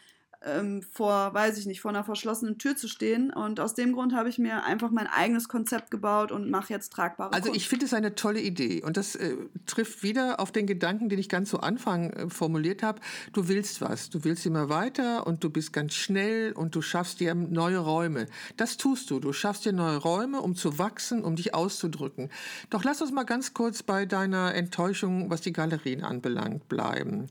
ähm, 0.44 0.82
vor, 0.82 1.34
weiß 1.34 1.58
ich 1.58 1.66
nicht, 1.66 1.82
vor 1.82 1.90
einer 1.90 2.04
verschlossenen 2.04 2.58
Tür 2.58 2.76
zu 2.76 2.88
stehen. 2.88 3.32
Und 3.32 3.60
aus 3.60 3.76
dem 3.76 3.94
Grund 3.94 4.14
habe 4.14 4.30
ich 4.30 4.40
mir 4.40 4.64
einfach 4.64 4.90
mein 4.90 5.08
eigenes 5.08 5.48
Konzept 5.48 5.92
gebaut 5.92 6.32
und 6.32 6.50
mache 6.50 6.74
jetzt 6.74 6.92
tragbare 6.92 7.34
Also 7.34 7.54
ich 7.54 7.68
finde 7.68 7.86
es 7.86 7.94
eine 7.94 8.16
tolle 8.16 8.42
Idee 8.42 8.82
und 8.82 8.98
das 8.98 9.16
äh, 9.16 9.36
trifft 9.68 10.04
wieder 10.04 10.40
auf 10.40 10.52
den 10.52 10.66
Gedanken, 10.66 11.10
den 11.10 11.20
ich 11.20 11.30
ganz 11.30 11.50
zu 11.50 11.60
Anfang 11.60 12.10
äh, 12.12 12.30
formuliert 12.30 12.82
habe. 12.82 13.02
Du 13.34 13.48
willst 13.48 13.82
was, 13.82 14.10
du 14.10 14.24
willst 14.24 14.46
immer 14.46 14.70
weiter 14.70 15.28
und 15.28 15.44
du 15.44 15.50
bist 15.50 15.74
ganz 15.74 15.94
schnell 15.94 16.54
und 16.54 16.76
du 16.76 16.82
schaffst 16.82 17.20
dir 17.20 17.36
neue 17.36 17.78
Räume. 17.78 18.26
Das 18.58 18.78
tust 18.78 19.12
du. 19.12 19.20
Du 19.20 19.34
schaffst 19.34 19.66
dir 19.66 19.74
neue 19.74 19.98
Räume, 19.98 20.42
um 20.42 20.56
zu 20.56 20.80
wachsen, 20.80 21.24
um 21.24 21.36
dich 21.36 21.54
auszudrücken. 21.54 22.30
Doch 22.70 22.84
lass 22.84 23.02
uns 23.02 23.12
mal 23.12 23.24
ganz 23.24 23.54
kurz 23.54 23.84
bei 23.84 24.06
deiner 24.06 24.56
Enttäuschung, 24.56 25.30
was 25.30 25.42
die 25.42 25.54
Galerien 25.54 26.04
anbelangt, 26.04 26.68
bleiben. 26.68 27.30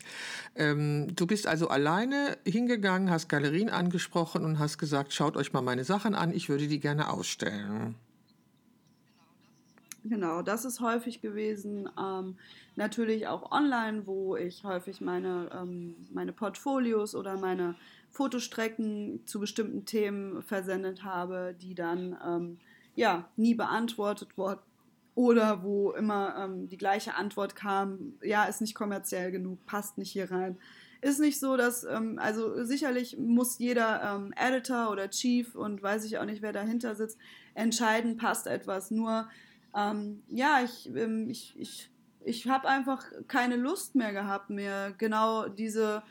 Ähm, 0.55 1.15
du 1.17 1.27
bist 1.27 1.47
also 1.47 1.69
alleine 1.69 2.37
hingegangen 2.45 3.00
hingegangen, 3.01 3.11
hast 3.11 3.29
Galerien 3.29 3.71
angesprochen 3.71 4.45
und 4.45 4.59
hast 4.59 4.79
gesagt, 4.79 5.13
schaut 5.13 5.37
euch 5.37 5.53
mal 5.53 5.63
meine 5.63 5.85
Sachen 5.85 6.15
an, 6.15 6.33
ich 6.33 6.49
würde 6.49 6.69
die 6.69 6.81
gerne 6.81 7.11
ausstellen. 7.11 7.95
Genau, 10.03 10.41
das 10.43 10.65
ist 10.65 10.81
häufig 10.81 11.21
gewesen. 11.21 11.89
Ähm, 11.99 12.37
natürlich 12.75 13.27
auch 13.29 13.53
online, 13.53 14.07
wo 14.07 14.35
ich 14.35 14.65
häufig 14.65 15.03
meine, 15.03 15.51
ähm, 15.55 15.95
meine 16.13 16.33
Portfolios 16.33 17.15
oder 17.15 17.37
meine 17.37 17.75
Fotostrecken 18.11 19.21
zu 19.27 19.41
bestimmten 19.41 19.85
Themen 19.85 20.43
versendet 20.43 21.05
habe, 21.05 21.55
die 21.61 21.75
dann 21.75 22.17
ähm, 22.27 22.59
ja 22.95 23.29
nie 23.37 23.55
beantwortet 23.55 24.39
wurden. 24.39 24.61
Oder 25.15 25.63
wo 25.63 25.91
immer 25.91 26.35
ähm, 26.39 26.69
die 26.69 26.79
gleiche 26.79 27.15
Antwort 27.15 27.55
kam, 27.55 28.15
ja, 28.23 28.45
ist 28.45 28.63
nicht 28.63 28.75
kommerziell 28.75 29.31
genug, 29.31 29.67
passt 29.67 29.99
nicht 29.99 30.13
hier 30.13 30.31
rein 30.31 30.57
ist 31.01 31.21
nicht 31.21 31.41
so, 31.41 31.57
dass, 31.57 31.85
ähm, 31.85 32.19
also 32.19 32.65
sicherlich 32.65 33.17
muss 33.19 33.59
jeder 33.59 34.03
ähm, 34.03 34.33
Editor 34.37 34.91
oder 34.91 35.11
Chief 35.11 35.55
und 35.55 35.83
weiß 35.83 36.05
ich 36.05 36.19
auch 36.19 36.25
nicht, 36.25 36.43
wer 36.43 36.53
dahinter 36.53 36.95
sitzt, 36.95 37.19
entscheiden, 37.55 38.17
passt 38.17 38.47
etwas. 38.47 38.91
Nur, 38.91 39.29
ähm, 39.75 40.23
ja, 40.29 40.61
ich, 40.63 40.95
ähm, 40.95 41.29
ich, 41.31 41.55
ich, 41.59 41.91
ich 42.25 42.49
habe 42.49 42.69
einfach 42.69 43.05
keine 43.29 43.57
Lust 43.57 43.95
mehr 43.95 44.13
gehabt, 44.13 44.51
mir 44.51 44.95
genau 44.99 45.49
diese 45.49 46.03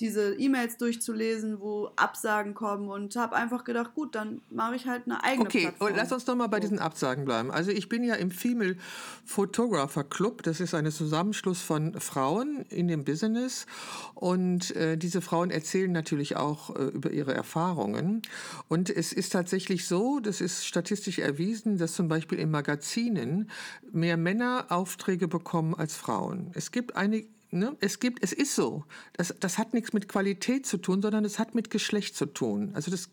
diese 0.00 0.34
E-Mails 0.34 0.76
durchzulesen, 0.76 1.60
wo 1.60 1.90
Absagen 1.96 2.54
kommen 2.54 2.88
und 2.88 3.14
habe 3.16 3.36
einfach 3.36 3.64
gedacht, 3.64 3.94
gut, 3.94 4.14
dann 4.14 4.42
mache 4.50 4.74
ich 4.74 4.86
halt 4.86 5.02
eine 5.06 5.22
eigene 5.22 5.46
okay, 5.46 5.60
Plattform. 5.62 5.88
Okay, 5.88 5.96
lass 5.96 6.12
uns 6.12 6.24
doch 6.24 6.34
mal 6.34 6.48
bei 6.48 6.58
diesen 6.58 6.80
Absagen 6.80 7.24
bleiben. 7.24 7.52
Also 7.52 7.70
ich 7.70 7.88
bin 7.88 8.02
ja 8.02 8.14
im 8.14 8.30
Female 8.30 8.76
Photographer 9.24 10.02
Club, 10.02 10.42
das 10.42 10.60
ist 10.60 10.74
ein 10.74 10.90
Zusammenschluss 10.90 11.62
von 11.62 12.00
Frauen 12.00 12.64
in 12.70 12.88
dem 12.88 13.04
Business 13.04 13.66
und 14.14 14.74
äh, 14.74 14.96
diese 14.96 15.20
Frauen 15.20 15.50
erzählen 15.50 15.92
natürlich 15.92 16.36
auch 16.36 16.74
äh, 16.74 16.84
über 16.84 17.10
ihre 17.10 17.34
Erfahrungen 17.34 18.22
und 18.68 18.90
es 18.90 19.12
ist 19.12 19.30
tatsächlich 19.30 19.86
so, 19.86 20.18
das 20.18 20.40
ist 20.40 20.66
statistisch 20.66 21.20
erwiesen, 21.20 21.78
dass 21.78 21.94
zum 21.94 22.08
Beispiel 22.08 22.38
in 22.38 22.50
Magazinen 22.50 23.50
mehr 23.92 24.16
Männer 24.16 24.66
Aufträge 24.70 25.28
bekommen 25.28 25.74
als 25.74 25.96
Frauen. 25.96 26.50
Es 26.54 26.72
gibt 26.72 26.96
einige 26.96 27.28
Ne? 27.54 27.76
Es 27.80 28.00
gibt, 28.00 28.22
es 28.22 28.32
ist 28.32 28.54
so. 28.54 28.84
Das, 29.12 29.34
das 29.38 29.58
hat 29.58 29.74
nichts 29.74 29.92
mit 29.92 30.08
Qualität 30.08 30.66
zu 30.66 30.76
tun, 30.76 31.00
sondern 31.00 31.24
es 31.24 31.38
hat 31.38 31.54
mit 31.54 31.70
Geschlecht 31.70 32.16
zu 32.16 32.26
tun. 32.26 32.72
Also 32.74 32.90
das, 32.90 33.10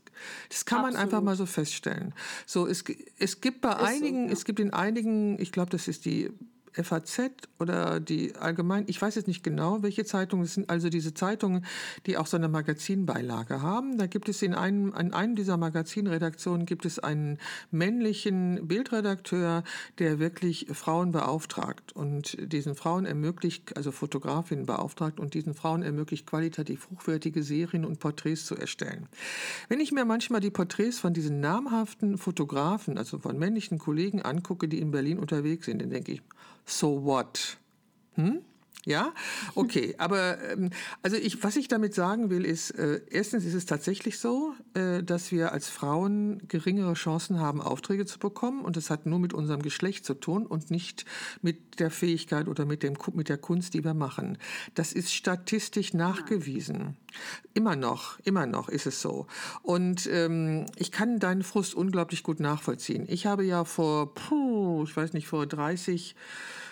das 0.50 0.66
kann 0.66 0.80
Absolut. 0.80 0.94
man 0.96 1.04
einfach 1.04 1.22
mal 1.22 1.36
so 1.36 1.46
feststellen. 1.46 2.14
So, 2.46 2.68
es, 2.68 2.84
es 3.20 3.40
gibt 3.42 3.62
bei 3.62 3.72
ist 3.72 3.80
einigen, 3.80 4.24
so, 4.24 4.28
ja. 4.28 4.34
es 4.34 4.46
gibt 4.46 4.60
in 4.60 4.74
einigen, 4.74 5.40
ich 5.40 5.52
glaube, 5.52 5.70
das 5.70 5.88
ist 5.88 6.06
die 6.06 6.32
FAZ 6.74 7.32
oder 7.60 8.00
die 8.00 8.36
allgemein, 8.36 8.86
ich 8.88 9.02
weiß 9.02 9.16
jetzt 9.16 9.28
nicht 9.28 9.44
genau, 9.44 9.84
welche 9.84 10.06
Zeitungen, 10.06 10.46
es 10.46 10.54
sind 10.54 10.70
also 10.70 10.90
diese 10.90 11.14
Zeitungen, 11.14 11.66
die 12.06 12.18
auch 12.18 12.28
so 12.28 12.38
eine 12.38 12.50
Magazinbeilage 12.50 13.62
haben. 13.62 13.98
Da 13.98 14.08
gibt 14.08 14.30
es 14.30 14.42
in 14.42 14.54
einem, 14.54 14.94
in 14.94 15.14
einem 15.14 15.36
dieser 15.36 15.58
Magazinredaktionen 15.58 16.66
gibt 16.66 16.86
es 16.86 17.00
einen 17.00 17.38
männlichen 17.72 18.68
Bildredakteur, 18.68 19.64
der 20.00 20.20
wirklich 20.20 20.68
Frauen 20.72 21.12
beauftragt 21.12 21.94
und 21.94 22.38
diesen 22.40 22.76
Frauen 22.76 23.06
ermöglicht, 23.06 23.76
also 23.76 23.92
Fotografinnen 23.92 24.66
beauftragt 24.66 25.20
und 25.20 25.34
diesen 25.34 25.54
Frauen 25.54 25.84
ermöglicht, 25.84 26.26
qualitativ 26.26 26.90
hochwertige 26.90 27.44
Serien 27.44 27.86
und 27.86 28.00
Porträts 28.00 28.46
zu 28.46 28.56
erstellen. 28.56 29.08
Wenn 29.70 29.80
ich 29.80 29.92
mir 29.92 30.06
manchmal 30.06 30.42
die 30.42 30.52
Porträts 30.52 31.00
von 31.00 31.14
diesen 31.14 31.40
namhaften 31.40 32.18
Fotografen, 32.18 32.98
also 32.98 33.20
von 33.20 33.38
männlichen 33.38 33.78
Kollegen 33.78 34.22
angucke, 34.22 34.68
die 34.68 34.80
in 34.80 34.92
Berlin 34.92 35.20
unterwegs 35.20 35.66
sind, 35.66 35.82
dann 35.82 35.90
denke 35.90 36.14
ich, 36.14 36.22
so 36.66 36.90
what? 36.90 37.56
Hm? 38.16 38.40
Ja, 38.86 39.14
okay. 39.54 39.96
Aber 40.00 40.42
ähm, 40.50 40.72
also 41.04 41.18
ich, 41.18 41.44
was 41.44 41.56
ich 41.56 41.68
damit 41.68 41.94
sagen 41.94 42.30
will, 42.30 42.46
ist, 42.46 42.72
äh, 42.72 43.02
erstens 43.10 43.46
ist 43.46 43.54
es 43.54 43.66
tatsächlich 43.66 44.20
so, 44.20 44.54
äh, 44.74 45.04
dass 45.04 45.32
wir 45.32 45.52
als 45.52 45.70
Frauen 45.70 46.48
geringere 46.48 46.94
Chancen 46.94 47.40
haben, 47.40 47.62
Aufträge 47.62 48.06
zu 48.06 48.18
bekommen. 48.18 48.62
Und 48.62 48.78
das 48.78 48.90
hat 48.90 49.06
nur 49.06 49.20
mit 49.20 49.34
unserem 49.34 49.62
Geschlecht 49.62 50.06
zu 50.06 50.16
tun 50.16 50.46
und 50.46 50.72
nicht 50.72 51.06
mit 51.42 51.80
der 51.80 51.92
Fähigkeit 51.92 52.48
oder 52.48 52.66
mit, 52.66 52.84
dem, 52.84 52.98
mit 53.14 53.30
der 53.30 53.38
Kunst, 53.38 53.74
die 53.74 53.84
wir 53.84 53.94
machen. 53.94 54.38
Das 54.74 54.94
ist 54.94 55.14
statistisch 55.14 55.94
nachgewiesen. 55.94 56.98
Immer 57.54 57.76
noch, 57.76 58.20
immer 58.24 58.46
noch 58.46 58.70
ist 58.70 58.88
es 58.88 59.02
so. 59.02 59.28
Und 59.62 60.08
ähm, 60.12 60.66
ich 60.76 60.92
kann 60.92 61.20
deinen 61.20 61.44
Frust 61.44 61.76
unglaublich 61.76 62.24
gut 62.24 62.40
nachvollziehen. 62.40 63.06
Ich 63.08 63.26
habe 63.26 63.44
ja 63.44 63.64
vor, 63.64 64.14
puh, 64.14 64.84
ich 64.84 64.96
weiß 64.96 65.14
nicht, 65.14 65.28
vor 65.28 65.46
30 65.46 66.16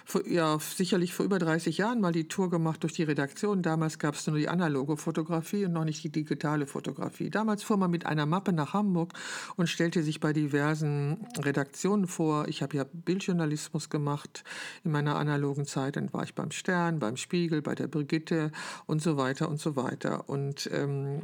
vor, 0.10 0.28
ja, 0.28 0.58
sicherlich 0.60 1.13
vor 1.13 1.26
über 1.26 1.38
30 1.38 1.78
Jahren 1.78 2.02
mal 2.02 2.12
die 2.12 2.28
Tour 2.28 2.50
gemacht 2.50 2.82
durch 2.84 2.93
die 2.93 3.04
Redaktion. 3.04 3.62
Damals 3.62 4.00
gab 4.00 4.15
es 4.15 4.26
nur 4.26 4.38
die 4.38 4.50
analoge 4.50 4.98
Fotografie 4.98 5.65
und 5.65 5.74
noch 5.74 5.86
nicht 5.86 6.04
die 6.04 6.10
digitale 6.10 6.65
Fotografie. 6.65 7.30
Damals 7.30 7.63
fuhr 7.63 7.78
man 7.78 7.91
mit 7.91 8.06
einer 8.06 8.26
Mappe 8.26 8.52
nach 8.52 8.74
Hamburg 8.74 9.13
und 9.56 9.67
stellte 9.67 10.02
sich 10.02 10.19
bei 10.19 10.34
diversen 10.34 11.28
Redaktionen 11.38 12.08
vor. 12.08 12.48
Ich 12.48 12.63
habe 12.63 12.78
ja 12.78 12.86
Bildjournalismus 12.91 13.89
gemacht 13.89 14.43
in 14.84 14.91
meiner 14.91 15.15
analogen 15.15 15.65
Zeit. 15.65 15.95
Dann 15.95 16.12
war 16.12 16.24
ich 16.24 16.34
beim 16.34 16.52
Stern, 16.52 17.00
beim 17.00 17.15
Spiegel, 17.15 17.62
bei 17.62 17.76
der 17.76 17.88
Brigitte 17.88 18.52
und 18.88 19.02
so 19.02 19.17
weiter 19.17 19.48
und 19.48 19.60
so 19.60 19.76
weiter. 19.76 20.28
Und 20.28 20.69
ähm, 20.74 21.22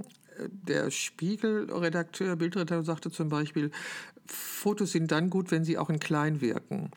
der 0.50 0.92
Spiegelredakteur, 0.92 2.36
Bildredakteur 2.36 2.84
sagte 2.84 3.12
zum 3.12 3.30
Beispiel, 3.30 3.72
Fotos 4.28 4.92
sind 4.92 5.12
dann 5.12 5.30
gut, 5.30 5.52
wenn 5.52 5.64
sie 5.64 5.78
auch 5.78 5.90
in 5.90 6.00
klein 6.00 6.42
wirken. 6.42 6.90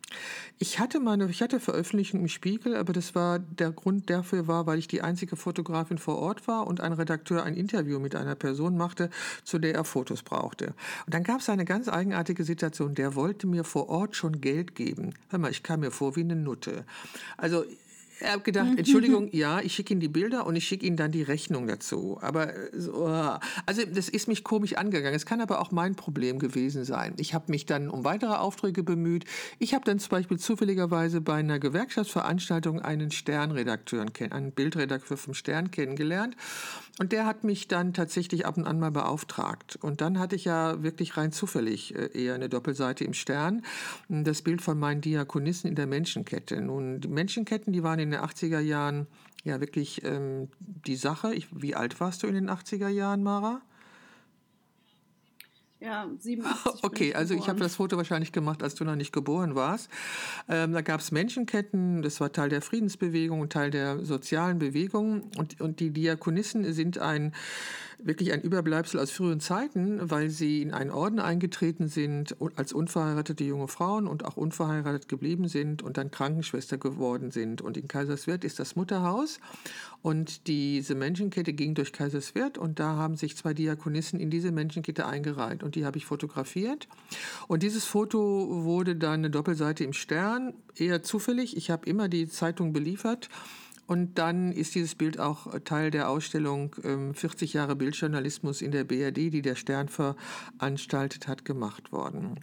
Ich 0.58 0.78
hatte 0.78 0.98
meine, 0.98 1.28
ich 1.28 1.42
hatte 1.42 1.60
Veröffentlichungen 1.60 2.24
im 2.24 2.28
Spiegel, 2.28 2.74
aber 2.74 2.94
das 2.94 3.14
war 3.14 3.38
der 3.38 3.70
Grund 3.70 4.08
dafür 4.08 4.48
war, 4.48 4.66
weil 4.66 4.78
ich 4.78 4.88
die 4.88 5.02
einzige 5.02 5.36
Fotografin 5.36 5.98
vor 5.98 6.18
Ort 6.18 6.48
war 6.48 6.66
und 6.66 6.80
ein 6.80 6.94
Redakteur 6.94 7.42
ein 7.42 7.54
Interview 7.54 7.98
mit 7.98 8.14
einer 8.14 8.34
Person 8.34 8.78
machte, 8.78 9.10
zu 9.44 9.58
der 9.58 9.74
er 9.74 9.84
Fotos 9.84 10.22
brauchte. 10.22 10.74
Und 11.04 11.14
dann 11.14 11.22
gab 11.22 11.40
es 11.40 11.50
eine 11.50 11.66
ganz 11.66 11.88
eigenartige 11.88 12.44
Situation. 12.44 12.94
Der 12.94 13.14
wollte 13.14 13.46
mir 13.46 13.64
vor 13.64 13.90
Ort 13.90 14.16
schon 14.16 14.40
Geld 14.40 14.74
geben. 14.74 15.14
Hör 15.28 15.38
mal, 15.38 15.50
ich 15.50 15.62
kam 15.62 15.80
mir 15.80 15.90
vor 15.90 16.16
wie 16.16 16.20
eine 16.20 16.36
Nutte. 16.36 16.86
Also 17.36 17.64
er 18.20 18.32
hat 18.32 18.44
gedacht, 18.44 18.70
mhm. 18.70 18.78
Entschuldigung, 18.78 19.28
ja, 19.32 19.60
ich 19.60 19.74
schicke 19.74 19.92
Ihnen 19.92 20.00
die 20.00 20.08
Bilder 20.08 20.46
und 20.46 20.56
ich 20.56 20.66
schicke 20.66 20.86
Ihnen 20.86 20.96
dann 20.96 21.12
die 21.12 21.22
Rechnung 21.22 21.66
dazu. 21.66 22.18
Aber 22.20 22.54
äh, 22.54 22.70
so, 22.72 23.06
also 23.66 23.82
das 23.84 24.08
ist 24.08 24.28
mich 24.28 24.44
komisch 24.44 24.74
angegangen. 24.74 25.14
Es 25.14 25.26
kann 25.26 25.40
aber 25.40 25.60
auch 25.60 25.70
mein 25.70 25.94
Problem 25.94 26.38
gewesen 26.38 26.84
sein. 26.84 27.14
Ich 27.18 27.34
habe 27.34 27.50
mich 27.50 27.66
dann 27.66 27.88
um 27.88 28.04
weitere 28.04 28.34
Aufträge 28.34 28.82
bemüht. 28.82 29.24
Ich 29.58 29.74
habe 29.74 29.84
dann 29.84 29.98
zum 29.98 30.10
Beispiel 30.10 30.38
zufälligerweise 30.38 31.20
bei 31.20 31.34
einer 31.34 31.58
Gewerkschaftsveranstaltung 31.58 32.80
einen 32.80 33.10
Sternredakteur, 33.10 34.06
einen 34.30 34.52
Bildredakteur 34.52 35.16
vom 35.16 35.34
Stern 35.34 35.70
kennengelernt. 35.70 36.36
Und 36.98 37.12
der 37.12 37.26
hat 37.26 37.44
mich 37.44 37.68
dann 37.68 37.94
tatsächlich 37.94 38.44
ab 38.44 38.56
und 38.56 38.66
an 38.66 38.80
mal 38.80 38.90
beauftragt. 38.90 39.78
Und 39.80 40.00
dann 40.00 40.18
hatte 40.18 40.34
ich 40.34 40.44
ja 40.44 40.82
wirklich 40.82 41.16
rein 41.16 41.30
zufällig 41.30 41.94
äh, 41.94 42.10
eher 42.12 42.34
eine 42.34 42.48
Doppelseite 42.48 43.04
im 43.04 43.14
Stern. 43.14 43.62
Das 44.08 44.42
Bild 44.42 44.62
von 44.62 44.78
meinen 44.78 45.00
Diakonissen 45.00 45.70
in 45.70 45.76
der 45.76 45.86
Menschenkette. 45.86 46.60
Nun, 46.60 47.00
die 47.00 47.08
Menschenketten, 47.08 47.72
die 47.72 47.84
waren 47.84 48.00
in 48.00 48.10
den 48.10 48.20
80er 48.20 48.58
Jahren 48.58 49.06
ja 49.44 49.60
wirklich 49.60 50.04
ähm, 50.04 50.48
die 50.58 50.96
Sache. 50.96 51.34
Ich, 51.34 51.46
wie 51.52 51.76
alt 51.76 52.00
warst 52.00 52.22
du 52.22 52.26
in 52.26 52.34
den 52.34 52.50
80er 52.50 52.88
Jahren, 52.88 53.22
Mara? 53.22 53.62
Ja, 55.80 56.08
87. 56.18 56.82
Okay, 56.82 57.14
also 57.14 57.34
ich 57.34 57.48
habe 57.48 57.60
das 57.60 57.76
Foto 57.76 57.96
wahrscheinlich 57.96 58.32
gemacht, 58.32 58.64
als 58.64 58.74
du 58.74 58.84
noch 58.84 58.96
nicht 58.96 59.12
geboren 59.12 59.54
warst. 59.54 59.88
Ähm, 60.48 60.72
da 60.72 60.80
gab 60.80 61.00
es 61.00 61.12
Menschenketten, 61.12 62.02
das 62.02 62.20
war 62.20 62.32
Teil 62.32 62.48
der 62.48 62.62
Friedensbewegung 62.62 63.40
und 63.40 63.52
Teil 63.52 63.70
der 63.70 64.04
sozialen 64.04 64.58
Bewegung. 64.58 65.30
Und, 65.36 65.60
und 65.60 65.78
die 65.78 65.90
Diakonissen 65.90 66.72
sind 66.72 66.98
ein 66.98 67.32
wirklich 67.98 68.32
ein 68.32 68.42
Überbleibsel 68.42 69.00
aus 69.00 69.10
frühen 69.10 69.40
Zeiten, 69.40 70.10
weil 70.10 70.30
sie 70.30 70.62
in 70.62 70.72
einen 70.72 70.90
Orden 70.90 71.18
eingetreten 71.18 71.88
sind 71.88 72.36
als 72.56 72.72
unverheiratete 72.72 73.44
junge 73.44 73.68
Frauen 73.68 74.06
und 74.06 74.24
auch 74.24 74.36
unverheiratet 74.36 75.08
geblieben 75.08 75.48
sind 75.48 75.82
und 75.82 75.96
dann 75.96 76.10
Krankenschwester 76.10 76.78
geworden 76.78 77.30
sind. 77.30 77.60
Und 77.60 77.76
in 77.76 77.88
Kaiserswerth 77.88 78.44
ist 78.44 78.58
das 78.58 78.76
Mutterhaus 78.76 79.40
und 80.00 80.46
diese 80.46 80.94
Menschenkette 80.94 81.52
ging 81.52 81.74
durch 81.74 81.92
Kaiserswerth 81.92 82.56
und 82.56 82.78
da 82.78 82.96
haben 82.96 83.16
sich 83.16 83.36
zwei 83.36 83.52
Diakonissen 83.52 84.20
in 84.20 84.30
diese 84.30 84.52
Menschenkette 84.52 85.06
eingereiht 85.06 85.62
und 85.62 85.74
die 85.74 85.84
habe 85.84 85.98
ich 85.98 86.06
fotografiert. 86.06 86.88
Und 87.48 87.62
dieses 87.62 87.84
Foto 87.84 88.64
wurde 88.64 88.94
dann 88.94 89.20
eine 89.20 89.30
Doppelseite 89.30 89.82
im 89.82 89.92
Stern, 89.92 90.54
eher 90.76 91.02
zufällig. 91.02 91.56
Ich 91.56 91.70
habe 91.70 91.86
immer 91.86 92.08
die 92.08 92.28
Zeitung 92.28 92.72
beliefert 92.72 93.28
und 93.88 94.18
dann 94.18 94.52
ist 94.52 94.74
dieses 94.74 94.94
Bild 94.94 95.18
auch 95.18 95.58
Teil 95.64 95.90
der 95.90 96.10
Ausstellung 96.10 96.74
40 97.14 97.54
ähm, 97.54 97.58
Jahre 97.58 97.74
Bildjournalismus 97.74 98.60
in 98.60 98.70
der 98.70 98.84
BRD, 98.84 99.32
die 99.32 99.40
der 99.40 99.54
Stern 99.54 99.88
veranstaltet 99.88 101.26
hat, 101.26 101.46
gemacht 101.46 101.90
worden. 101.90 102.38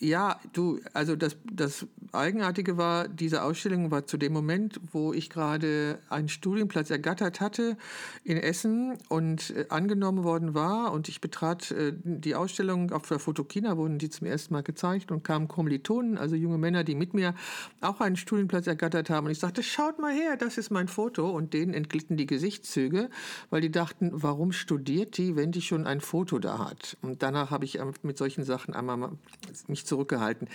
Ja, 0.00 0.40
du, 0.52 0.80
also 0.92 1.14
das, 1.14 1.36
das 1.50 1.86
Eigenartige 2.12 2.76
war, 2.76 3.06
diese 3.08 3.42
Ausstellung 3.42 3.90
war 3.90 4.06
zu 4.06 4.16
dem 4.16 4.32
Moment, 4.32 4.80
wo 4.92 5.12
ich 5.12 5.30
gerade 5.30 5.98
einen 6.10 6.28
Studienplatz 6.28 6.90
ergattert 6.90 7.40
hatte 7.40 7.76
in 8.24 8.36
Essen 8.36 8.98
und 9.08 9.50
äh, 9.50 9.66
angenommen 9.68 10.24
worden 10.24 10.52
war. 10.54 10.92
Und 10.92 11.08
ich 11.08 11.20
betrat 11.20 11.70
äh, 11.70 11.92
die 12.02 12.34
Ausstellung 12.34 12.90
auf 12.90 13.06
der 13.08 13.18
Fotokina, 13.20 13.76
wurden 13.76 13.98
die 13.98 14.10
zum 14.10 14.26
ersten 14.26 14.54
Mal 14.54 14.62
gezeigt 14.62 15.12
und 15.12 15.22
kamen 15.22 15.46
Kommilitonen, 15.46 16.18
also 16.18 16.34
junge 16.34 16.58
Männer, 16.58 16.82
die 16.82 16.96
mit 16.96 17.14
mir 17.14 17.34
auch 17.80 18.00
einen 18.00 18.16
Studienplatz 18.16 18.66
ergattert 18.66 19.10
haben. 19.10 19.26
Und 19.26 19.32
ich 19.32 19.38
sagte, 19.38 19.62
schaut 19.62 20.00
mal 20.00 20.12
her, 20.12 20.36
das 20.36 20.58
ist 20.58 20.70
mein 20.70 20.88
Foto. 20.88 21.30
Und 21.30 21.54
denen 21.54 21.72
entglitten 21.72 22.16
die 22.16 22.26
Gesichtszüge, 22.26 23.10
weil 23.50 23.60
die 23.60 23.70
dachten, 23.70 24.10
warum 24.12 24.52
studiert 24.52 25.18
die, 25.18 25.36
wenn 25.36 25.52
die 25.52 25.62
schon 25.62 25.86
ein 25.86 26.00
Foto 26.00 26.38
da 26.40 26.58
hat? 26.58 26.96
Und 27.00 27.22
danach 27.22 27.50
habe 27.50 27.64
ich 27.64 27.78
mit 28.02 28.18
solchen 28.18 28.44
Sachen 28.44 28.74
einmal 28.74 29.12
mich 29.68 29.83
zurückgehalten. 29.84 30.48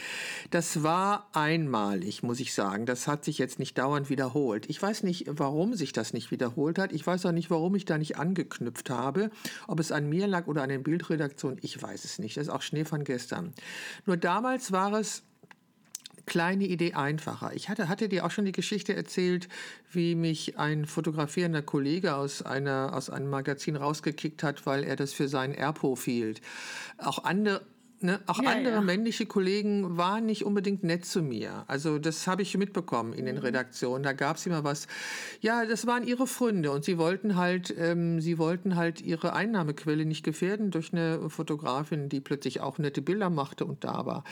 Das 0.52 0.84
war 0.84 1.30
einmalig, 1.34 2.24
muss 2.24 2.40
ich 2.40 2.54
sagen. 2.54 2.86
Das 2.86 3.08
hat 3.08 3.26
sich 3.26 3.38
jetzt 3.38 3.60
nicht 3.60 3.78
dauernd 3.78 4.10
wiederholt. 4.10 4.70
Ich 4.70 4.82
weiß 4.82 5.04
nicht, 5.04 5.26
warum 5.28 5.76
sich 5.76 5.94
das 5.94 6.14
nicht 6.14 6.32
wiederholt 6.32 6.80
hat. 6.80 6.92
Ich 6.92 7.06
weiß 7.06 7.26
auch 7.26 7.32
nicht, 7.32 7.50
warum 7.50 7.76
ich 7.76 7.86
da 7.86 7.98
nicht 7.98 8.18
angeknüpft 8.18 8.90
habe. 8.90 9.32
Ob 9.68 9.80
es 9.80 9.92
an 9.92 10.10
mir 10.10 10.28
lag 10.28 10.48
oder 10.48 10.64
an 10.64 10.70
den 10.70 10.84
Bildredaktionen, 10.84 11.60
ich 11.62 11.82
weiß 11.82 12.06
es 12.06 12.20
nicht. 12.20 12.38
Das 12.38 12.48
ist 12.48 12.54
auch 12.54 12.62
Schnee 12.62 12.86
von 12.86 13.04
gestern. 13.04 13.54
Nur 14.06 14.18
damals 14.18 14.72
war 14.72 14.94
es 14.94 15.24
kleine 16.30 16.66
Idee 16.66 16.94
einfacher. 16.94 17.52
Ich 17.54 17.68
hatte, 17.68 17.90
hatte 17.90 18.08
dir 18.08 18.26
auch 18.26 18.32
schon 18.32 18.46
die 18.46 18.54
Geschichte 18.54 18.96
erzählt, 18.96 19.50
wie 19.92 20.16
mich 20.16 20.58
ein 20.58 20.86
fotografierender 20.86 21.62
Kollege 21.62 22.16
aus, 22.16 22.42
einer, 22.42 22.92
aus 22.94 23.10
einem 23.10 23.30
Magazin 23.30 23.76
rausgekickt 23.76 24.44
hat, 24.44 24.66
weil 24.66 24.84
er 24.84 24.96
das 24.96 25.12
für 25.12 25.28
seinen 25.28 25.54
Airpo 25.54 25.98
hielt. 25.98 26.40
Auch 26.98 27.24
andere, 27.24 27.62
Ne, 28.02 28.22
auch 28.28 28.42
ja, 28.42 28.52
andere 28.52 28.76
ja. 28.76 28.82
männliche 28.82 29.26
Kollegen 29.26 29.98
waren 29.98 30.26
nicht 30.26 30.46
unbedingt 30.46 30.84
nett 30.86 31.04
zu 31.04 31.22
mir. 31.22 31.66
Also 31.68 32.00
das 32.00 32.28
habe 32.28 32.44
ich 32.44 32.58
mitbekommen 32.58 33.12
in 33.12 33.26
den 33.26 33.36
mhm. 33.36 33.42
Redaktionen. 33.42 34.04
Da 34.04 34.14
gab 34.14 34.38
es 34.38 34.46
immer 34.46 34.64
was. 34.64 34.88
Ja, 35.42 35.66
das 35.66 35.86
waren 35.86 36.08
ihre 36.08 36.26
Freunde 36.26 36.72
und 36.72 36.86
sie 36.86 36.98
wollten 36.98 37.36
halt, 37.36 37.76
ähm, 37.78 38.22
sie 38.22 38.38
wollten 38.38 38.78
halt 38.78 39.02
ihre 39.02 39.34
Einnahmequelle 39.34 40.06
nicht 40.06 40.24
gefährden 40.24 40.72
durch 40.72 40.94
eine 40.94 41.30
Fotografin, 41.30 42.08
die 42.08 42.22
plötzlich 42.22 42.62
auch 42.62 42.78
nette 42.78 43.02
Bilder 43.02 43.30
machte 43.30 43.66
und 43.66 43.84
da 43.84 44.06
war. 44.06 44.24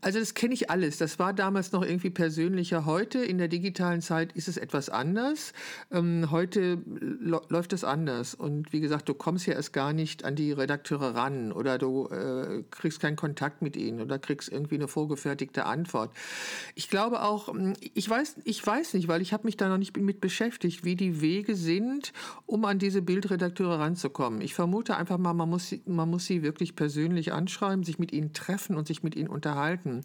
Also 0.00 0.20
das 0.20 0.34
kenne 0.34 0.54
ich 0.54 0.70
alles. 0.70 0.98
Das 0.98 1.18
war 1.18 1.32
damals 1.32 1.72
noch 1.72 1.82
irgendwie 1.82 2.10
persönlicher. 2.10 2.86
Heute 2.86 3.18
in 3.18 3.38
der 3.38 3.48
digitalen 3.48 4.00
Zeit 4.00 4.30
ist 4.34 4.46
es 4.46 4.56
etwas 4.56 4.90
anders. 4.90 5.54
Ähm, 5.90 6.30
heute 6.30 6.78
läuft 6.86 7.72
es 7.72 7.82
anders. 7.82 8.36
Und 8.36 8.72
wie 8.72 8.80
gesagt, 8.80 9.08
du 9.08 9.14
kommst 9.14 9.46
ja 9.48 9.54
erst 9.54 9.72
gar 9.72 9.92
nicht 9.92 10.24
an 10.24 10.36
die 10.36 10.52
Redakteure 10.52 11.16
ran 11.16 11.50
oder 11.50 11.78
du 11.78 12.06
äh, 12.06 12.62
kriegst 12.70 13.00
kein 13.00 13.07
einen 13.08 13.16
Kontakt 13.16 13.62
mit 13.62 13.76
ihnen 13.76 14.00
oder 14.00 14.18
kriegst 14.18 14.50
irgendwie 14.50 14.76
eine 14.76 14.88
vorgefertigte 14.88 15.66
Antwort. 15.66 16.12
Ich 16.74 16.88
glaube 16.88 17.22
auch, 17.22 17.48
hm, 17.48 17.74
ich 17.94 18.08
weiß, 18.08 18.36
ich 18.44 18.64
weiß 18.64 18.94
nicht, 18.94 19.08
weil 19.08 19.22
ich 19.22 19.32
habe 19.32 19.44
mich 19.44 19.56
da 19.56 19.68
noch 19.68 19.78
nicht 19.78 19.96
mit 19.96 20.20
beschäftigt, 20.20 20.84
wie 20.84 20.94
die 20.94 21.20
Wege 21.20 21.56
sind, 21.56 22.12
um 22.46 22.64
an 22.64 22.78
diese 22.78 23.02
Bildredakteure 23.02 23.78
ranzukommen. 23.78 24.40
Ich 24.40 24.54
vermute 24.54 24.96
einfach 24.96 25.18
mal, 25.18 25.34
man 25.34 25.48
muss, 25.48 25.74
man 25.86 26.08
muss 26.08 26.26
sie 26.26 26.42
wirklich 26.42 26.76
persönlich 26.76 27.32
anschreiben, 27.32 27.84
sich 27.84 27.98
mit 27.98 28.12
ihnen 28.12 28.32
treffen 28.32 28.76
und 28.76 28.86
sich 28.86 29.02
mit 29.02 29.16
ihnen 29.16 29.28
unterhalten. 29.28 30.02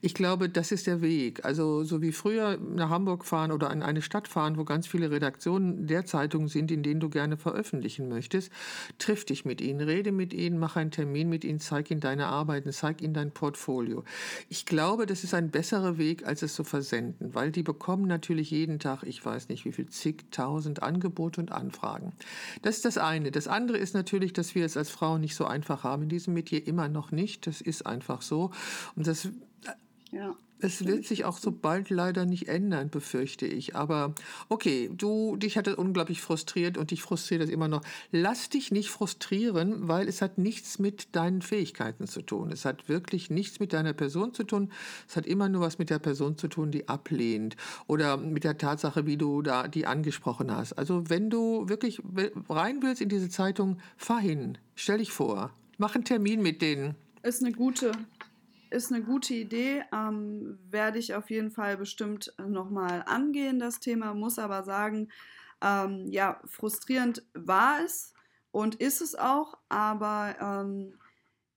Ich 0.00 0.14
glaube, 0.14 0.48
das 0.48 0.72
ist 0.72 0.86
der 0.86 1.00
Weg. 1.00 1.44
Also 1.44 1.84
so 1.84 2.02
wie 2.02 2.12
früher 2.12 2.58
nach 2.58 2.90
Hamburg 2.90 3.24
fahren 3.24 3.52
oder 3.52 3.70
in 3.72 3.82
eine 3.82 4.02
Stadt 4.02 4.28
fahren, 4.28 4.56
wo 4.56 4.64
ganz 4.64 4.86
viele 4.86 5.10
Redaktionen 5.10 5.86
der 5.86 6.04
Zeitungen 6.06 6.48
sind, 6.48 6.70
in 6.70 6.82
denen 6.82 7.00
du 7.00 7.08
gerne 7.08 7.36
veröffentlichen 7.36 8.08
möchtest, 8.08 8.50
triff 8.98 9.24
dich 9.24 9.44
mit 9.44 9.60
ihnen, 9.60 9.80
rede 9.80 10.12
mit 10.12 10.32
ihnen, 10.32 10.58
mach 10.58 10.76
einen 10.76 10.90
Termin 10.90 11.28
mit 11.28 11.44
ihnen, 11.44 11.60
zeig 11.60 11.90
ihnen 11.90 12.00
deine 12.00 12.26
Arbeiten, 12.40 12.72
zeig 12.72 13.02
ihnen 13.02 13.14
dein 13.14 13.30
Portfolio. 13.30 14.04
Ich 14.48 14.66
glaube, 14.66 15.06
das 15.06 15.24
ist 15.24 15.34
ein 15.34 15.50
besserer 15.50 15.98
Weg, 15.98 16.26
als 16.26 16.42
es 16.42 16.54
zu 16.54 16.64
versenden, 16.64 17.34
weil 17.34 17.52
die 17.52 17.62
bekommen 17.62 18.06
natürlich 18.06 18.50
jeden 18.50 18.78
Tag, 18.78 19.02
ich 19.02 19.24
weiß 19.24 19.48
nicht 19.48 19.64
wie 19.64 19.72
viel, 19.72 19.88
zigtausend 19.88 20.82
Angebote 20.82 21.40
und 21.40 21.52
Anfragen. 21.52 22.12
Das 22.62 22.76
ist 22.76 22.84
das 22.84 22.98
eine. 22.98 23.30
Das 23.30 23.48
andere 23.48 23.78
ist 23.78 23.94
natürlich, 23.94 24.32
dass 24.32 24.54
wir 24.54 24.64
es 24.64 24.76
als 24.76 24.90
Frauen 24.90 25.20
nicht 25.20 25.34
so 25.34 25.44
einfach 25.44 25.84
haben 25.84 26.04
in 26.04 26.08
diesem 26.08 26.34
Metier 26.34 26.66
immer 26.66 26.88
noch 26.88 27.12
nicht. 27.12 27.46
Das 27.46 27.60
ist 27.60 27.86
einfach 27.86 28.22
so. 28.22 28.50
Und 28.96 29.06
das 29.06 29.28
ja. 30.10 30.34
Es 30.62 30.84
wird 30.84 31.06
sich 31.06 31.24
auch 31.24 31.38
so 31.38 31.52
bald 31.52 31.90
leider 31.90 32.26
nicht 32.26 32.48
ändern, 32.48 32.90
befürchte 32.90 33.46
ich. 33.46 33.76
Aber 33.76 34.14
okay, 34.48 34.90
du, 34.92 35.36
dich 35.36 35.56
hat 35.56 35.66
das 35.66 35.76
unglaublich 35.76 36.20
frustriert 36.20 36.76
und 36.76 36.90
dich 36.90 37.02
frustriert 37.02 37.42
das 37.42 37.50
immer 37.50 37.68
noch. 37.68 37.82
Lass 38.12 38.50
dich 38.50 38.70
nicht 38.70 38.90
frustrieren, 38.90 39.88
weil 39.88 40.08
es 40.08 40.20
hat 40.20 40.38
nichts 40.38 40.78
mit 40.78 41.14
deinen 41.16 41.42
Fähigkeiten 41.42 42.06
zu 42.06 42.22
tun. 42.22 42.52
Es 42.52 42.64
hat 42.64 42.88
wirklich 42.88 43.30
nichts 43.30 43.60
mit 43.60 43.72
deiner 43.72 43.92
Person 43.92 44.34
zu 44.34 44.44
tun. 44.44 44.70
Es 45.08 45.16
hat 45.16 45.26
immer 45.26 45.48
nur 45.48 45.62
was 45.62 45.78
mit 45.78 45.90
der 45.90 45.98
Person 45.98 46.36
zu 46.36 46.48
tun, 46.48 46.70
die 46.70 46.88
ablehnt 46.88 47.56
oder 47.86 48.16
mit 48.16 48.44
der 48.44 48.58
Tatsache, 48.58 49.06
wie 49.06 49.16
du 49.16 49.42
da 49.42 49.68
die 49.68 49.86
angesprochen 49.86 50.54
hast. 50.54 50.74
Also 50.74 51.08
wenn 51.08 51.30
du 51.30 51.68
wirklich 51.68 52.02
rein 52.48 52.82
willst 52.82 53.00
in 53.00 53.08
diese 53.08 53.28
Zeitung, 53.28 53.78
fahr 53.96 54.20
hin, 54.20 54.58
stell 54.74 54.98
dich 54.98 55.12
vor, 55.12 55.52
mach 55.78 55.94
einen 55.94 56.04
Termin 56.04 56.42
mit 56.42 56.60
denen. 56.60 56.94
Ist 57.22 57.42
eine 57.42 57.52
gute, 57.52 57.92
ist 58.70 58.92
eine 58.92 59.02
gute 59.02 59.34
Idee, 59.34 59.82
ähm, 59.92 60.58
werde 60.68 60.98
ich 60.98 61.14
auf 61.14 61.30
jeden 61.30 61.50
Fall 61.50 61.76
bestimmt 61.76 62.32
nochmal 62.38 63.02
angehen, 63.06 63.58
das 63.58 63.80
Thema, 63.80 64.14
muss 64.14 64.38
aber 64.38 64.62
sagen, 64.62 65.08
ähm, 65.62 66.06
ja, 66.08 66.40
frustrierend 66.44 67.22
war 67.34 67.84
es 67.84 68.14
und 68.50 68.76
ist 68.76 69.00
es 69.00 69.14
auch, 69.14 69.58
aber 69.68 70.36
ähm, 70.40 70.94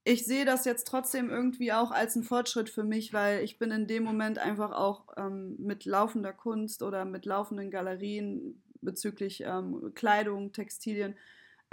ich 0.04 0.26
sehe 0.26 0.44
das 0.44 0.66
jetzt 0.66 0.86
trotzdem 0.86 1.30
irgendwie 1.30 1.72
auch 1.72 1.92
als 1.92 2.16
einen 2.16 2.26
Fortschritt 2.26 2.70
für 2.70 2.84
mich, 2.84 3.14
weil 3.14 3.42
ich 3.44 3.58
bin 3.58 3.72
in 3.72 3.88
dem 3.88 4.04
Moment 4.04 4.38
einfach 4.38 4.72
auch 4.72 5.08
ähm, 5.16 5.56
mit 5.60 5.86
laufender 5.86 6.34
Kunst 6.34 6.84
oder 6.84 7.06
mit 7.06 7.26
laufenden 7.26 7.72
Galerien 7.72 8.62
bezüglich 8.82 9.42
ähm, 9.46 9.94
Kleidung, 9.96 10.52
Textilien 10.52 11.16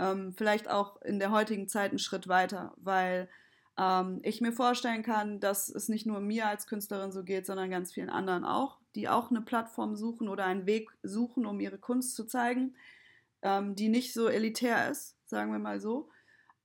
ähm, 0.01 0.33
vielleicht 0.33 0.71
auch 0.71 1.01
in 1.03 1.19
der 1.19 1.31
heutigen 1.31 1.69
Zeit 1.69 1.91
einen 1.91 1.99
Schritt 1.99 2.27
weiter, 2.27 2.73
weil 2.77 3.29
ähm, 3.81 4.21
ich 4.23 4.43
mir 4.43 4.53
vorstellen 4.53 5.03
kann, 5.03 5.41
dass 5.41 5.71
es 5.71 5.89
nicht 5.89 6.05
nur 6.05 6.21
mir 6.21 6.47
als 6.47 6.67
Künstlerin 6.67 7.13
so 7.13 7.25
geht, 7.25 7.47
sondern 7.47 7.71
ganz 7.71 7.93
vielen 7.93 8.11
anderen 8.11 8.45
auch, 8.45 8.79
die 8.95 9.09
auch 9.09 9.31
eine 9.31 9.41
Plattform 9.41 9.97
suchen 9.97 10.29
oder 10.29 10.45
einen 10.45 10.67
Weg 10.67 10.91
suchen, 11.03 11.47
um 11.47 11.61
ihre 11.61 11.79
Kunst 11.79 12.15
zu 12.15 12.27
zeigen, 12.27 12.75
ähm, 13.41 13.75
die 13.75 13.89
nicht 13.89 14.13
so 14.13 14.29
elitär 14.29 14.91
ist, 14.91 15.17
sagen 15.25 15.51
wir 15.51 15.59
mal 15.59 15.81
so. 15.81 16.11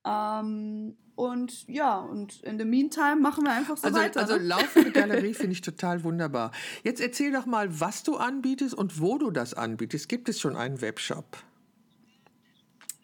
Ähm, 0.04 0.98
und 1.14 1.66
ja, 1.66 1.96
und 1.96 2.42
in 2.42 2.58
the 2.58 2.66
meantime 2.66 3.16
machen 3.16 3.44
wir 3.44 3.52
einfach 3.52 3.78
so 3.78 3.86
also, 3.86 3.98
weiter. 3.98 4.20
Also 4.20 4.36
ne? 4.36 4.42
laufende 4.42 4.92
Galerie 4.92 5.32
finde 5.32 5.52
ich 5.52 5.62
total 5.62 6.04
wunderbar. 6.04 6.52
Jetzt 6.84 7.00
erzähl 7.00 7.32
doch 7.32 7.46
mal, 7.46 7.80
was 7.80 8.02
du 8.02 8.16
anbietest 8.16 8.74
und 8.74 9.00
wo 9.00 9.16
du 9.16 9.30
das 9.30 9.54
anbietest. 9.54 10.10
Gibt 10.10 10.28
es 10.28 10.38
schon 10.38 10.54
einen 10.54 10.82
Webshop? 10.82 11.38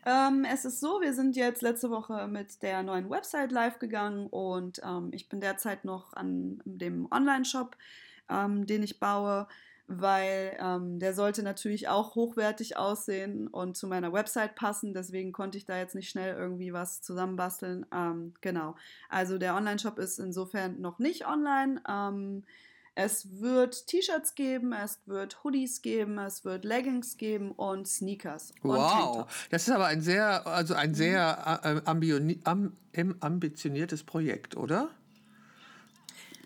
Ähm, 0.05 0.45
es 0.45 0.65
ist 0.65 0.81
so, 0.81 1.01
wir 1.01 1.15
sind 1.15 1.37
jetzt 1.37 1.63
letzte 1.63 1.91
Woche 1.91 2.27
mit 2.27 2.63
der 2.63 2.83
neuen 2.83 3.09
Website 3.09 3.53
live 3.53 3.79
gegangen 3.79 4.27
und 4.27 4.81
ähm, 4.85 5.11
ich 5.13 5.29
bin 5.29 5.41
derzeit 5.41 5.85
noch 5.85 6.13
an 6.15 6.61
dem 6.65 7.07
Online-Shop, 7.13 7.77
ähm, 8.29 8.67
den 8.67 8.83
ich 8.83 8.99
baue, 8.99 9.47
weil 9.87 10.57
ähm, 10.61 10.99
der 10.99 11.15
sollte 11.15 11.45
natürlich 11.45 11.89
auch 11.89 12.17
hochwertig 12.17 12.77
aussehen 12.77 13.47
und 13.47 13.77
zu 13.77 13.87
meiner 13.87 14.13
Website 14.13 14.57
passen. 14.57 14.93
Deswegen 14.93 15.33
konnte 15.33 15.59
ich 15.59 15.67
da 15.67 15.79
jetzt 15.79 15.95
nicht 15.95 16.09
schnell 16.09 16.35
irgendwie 16.35 16.73
was 16.73 17.01
zusammenbasteln. 17.03 17.87
Ähm, 17.95 18.35
genau. 18.41 18.75
Also 19.09 19.39
der 19.39 19.55
Online-Shop 19.55 19.99
ist 19.99 20.19
insofern 20.19 20.81
noch 20.81 20.99
nicht 20.99 21.27
online. 21.29 21.81
Es 22.95 23.41
wird 23.41 23.87
T-Shirts 23.87 24.35
geben, 24.35 24.73
es 24.73 25.01
wird 25.07 25.43
Hoodies 25.45 25.81
geben, 25.81 26.19
es 26.19 26.45
wird 26.45 26.65
Leggings 26.65 27.17
geben 27.17 27.53
und 27.53 27.89
Sneakers. 27.89 28.53
Wow, 28.63 29.17
und 29.17 29.27
das 29.51 29.63
ist 29.67 29.75
aber 29.75 29.87
ein 29.87 30.03
sehr, 30.03 30.47
also 30.47 30.75
ein 30.75 30.95
sehr 30.95 31.83
mhm. 31.85 33.17
ambitioniertes 33.21 34.05
Projekt, 34.05 34.57
oder? 34.57 34.91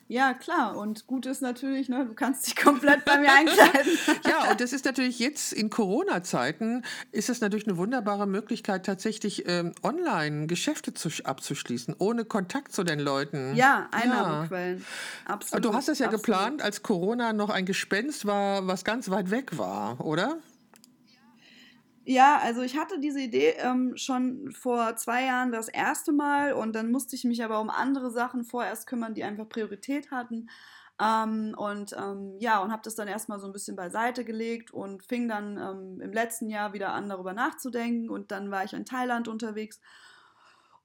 Ja, 0.08 0.34
klar. 0.34 0.76
Und 0.76 1.06
gut 1.06 1.26
ist 1.26 1.42
natürlich, 1.42 1.88
ne, 1.88 2.06
du 2.06 2.14
kannst 2.14 2.46
dich 2.46 2.56
komplett 2.62 3.04
bei 3.04 3.18
mir 3.18 3.32
einkleiden. 3.32 3.98
ja, 4.28 4.50
und 4.50 4.60
das 4.60 4.72
ist 4.72 4.84
natürlich 4.84 5.18
jetzt 5.18 5.52
in 5.52 5.68
Corona-Zeiten, 5.68 6.84
ist 7.12 7.28
es 7.28 7.40
natürlich 7.40 7.66
eine 7.66 7.76
wunderbare 7.76 8.26
Möglichkeit, 8.26 8.86
tatsächlich 8.86 9.48
ähm, 9.48 9.72
online 9.82 10.46
Geschäfte 10.46 10.94
zu, 10.94 11.08
abzuschließen, 11.24 11.96
ohne 11.98 12.24
Kontakt 12.24 12.72
zu 12.72 12.84
den 12.84 13.00
Leuten. 13.00 13.56
Ja, 13.56 13.88
Einnahmequellen. 13.90 14.78
Ja. 14.78 15.34
Absolut. 15.34 15.64
Du 15.64 15.74
hast 15.74 15.88
das 15.88 15.98
ja 15.98 16.06
absolut. 16.06 16.26
geplant, 16.26 16.62
als 16.62 16.82
Corona 16.82 17.32
noch 17.32 17.50
ein 17.50 17.66
Gespenst 17.66 18.26
war, 18.26 18.66
was 18.66 18.84
ganz 18.84 19.10
weit 19.10 19.30
weg 19.30 19.58
war, 19.58 20.00
oder? 20.04 20.38
Ja, 22.08 22.38
also 22.40 22.62
ich 22.62 22.76
hatte 22.78 23.00
diese 23.00 23.20
Idee 23.20 23.54
ähm, 23.58 23.96
schon 23.96 24.52
vor 24.52 24.94
zwei 24.94 25.24
Jahren 25.24 25.50
das 25.50 25.66
erste 25.68 26.12
Mal 26.12 26.52
und 26.52 26.72
dann 26.76 26.92
musste 26.92 27.16
ich 27.16 27.24
mich 27.24 27.42
aber 27.42 27.60
um 27.60 27.68
andere 27.68 28.12
Sachen 28.12 28.44
vorerst 28.44 28.86
kümmern, 28.86 29.14
die 29.14 29.24
einfach 29.24 29.48
Priorität 29.48 30.12
hatten. 30.12 30.48
Ähm, 31.02 31.54
und 31.58 31.94
ähm, 31.98 32.36
ja, 32.38 32.60
und 32.62 32.70
habe 32.70 32.82
das 32.84 32.94
dann 32.94 33.08
erstmal 33.08 33.40
so 33.40 33.46
ein 33.46 33.52
bisschen 33.52 33.74
beiseite 33.74 34.24
gelegt 34.24 34.70
und 34.70 35.02
fing 35.02 35.26
dann 35.28 35.58
ähm, 35.58 36.00
im 36.00 36.12
letzten 36.12 36.48
Jahr 36.48 36.72
wieder 36.72 36.92
an, 36.92 37.08
darüber 37.08 37.32
nachzudenken. 37.32 38.08
Und 38.08 38.30
dann 38.30 38.52
war 38.52 38.62
ich 38.62 38.72
in 38.72 38.84
Thailand 38.84 39.26
unterwegs 39.26 39.80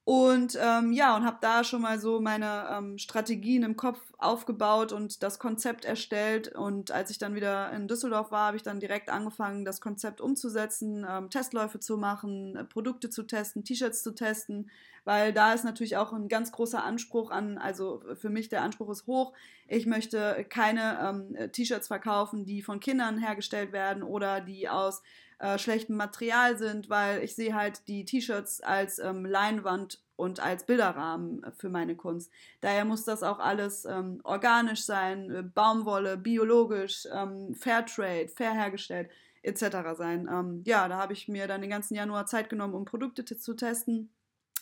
und 0.03 0.57
ähm, 0.59 0.91
ja, 0.93 1.15
und 1.15 1.25
habe 1.25 1.37
da 1.41 1.63
schon 1.63 1.83
mal 1.83 1.99
so 1.99 2.19
meine 2.19 2.67
ähm, 2.71 2.97
Strategien 2.97 3.61
im 3.61 3.75
Kopf 3.77 3.99
aufgebaut 4.17 4.93
und 4.93 5.21
das 5.21 5.37
Konzept 5.37 5.85
erstellt. 5.85 6.47
Und 6.55 6.89
als 6.89 7.11
ich 7.11 7.19
dann 7.19 7.35
wieder 7.35 7.71
in 7.71 7.87
Düsseldorf 7.87 8.31
war, 8.31 8.47
habe 8.47 8.57
ich 8.57 8.63
dann 8.63 8.79
direkt 8.79 9.09
angefangen, 9.09 9.63
das 9.63 9.79
Konzept 9.79 10.19
umzusetzen, 10.19 11.05
ähm, 11.07 11.29
Testläufe 11.29 11.79
zu 11.79 11.97
machen, 11.97 12.55
äh, 12.55 12.63
Produkte 12.63 13.11
zu 13.11 13.23
testen, 13.23 13.63
T-Shirts 13.63 14.01
zu 14.01 14.15
testen, 14.15 14.71
weil 15.03 15.33
da 15.33 15.53
ist 15.53 15.65
natürlich 15.65 15.97
auch 15.97 16.13
ein 16.13 16.27
ganz 16.27 16.51
großer 16.51 16.83
Anspruch 16.83 17.29
an, 17.29 17.59
also 17.59 18.01
für 18.15 18.29
mich 18.29 18.49
der 18.49 18.63
Anspruch 18.63 18.89
ist 18.89 19.05
hoch. 19.05 19.33
Ich 19.67 19.85
möchte 19.85 20.45
keine 20.49 20.99
ähm, 20.99 21.51
T-Shirts 21.51 21.87
verkaufen, 21.87 22.43
die 22.45 22.63
von 22.63 22.79
Kindern 22.79 23.19
hergestellt 23.19 23.71
werden 23.71 24.01
oder 24.01 24.41
die 24.41 24.67
aus 24.67 25.03
äh, 25.41 25.57
schlechtem 25.57 25.97
Material 25.97 26.55
sind, 26.57 26.89
weil 26.89 27.23
ich 27.23 27.35
sehe 27.35 27.55
halt 27.55 27.87
die 27.87 28.05
T-Shirts 28.05 28.61
als 28.61 28.99
ähm, 28.99 29.25
Leinwand 29.25 29.99
und 30.15 30.39
als 30.39 30.67
Bilderrahmen 30.67 31.43
für 31.57 31.69
meine 31.69 31.95
Kunst. 31.95 32.31
Daher 32.61 32.85
muss 32.85 33.05
das 33.05 33.23
auch 33.23 33.39
alles 33.39 33.85
ähm, 33.85 34.21
organisch 34.23 34.83
sein, 34.83 35.31
äh, 35.31 35.41
Baumwolle, 35.41 36.15
biologisch, 36.15 37.07
ähm, 37.11 37.55
Fairtrade, 37.55 38.27
fair 38.27 38.53
hergestellt 38.53 39.09
etc. 39.41 39.97
sein. 39.97 40.29
Ähm, 40.31 40.61
ja, 40.65 40.87
da 40.87 40.97
habe 40.97 41.13
ich 41.13 41.27
mir 41.27 41.47
dann 41.47 41.61
den 41.61 41.71
ganzen 41.71 41.95
Januar 41.95 42.27
Zeit 42.27 42.47
genommen, 42.47 42.75
um 42.75 42.85
Produkte 42.85 43.25
zu 43.25 43.55
testen, 43.55 44.11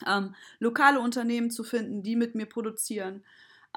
ähm, 0.08 0.34
lokale 0.60 1.02
Unternehmen 1.02 1.52
zu 1.52 1.66
finden, 1.66 2.04
die 2.04 2.16
mit 2.16 2.36
mir 2.36 2.46
produzieren. 2.46 3.26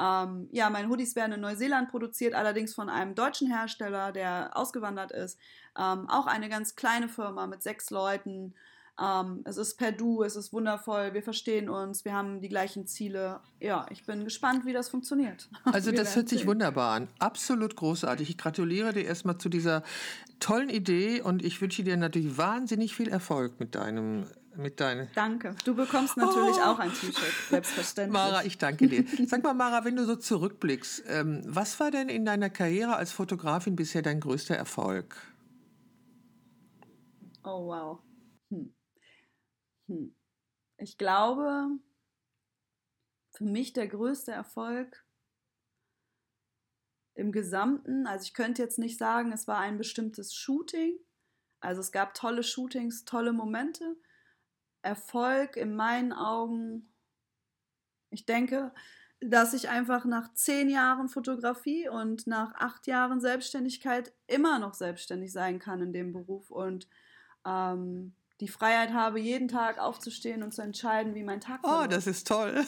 Ähm, 0.02 0.48
ja, 0.50 0.68
meine 0.68 0.88
Hoodies 0.88 1.14
werden 1.14 1.32
in 1.32 1.40
Neuseeland 1.40 1.90
produziert, 1.90 2.34
allerdings 2.34 2.74
von 2.74 2.88
einem 2.88 3.14
deutschen 3.14 3.48
Hersteller, 3.48 4.10
der 4.10 4.50
ausgewandert 4.54 5.12
ist. 5.12 5.38
Ähm, 5.78 6.08
auch 6.08 6.26
eine 6.26 6.48
ganz 6.48 6.74
kleine 6.74 7.08
Firma 7.08 7.46
mit 7.46 7.62
sechs 7.62 7.90
Leuten. 7.90 8.54
Ähm, 9.00 9.42
es 9.44 9.56
ist 9.56 9.76
per 9.76 9.92
Du, 9.92 10.22
es 10.22 10.34
ist 10.34 10.52
wundervoll, 10.52 11.14
wir 11.14 11.22
verstehen 11.22 11.70
uns, 11.70 12.04
wir 12.04 12.14
haben 12.14 12.40
die 12.40 12.48
gleichen 12.48 12.86
Ziele. 12.86 13.40
Ja, 13.60 13.86
ich 13.90 14.04
bin 14.04 14.24
gespannt, 14.24 14.66
wie 14.66 14.72
das 14.72 14.88
funktioniert. 14.88 15.48
Also 15.64 15.92
das 15.92 16.16
hört 16.16 16.28
sich 16.28 16.46
wunderbar 16.46 16.96
an. 16.96 17.08
Absolut 17.18 17.76
großartig. 17.76 18.28
Ich 18.28 18.38
gratuliere 18.38 18.92
dir 18.92 19.04
erstmal 19.04 19.38
zu 19.38 19.48
dieser 19.48 19.82
tollen 20.40 20.68
Idee 20.68 21.22
und 21.22 21.44
ich 21.44 21.60
wünsche 21.60 21.84
dir 21.84 21.96
natürlich 21.96 22.36
wahnsinnig 22.36 22.94
viel 22.94 23.08
Erfolg 23.08 23.60
mit 23.60 23.76
deinem 23.76 24.26
mit 24.56 24.80
deinen. 24.80 25.08
Danke. 25.14 25.54
Du 25.64 25.74
bekommst 25.74 26.16
natürlich 26.16 26.56
oh. 26.58 26.70
auch 26.70 26.78
ein 26.78 26.92
T-Shirt, 26.92 27.32
selbstverständlich. 27.48 28.12
Mara, 28.12 28.44
ich 28.44 28.58
danke 28.58 28.88
dir. 28.88 29.04
Sag 29.26 29.42
mal, 29.42 29.54
Mara, 29.54 29.84
wenn 29.84 29.96
du 29.96 30.04
so 30.04 30.16
zurückblickst, 30.16 31.04
ähm, 31.06 31.42
was 31.46 31.78
war 31.80 31.90
denn 31.90 32.08
in 32.08 32.24
deiner 32.24 32.50
Karriere 32.50 32.96
als 32.96 33.12
Fotografin 33.12 33.76
bisher 33.76 34.02
dein 34.02 34.20
größter 34.20 34.56
Erfolg? 34.56 35.16
Oh, 37.44 37.66
wow. 37.66 37.98
Hm. 38.50 38.74
Hm. 39.88 40.14
Ich 40.78 40.98
glaube, 40.98 41.68
für 43.30 43.44
mich 43.44 43.72
der 43.72 43.88
größte 43.88 44.32
Erfolg 44.32 45.04
im 47.14 47.32
Gesamten. 47.32 48.06
Also 48.06 48.24
ich 48.24 48.34
könnte 48.34 48.62
jetzt 48.62 48.78
nicht 48.78 48.98
sagen, 48.98 49.32
es 49.32 49.46
war 49.46 49.58
ein 49.58 49.78
bestimmtes 49.78 50.34
Shooting. 50.34 50.98
Also 51.60 51.80
es 51.80 51.92
gab 51.92 52.14
tolle 52.14 52.42
Shootings, 52.42 53.04
tolle 53.04 53.32
Momente. 53.32 53.96
Erfolg 54.82 55.56
in 55.56 55.74
meinen 55.74 56.12
Augen, 56.12 56.92
ich 58.10 58.26
denke, 58.26 58.72
dass 59.20 59.54
ich 59.54 59.68
einfach 59.68 60.04
nach 60.04 60.34
zehn 60.34 60.68
Jahren 60.68 61.08
Fotografie 61.08 61.88
und 61.88 62.26
nach 62.26 62.54
acht 62.54 62.86
Jahren 62.86 63.20
Selbstständigkeit 63.20 64.12
immer 64.26 64.58
noch 64.58 64.74
selbstständig 64.74 65.32
sein 65.32 65.58
kann 65.58 65.80
in 65.80 65.92
dem 65.92 66.12
Beruf 66.12 66.50
und 66.50 66.88
ähm, 67.46 68.14
die 68.40 68.48
Freiheit 68.48 68.92
habe, 68.92 69.20
jeden 69.20 69.46
Tag 69.46 69.78
aufzustehen 69.78 70.42
und 70.42 70.52
zu 70.52 70.62
entscheiden, 70.62 71.14
wie 71.14 71.22
mein 71.22 71.40
Tag 71.40 71.60
oh, 71.62 71.68
verläuft. 71.68 71.86
Oh, 71.86 71.90
das 71.94 72.06
ist 72.08 72.26
toll. 72.26 72.64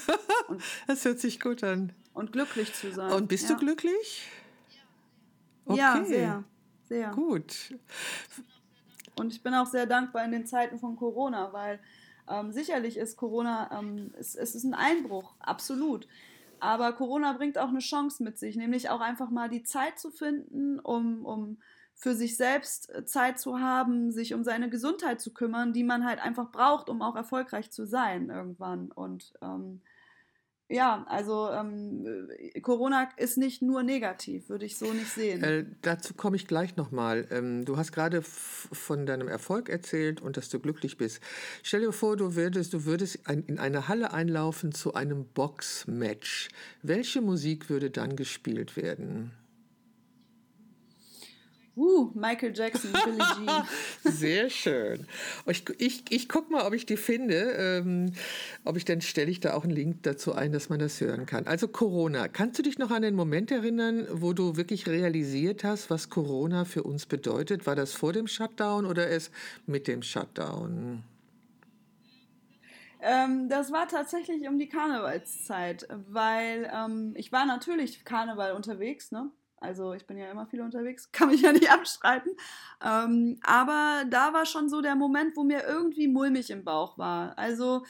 das 0.86 1.04
hört 1.04 1.18
sich 1.18 1.40
gut 1.40 1.64
an. 1.64 1.92
Und 2.12 2.30
glücklich 2.30 2.72
zu 2.72 2.92
sein. 2.92 3.10
Und 3.10 3.28
bist 3.28 3.48
ja. 3.48 3.56
du 3.56 3.60
glücklich? 3.60 4.28
Okay. 5.64 5.78
Ja, 5.78 6.04
sehr, 6.04 6.44
sehr. 6.84 7.10
Gut. 7.10 7.74
Und 9.16 9.32
ich 9.32 9.42
bin 9.42 9.54
auch 9.54 9.66
sehr 9.66 9.86
dankbar 9.86 10.24
in 10.24 10.30
den 10.30 10.46
Zeiten 10.46 10.78
von 10.78 10.94
Corona, 10.94 11.52
weil 11.52 11.80
ähm, 12.28 12.52
sicherlich 12.52 12.96
ist 12.96 13.16
Corona, 13.16 13.70
ähm, 13.78 14.12
es, 14.18 14.34
es 14.34 14.54
ist 14.54 14.64
ein 14.64 14.74
Einbruch, 14.74 15.34
absolut. 15.40 16.08
Aber 16.60 16.92
Corona 16.92 17.32
bringt 17.34 17.58
auch 17.58 17.68
eine 17.68 17.80
Chance 17.80 18.22
mit 18.22 18.38
sich, 18.38 18.56
nämlich 18.56 18.88
auch 18.88 19.00
einfach 19.00 19.30
mal 19.30 19.48
die 19.48 19.62
Zeit 19.62 19.98
zu 19.98 20.10
finden, 20.10 20.80
um, 20.80 21.26
um 21.26 21.58
für 21.94 22.14
sich 22.14 22.36
selbst 22.36 22.92
äh, 22.94 23.04
Zeit 23.04 23.38
zu 23.38 23.60
haben, 23.60 24.10
sich 24.10 24.34
um 24.34 24.44
seine 24.44 24.68
Gesundheit 24.68 25.20
zu 25.20 25.32
kümmern, 25.32 25.72
die 25.72 25.84
man 25.84 26.04
halt 26.04 26.20
einfach 26.20 26.50
braucht, 26.50 26.88
um 26.88 27.02
auch 27.02 27.16
erfolgreich 27.16 27.70
zu 27.70 27.86
sein 27.86 28.30
irgendwann. 28.30 28.90
Und 28.90 29.34
ähm, 29.42 29.80
ja, 30.68 31.04
also 31.08 31.50
ähm, 31.50 32.28
Corona 32.62 33.08
ist 33.18 33.36
nicht 33.36 33.60
nur 33.60 33.82
negativ, 33.82 34.48
würde 34.48 34.64
ich 34.64 34.78
so 34.78 34.92
nicht 34.92 35.10
sehen. 35.10 35.42
Äh, 35.42 35.66
dazu 35.82 36.14
komme 36.14 36.36
ich 36.36 36.46
gleich 36.46 36.76
nochmal. 36.76 37.26
Ähm, 37.30 37.66
du 37.66 37.76
hast 37.76 37.92
gerade 37.92 38.22
von 38.22 39.04
deinem 39.04 39.28
Erfolg 39.28 39.68
erzählt 39.68 40.22
und 40.22 40.38
dass 40.38 40.48
du 40.48 40.58
glücklich 40.60 40.96
bist. 40.96 41.20
Stell 41.62 41.82
dir 41.82 41.92
vor, 41.92 42.16
du 42.16 42.34
würdest, 42.34 42.72
du 42.72 42.86
würdest 42.86 43.28
ein, 43.28 43.44
in 43.46 43.58
eine 43.58 43.88
Halle 43.88 44.14
einlaufen 44.14 44.72
zu 44.72 44.94
einem 44.94 45.26
Boxmatch. 45.26 46.48
Welche 46.82 47.20
Musik 47.20 47.68
würde 47.68 47.90
dann 47.90 48.16
gespielt 48.16 48.76
werden? 48.76 49.32
Uh, 51.76 52.10
Michael 52.14 52.52
Jackson, 52.54 52.92
Billie 52.92 53.18
Jean. 53.34 53.64
Sehr 54.04 54.48
schön. 54.48 55.08
Ich, 55.46 55.64
ich, 55.78 56.04
ich 56.10 56.28
gucke 56.28 56.52
mal, 56.52 56.64
ob 56.66 56.72
ich 56.72 56.86
die 56.86 56.96
finde. 56.96 57.34
Ähm, 57.34 58.12
ob 58.64 58.76
ich 58.76 58.84
dann 58.84 59.00
stelle 59.00 59.30
ich 59.30 59.40
da 59.40 59.54
auch 59.54 59.64
einen 59.64 59.72
Link 59.72 60.04
dazu 60.04 60.34
ein, 60.34 60.52
dass 60.52 60.68
man 60.68 60.78
das 60.78 61.00
hören 61.00 61.26
kann. 61.26 61.48
Also 61.48 61.66
Corona. 61.66 62.28
Kannst 62.28 62.58
du 62.58 62.62
dich 62.62 62.78
noch 62.78 62.92
an 62.92 63.02
den 63.02 63.16
Moment 63.16 63.50
erinnern, 63.50 64.06
wo 64.10 64.32
du 64.32 64.56
wirklich 64.56 64.86
realisiert 64.86 65.64
hast, 65.64 65.90
was 65.90 66.10
Corona 66.10 66.64
für 66.64 66.84
uns 66.84 67.06
bedeutet? 67.06 67.66
War 67.66 67.74
das 67.74 67.92
vor 67.92 68.12
dem 68.12 68.28
Shutdown 68.28 68.86
oder 68.86 69.08
erst 69.08 69.32
mit 69.66 69.88
dem 69.88 70.02
Shutdown? 70.02 71.02
Ähm, 73.00 73.48
das 73.48 73.72
war 73.72 73.88
tatsächlich 73.88 74.48
um 74.48 74.58
die 74.58 74.68
Karnevalszeit, 74.68 75.88
weil 76.08 76.70
ähm, 76.72 77.14
ich 77.16 77.32
war 77.32 77.44
natürlich 77.44 78.04
Karneval 78.04 78.52
unterwegs, 78.52 79.10
ne? 79.10 79.30
Also 79.64 79.94
ich 79.94 80.06
bin 80.06 80.18
ja 80.18 80.30
immer 80.30 80.46
viel 80.46 80.60
unterwegs, 80.60 81.10
kann 81.12 81.28
mich 81.28 81.40
ja 81.40 81.52
nicht 81.52 81.70
abstreiten. 81.70 82.32
Ähm, 82.84 83.38
aber 83.42 84.04
da 84.08 84.32
war 84.32 84.46
schon 84.46 84.68
so 84.68 84.82
der 84.82 84.94
Moment, 84.94 85.36
wo 85.36 85.42
mir 85.42 85.64
irgendwie 85.64 86.06
mulmig 86.06 86.50
im 86.50 86.64
Bauch 86.64 86.98
war. 86.98 87.36
Also 87.38 87.84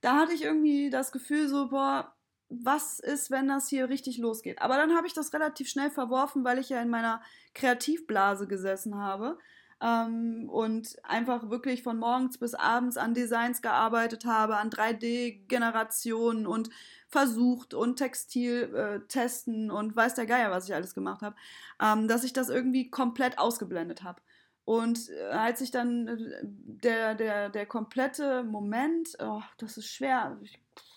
da 0.00 0.16
hatte 0.16 0.32
ich 0.32 0.44
irgendwie 0.44 0.88
das 0.88 1.10
Gefühl 1.12 1.48
so, 1.48 1.68
boah, 1.68 2.14
was 2.48 3.00
ist, 3.00 3.32
wenn 3.32 3.48
das 3.48 3.68
hier 3.68 3.88
richtig 3.88 4.18
losgeht? 4.18 4.62
Aber 4.62 4.76
dann 4.76 4.96
habe 4.96 5.08
ich 5.08 5.14
das 5.14 5.32
relativ 5.32 5.68
schnell 5.68 5.90
verworfen, 5.90 6.44
weil 6.44 6.58
ich 6.58 6.68
ja 6.68 6.80
in 6.80 6.88
meiner 6.88 7.20
Kreativblase 7.54 8.46
gesessen 8.46 8.96
habe 8.96 9.36
ähm, 9.82 10.48
und 10.48 10.96
einfach 11.04 11.50
wirklich 11.50 11.82
von 11.82 11.98
morgens 11.98 12.38
bis 12.38 12.54
abends 12.54 12.96
an 12.96 13.14
Designs 13.14 13.62
gearbeitet 13.62 14.24
habe, 14.24 14.56
an 14.56 14.70
3D-Generationen 14.70 16.46
und 16.46 16.70
versucht 17.08 17.74
und 17.74 17.96
Textil 17.96 18.74
äh, 18.74 19.06
testen 19.06 19.70
und 19.70 19.94
weiß 19.94 20.14
der 20.14 20.26
Geier, 20.26 20.50
was 20.50 20.68
ich 20.68 20.74
alles 20.74 20.94
gemacht 20.94 21.22
habe, 21.22 21.36
ähm, 21.80 22.08
dass 22.08 22.24
ich 22.24 22.32
das 22.32 22.48
irgendwie 22.48 22.90
komplett 22.90 23.38
ausgeblendet 23.38 24.02
habe. 24.02 24.20
Und 24.64 25.10
äh, 25.10 25.24
als 25.26 25.60
ich 25.60 25.70
dann 25.70 26.08
äh, 26.08 26.40
der, 26.42 27.14
der, 27.14 27.50
der 27.50 27.66
komplette 27.66 28.42
Moment, 28.42 29.16
oh, 29.20 29.42
das 29.58 29.76
ist 29.76 29.88
schwer, 29.88 30.38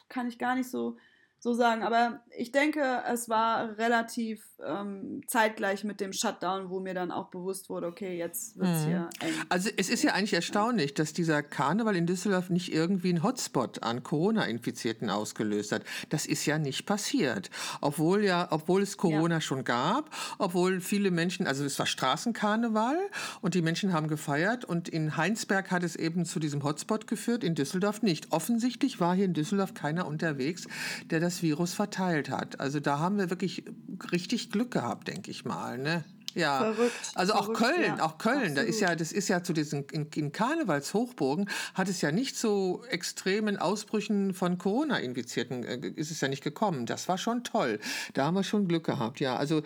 kann 0.08 0.28
ich 0.28 0.40
gar 0.40 0.56
nicht 0.56 0.70
so 0.70 0.98
so 1.40 1.54
sagen. 1.54 1.84
Aber 1.84 2.22
ich 2.38 2.52
denke, 2.52 3.04
es 3.08 3.30
war 3.30 3.78
relativ 3.78 4.44
ähm, 4.66 5.22
zeitgleich 5.28 5.84
mit 5.84 6.00
dem 6.02 6.12
Shutdown, 6.14 6.70
wo 6.70 6.80
mir 6.80 6.94
dann 6.94 7.12
auch 7.12 7.30
bewusst 7.30 7.70
wurde, 7.70 7.88
okay, 7.88 8.18
jetzt 8.18 8.58
wird 8.58 8.68
es 8.68 8.84
mhm. 8.84 8.88
hier 8.88 9.10
eng. 9.22 9.34
Also 9.48 9.70
es 9.78 9.90
ist 9.90 10.04
ja 10.04 10.14
eigentlich 10.14 10.34
erstaunlich, 10.34 10.94
dass 10.94 11.14
dieser 11.14 11.42
Karneval 11.42 11.96
in 11.96 12.06
Düsseldorf 12.06 12.50
nicht 12.50 12.74
irgendwie 12.74 13.10
einen 13.10 13.24
Hotspot 13.24 13.84
an 13.84 14.04
Corona-Infizierten 14.04 15.10
ausgelöst 15.10 15.72
hat. 15.72 15.84
Das 16.10 16.26
ist 16.26 16.46
ja 16.46 16.58
nicht 16.58 16.86
passiert. 16.86 17.50
Obwohl 17.82 18.24
ja, 18.24 18.48
obwohl 18.52 18.82
es 18.82 18.98
Corona 18.98 19.36
ja. 19.36 19.42
schon 19.42 19.64
gab, 19.64 20.10
obwohl 20.38 20.82
viele 20.82 21.12
Menschen, 21.12 21.48
also 21.48 21.64
es 21.64 21.80
war 21.80 21.86
Straßenkarneval 21.86 22.98
und 23.42 23.54
die 23.54 23.62
Menschen 23.62 23.94
haben 23.94 24.08
gefeiert 24.08 24.66
und 24.66 24.90
in 24.90 25.16
Heinsberg 25.16 25.72
hat 25.72 25.84
es 25.84 25.96
eben 25.96 26.26
zu 26.26 26.40
diesem 26.40 26.64
Hotspot 26.64 27.08
geführt, 27.08 27.44
in 27.44 27.56
Düsseldorf 27.56 28.02
nicht. 28.02 28.32
Offensichtlich 28.32 29.00
war 29.00 29.16
hier 29.16 29.26
in 29.26 29.34
Düsseldorf 29.34 29.74
keiner 29.74 30.06
unterwegs, 30.06 30.68
der 31.10 31.20
das 31.20 31.29
das 31.30 31.44
Virus 31.44 31.76
verteilt 31.76 32.32
hat. 32.32 32.60
Also 32.60 32.80
da 32.80 32.98
haben 32.98 33.20
wir 33.20 33.30
wirklich 33.30 33.64
richtig 34.12 34.52
Glück 34.52 34.72
gehabt, 34.72 35.08
denke 35.08 35.30
ich 35.30 35.46
mal. 35.46 35.78
Ne? 35.78 36.04
Ja, 36.36 36.60
verrückt, 36.60 36.94
also 37.16 37.34
auch 37.34 37.46
verrückt, 37.46 37.60
Köln, 37.60 37.96
ja. 37.98 38.06
auch 38.06 38.18
Köln, 38.18 38.56
da 38.56 38.62
ist 38.62 38.80
ja, 38.80 38.96
das 38.96 39.12
ist 39.12 39.28
ja 39.30 39.42
zu 39.44 39.54
diesen 39.54 39.86
in, 39.92 40.08
in 40.16 40.32
Karnevalshochburgen 40.32 41.50
hat 41.74 41.90
es 41.90 42.02
ja 42.02 42.12
nicht 42.12 42.38
zu 42.38 42.84
extremen 42.90 43.58
Ausbrüchen 43.58 44.34
von 44.34 44.58
Corona-Infizierten 44.58 45.64
äh, 45.64 45.88
ist 45.96 46.12
es 46.12 46.22
ja 46.22 46.28
nicht 46.28 46.44
gekommen. 46.44 46.86
Das 46.86 47.08
war 47.08 47.18
schon 47.18 47.44
toll. 47.44 47.80
Da 48.14 48.26
haben 48.26 48.36
wir 48.36 48.44
schon 48.44 48.68
Glück 48.68 48.86
gehabt. 48.86 49.20
Ja, 49.20 49.36
also 49.38 49.64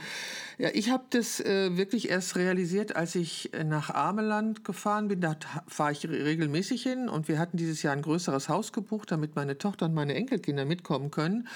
ja, 0.58 0.70
ich 0.74 0.90
habe 0.90 1.04
das 1.10 1.40
äh, 1.40 1.76
wirklich 1.78 2.10
erst 2.10 2.36
realisiert, 2.36 2.96
als 2.96 3.16
ich 3.16 3.52
nach 3.66 3.90
Ameland 3.90 4.64
gefahren 4.64 5.08
bin. 5.08 5.22
Da 5.22 5.36
fahre 5.68 5.92
ich 5.92 6.08
regelmäßig 6.08 6.84
hin 6.84 7.10
und 7.10 7.28
wir 7.28 7.40
hatten 7.40 7.58
dieses 7.58 7.84
Jahr 7.84 7.94
ein 7.94 8.02
größeres 8.02 8.50
Haus 8.50 8.72
gebucht, 8.72 9.12
damit 9.12 9.36
meine 9.36 9.58
Tochter 9.58 9.86
und 9.86 9.94
meine 9.94 10.16
Enkelkinder 10.16 10.66
mitkommen 10.66 11.12
können. 11.12 11.48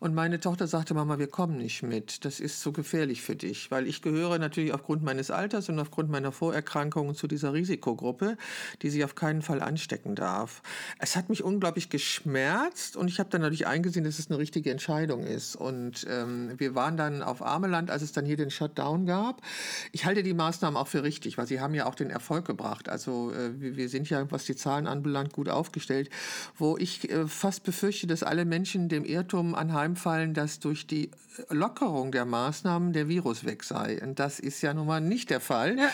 Und 0.00 0.14
meine 0.14 0.40
Tochter 0.40 0.66
sagte, 0.66 0.94
Mama, 0.94 1.18
wir 1.18 1.28
kommen 1.28 1.58
nicht 1.58 1.82
mit. 1.82 2.24
Das 2.24 2.40
ist 2.40 2.60
so 2.60 2.72
gefährlich 2.72 3.22
für 3.22 3.36
dich, 3.36 3.70
weil 3.70 3.86
ich 3.86 4.02
gehöre 4.02 4.38
natürlich 4.38 4.53
natürlich 4.54 4.72
aufgrund 4.72 5.02
meines 5.02 5.32
Alters 5.32 5.68
und 5.68 5.80
aufgrund 5.80 6.10
meiner 6.10 6.30
Vorerkrankungen 6.30 7.16
zu 7.16 7.26
dieser 7.26 7.52
Risikogruppe, 7.52 8.36
die 8.82 8.90
sich 8.90 9.02
auf 9.02 9.16
keinen 9.16 9.42
Fall 9.42 9.60
anstecken 9.60 10.14
darf. 10.14 10.62
Es 11.00 11.16
hat 11.16 11.28
mich 11.28 11.42
unglaublich 11.42 11.90
geschmerzt 11.90 12.96
und 12.96 13.08
ich 13.08 13.18
habe 13.18 13.30
dann 13.30 13.40
natürlich 13.40 13.66
eingesehen, 13.66 14.04
dass 14.04 14.20
es 14.20 14.30
eine 14.30 14.38
richtige 14.38 14.70
Entscheidung 14.70 15.24
ist. 15.24 15.56
Und 15.56 16.06
ähm, 16.08 16.52
wir 16.56 16.76
waren 16.76 16.96
dann 16.96 17.22
auf 17.22 17.42
Armeland, 17.42 17.90
als 17.90 18.02
es 18.02 18.12
dann 18.12 18.24
hier 18.24 18.36
den 18.36 18.50
Shutdown 18.50 19.06
gab. 19.06 19.42
Ich 19.90 20.04
halte 20.04 20.22
die 20.22 20.34
Maßnahmen 20.34 20.76
auch 20.76 20.86
für 20.86 21.02
richtig, 21.02 21.36
weil 21.36 21.46
sie 21.46 21.60
haben 21.60 21.74
ja 21.74 21.86
auch 21.86 21.96
den 21.96 22.10
Erfolg 22.10 22.44
gebracht. 22.44 22.88
Also 22.88 23.32
äh, 23.32 23.50
wir 23.58 23.88
sind 23.88 24.08
ja, 24.08 24.30
was 24.30 24.44
die 24.44 24.54
Zahlen 24.54 24.86
anbelangt, 24.86 25.32
gut 25.32 25.48
aufgestellt, 25.48 26.10
wo 26.56 26.76
ich 26.78 27.10
äh, 27.10 27.26
fast 27.26 27.64
befürchte, 27.64 28.06
dass 28.06 28.22
alle 28.22 28.44
Menschen 28.44 28.88
dem 28.88 29.04
Irrtum 29.04 29.56
anheimfallen, 29.56 30.32
dass 30.32 30.60
durch 30.60 30.86
die 30.86 31.10
Lockerung 31.50 32.12
der 32.12 32.24
Maßnahmen 32.24 32.92
der 32.92 33.08
Virus 33.08 33.44
weg 33.44 33.64
sei. 33.64 34.00
Und 34.00 34.18
das 34.18 34.38
ist 34.44 34.62
ja 34.62 34.74
nun 34.74 34.86
mal 34.86 35.00
nicht 35.00 35.30
der 35.30 35.40
Fall. 35.40 35.78
Ja. 35.78 35.90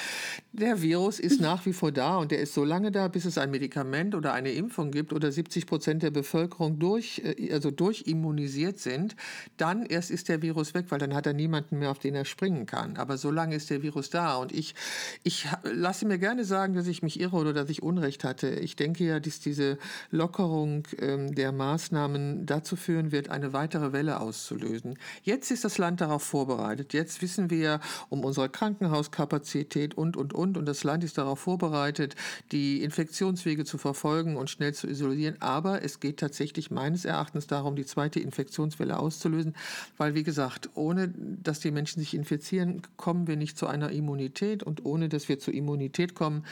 Der 0.52 0.82
Virus 0.82 1.20
ist 1.20 1.40
nach 1.40 1.64
wie 1.64 1.72
vor 1.72 1.92
da 1.92 2.16
und 2.16 2.32
der 2.32 2.40
ist 2.40 2.54
so 2.54 2.64
lange 2.64 2.90
da, 2.90 3.06
bis 3.06 3.24
es 3.24 3.38
ein 3.38 3.52
Medikament 3.52 4.16
oder 4.16 4.32
eine 4.32 4.50
Impfung 4.50 4.90
gibt 4.90 5.12
oder 5.12 5.30
70 5.30 5.64
Prozent 5.64 6.02
der 6.02 6.10
Bevölkerung 6.10 6.80
durch, 6.80 7.22
äh, 7.24 7.52
also 7.52 7.70
durchimmunisiert 7.70 8.80
sind. 8.80 9.14
Dann 9.58 9.86
erst 9.86 10.10
ist 10.10 10.28
der 10.28 10.42
Virus 10.42 10.74
weg, 10.74 10.86
weil 10.88 10.98
dann 10.98 11.14
hat 11.14 11.26
er 11.26 11.34
niemanden 11.34 11.78
mehr, 11.78 11.92
auf 11.92 12.00
den 12.00 12.16
er 12.16 12.24
springen 12.24 12.66
kann. 12.66 12.96
Aber 12.96 13.16
so 13.16 13.30
lange 13.30 13.54
ist 13.54 13.70
der 13.70 13.82
Virus 13.82 14.10
da. 14.10 14.34
Und 14.38 14.50
ich, 14.50 14.74
ich 15.22 15.46
lasse 15.62 16.04
mir 16.04 16.18
gerne 16.18 16.44
sagen, 16.44 16.74
dass 16.74 16.88
ich 16.88 17.04
mich 17.04 17.20
irre 17.20 17.36
oder 17.36 17.52
dass 17.52 17.70
ich 17.70 17.84
Unrecht 17.84 18.24
hatte. 18.24 18.50
Ich 18.50 18.74
denke 18.74 19.04
ja, 19.04 19.20
dass 19.20 19.38
diese 19.38 19.78
Lockerung 20.10 20.82
ähm, 20.98 21.32
der 21.32 21.52
Maßnahmen 21.52 22.44
dazu 22.46 22.74
führen 22.74 23.12
wird, 23.12 23.30
eine 23.30 23.52
weitere 23.52 23.92
Welle 23.92 24.18
auszulösen. 24.18 24.98
Jetzt 25.22 25.52
ist 25.52 25.62
das 25.62 25.78
Land 25.78 26.00
darauf 26.00 26.24
vorbereitet. 26.24 26.92
Jetzt 26.92 27.22
wissen 27.22 27.50
wir 27.50 27.78
um 28.08 28.24
unsere 28.24 28.48
Krankenhauskapazität 28.48 29.94
und, 29.94 30.16
und, 30.16 30.39
und. 30.40 30.56
Und 30.56 30.66
das 30.66 30.84
Land 30.84 31.04
ist 31.04 31.18
darauf 31.18 31.38
vorbereitet, 31.38 32.16
die 32.50 32.82
Infektionswege 32.82 33.64
zu 33.64 33.78
verfolgen 33.78 34.36
und 34.36 34.50
schnell 34.50 34.74
zu 34.74 34.88
isolieren. 34.88 35.36
Aber 35.40 35.84
es 35.84 36.00
geht 36.00 36.18
tatsächlich 36.18 36.70
meines 36.70 37.04
Erachtens 37.04 37.46
darum, 37.46 37.76
die 37.76 37.84
zweite 37.84 38.20
Infektionswelle 38.20 38.98
auszulösen, 38.98 39.54
weil, 39.96 40.14
wie 40.14 40.22
gesagt, 40.22 40.70
ohne 40.74 41.12
dass 41.16 41.60
die 41.60 41.70
Menschen 41.70 42.00
sich 42.00 42.14
infizieren, 42.14 42.82
kommen 42.96 43.26
wir 43.26 43.36
nicht 43.36 43.58
zu 43.58 43.66
einer 43.66 43.90
Immunität. 43.90 44.62
Und 44.62 44.84
ohne 44.84 45.08
dass 45.08 45.28
wir 45.28 45.38
zur 45.38 45.54
Immunität 45.54 46.14
kommen, 46.14 46.44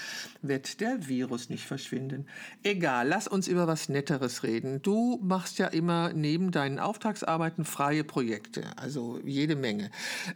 wird 0.42 0.80
der 0.80 1.08
Virus 1.08 1.48
nicht 1.48 1.64
verschwinden. 1.64 2.26
Egal, 2.62 3.08
lass 3.08 3.26
uns 3.26 3.48
über 3.48 3.66
was 3.66 3.88
Netteres 3.88 4.42
reden. 4.42 4.82
Du 4.82 5.18
machst 5.22 5.58
ja 5.58 5.66
immer 5.66 6.12
neben 6.12 6.50
deinen 6.50 6.78
Auftragsarbeiten 6.78 7.64
freie 7.64 8.04
Projekte, 8.04 8.64
also 8.76 9.20
jede 9.24 9.56
Menge. 9.56 9.90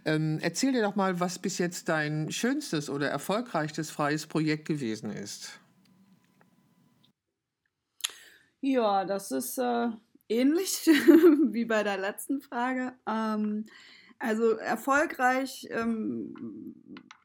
Ähm, 0.04 0.38
erzähl 0.40 0.72
dir 0.72 0.82
doch 0.82 0.96
mal, 0.96 1.20
was 1.20 1.38
bis 1.38 1.58
jetzt 1.58 1.88
dein 1.88 2.30
schönstes 2.30 2.88
oder 2.88 3.08
erfolgreichstes 3.08 3.41
freies 3.90 4.26
Projekt 4.26 4.66
gewesen 4.66 5.10
ist. 5.10 5.58
Ja, 8.60 9.04
das 9.04 9.32
ist 9.32 9.58
äh, 9.58 9.88
ähnlich 10.28 10.86
wie 11.50 11.64
bei 11.64 11.82
der 11.82 11.98
letzten 11.98 12.40
Frage. 12.40 12.92
Ähm, 13.08 13.66
also 14.18 14.52
erfolgreich 14.52 15.66
ähm, 15.70 16.34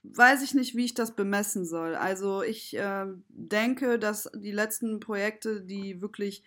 weiß 0.03 0.41
ich 0.41 0.55
nicht, 0.55 0.75
wie 0.75 0.85
ich 0.85 0.95
das 0.95 1.15
bemessen 1.15 1.65
soll. 1.65 1.95
Also 1.95 2.41
ich 2.41 2.75
äh, 2.75 3.05
denke, 3.29 3.99
dass 3.99 4.29
die 4.33 4.51
letzten 4.51 4.99
Projekte, 4.99 5.61
die 5.61 6.01
wirklich 6.01 6.43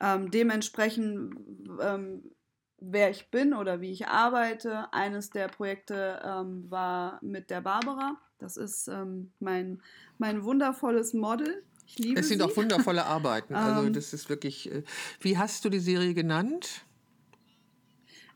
ähm, 0.00 0.30
dementsprechend, 0.30 1.34
ähm, 1.80 2.30
wer 2.78 3.10
ich 3.10 3.30
bin 3.30 3.54
oder 3.54 3.80
wie 3.80 3.90
ich 3.90 4.08
arbeite, 4.08 4.92
eines 4.92 5.30
der 5.30 5.48
Projekte 5.48 6.20
ähm, 6.24 6.70
war 6.70 7.18
mit 7.22 7.50
der 7.50 7.60
Barbara. 7.60 8.16
Das 8.38 8.56
ist 8.56 8.88
ähm, 8.88 9.32
mein, 9.40 9.80
mein 10.18 10.44
wundervolles 10.44 11.14
Model. 11.14 11.62
Ich 11.86 11.98
liebe 11.98 12.20
es 12.20 12.28
sind 12.28 12.38
sie. 12.38 12.44
auch 12.44 12.56
wundervolle 12.56 13.04
Arbeiten. 13.04 13.54
Also 13.56 13.86
ähm, 13.86 13.92
das 13.92 14.12
ist 14.12 14.28
wirklich. 14.28 14.70
Äh, 14.70 14.82
wie 15.20 15.38
hast 15.38 15.64
du 15.64 15.70
die 15.70 15.78
Serie 15.78 16.14
genannt? 16.14 16.84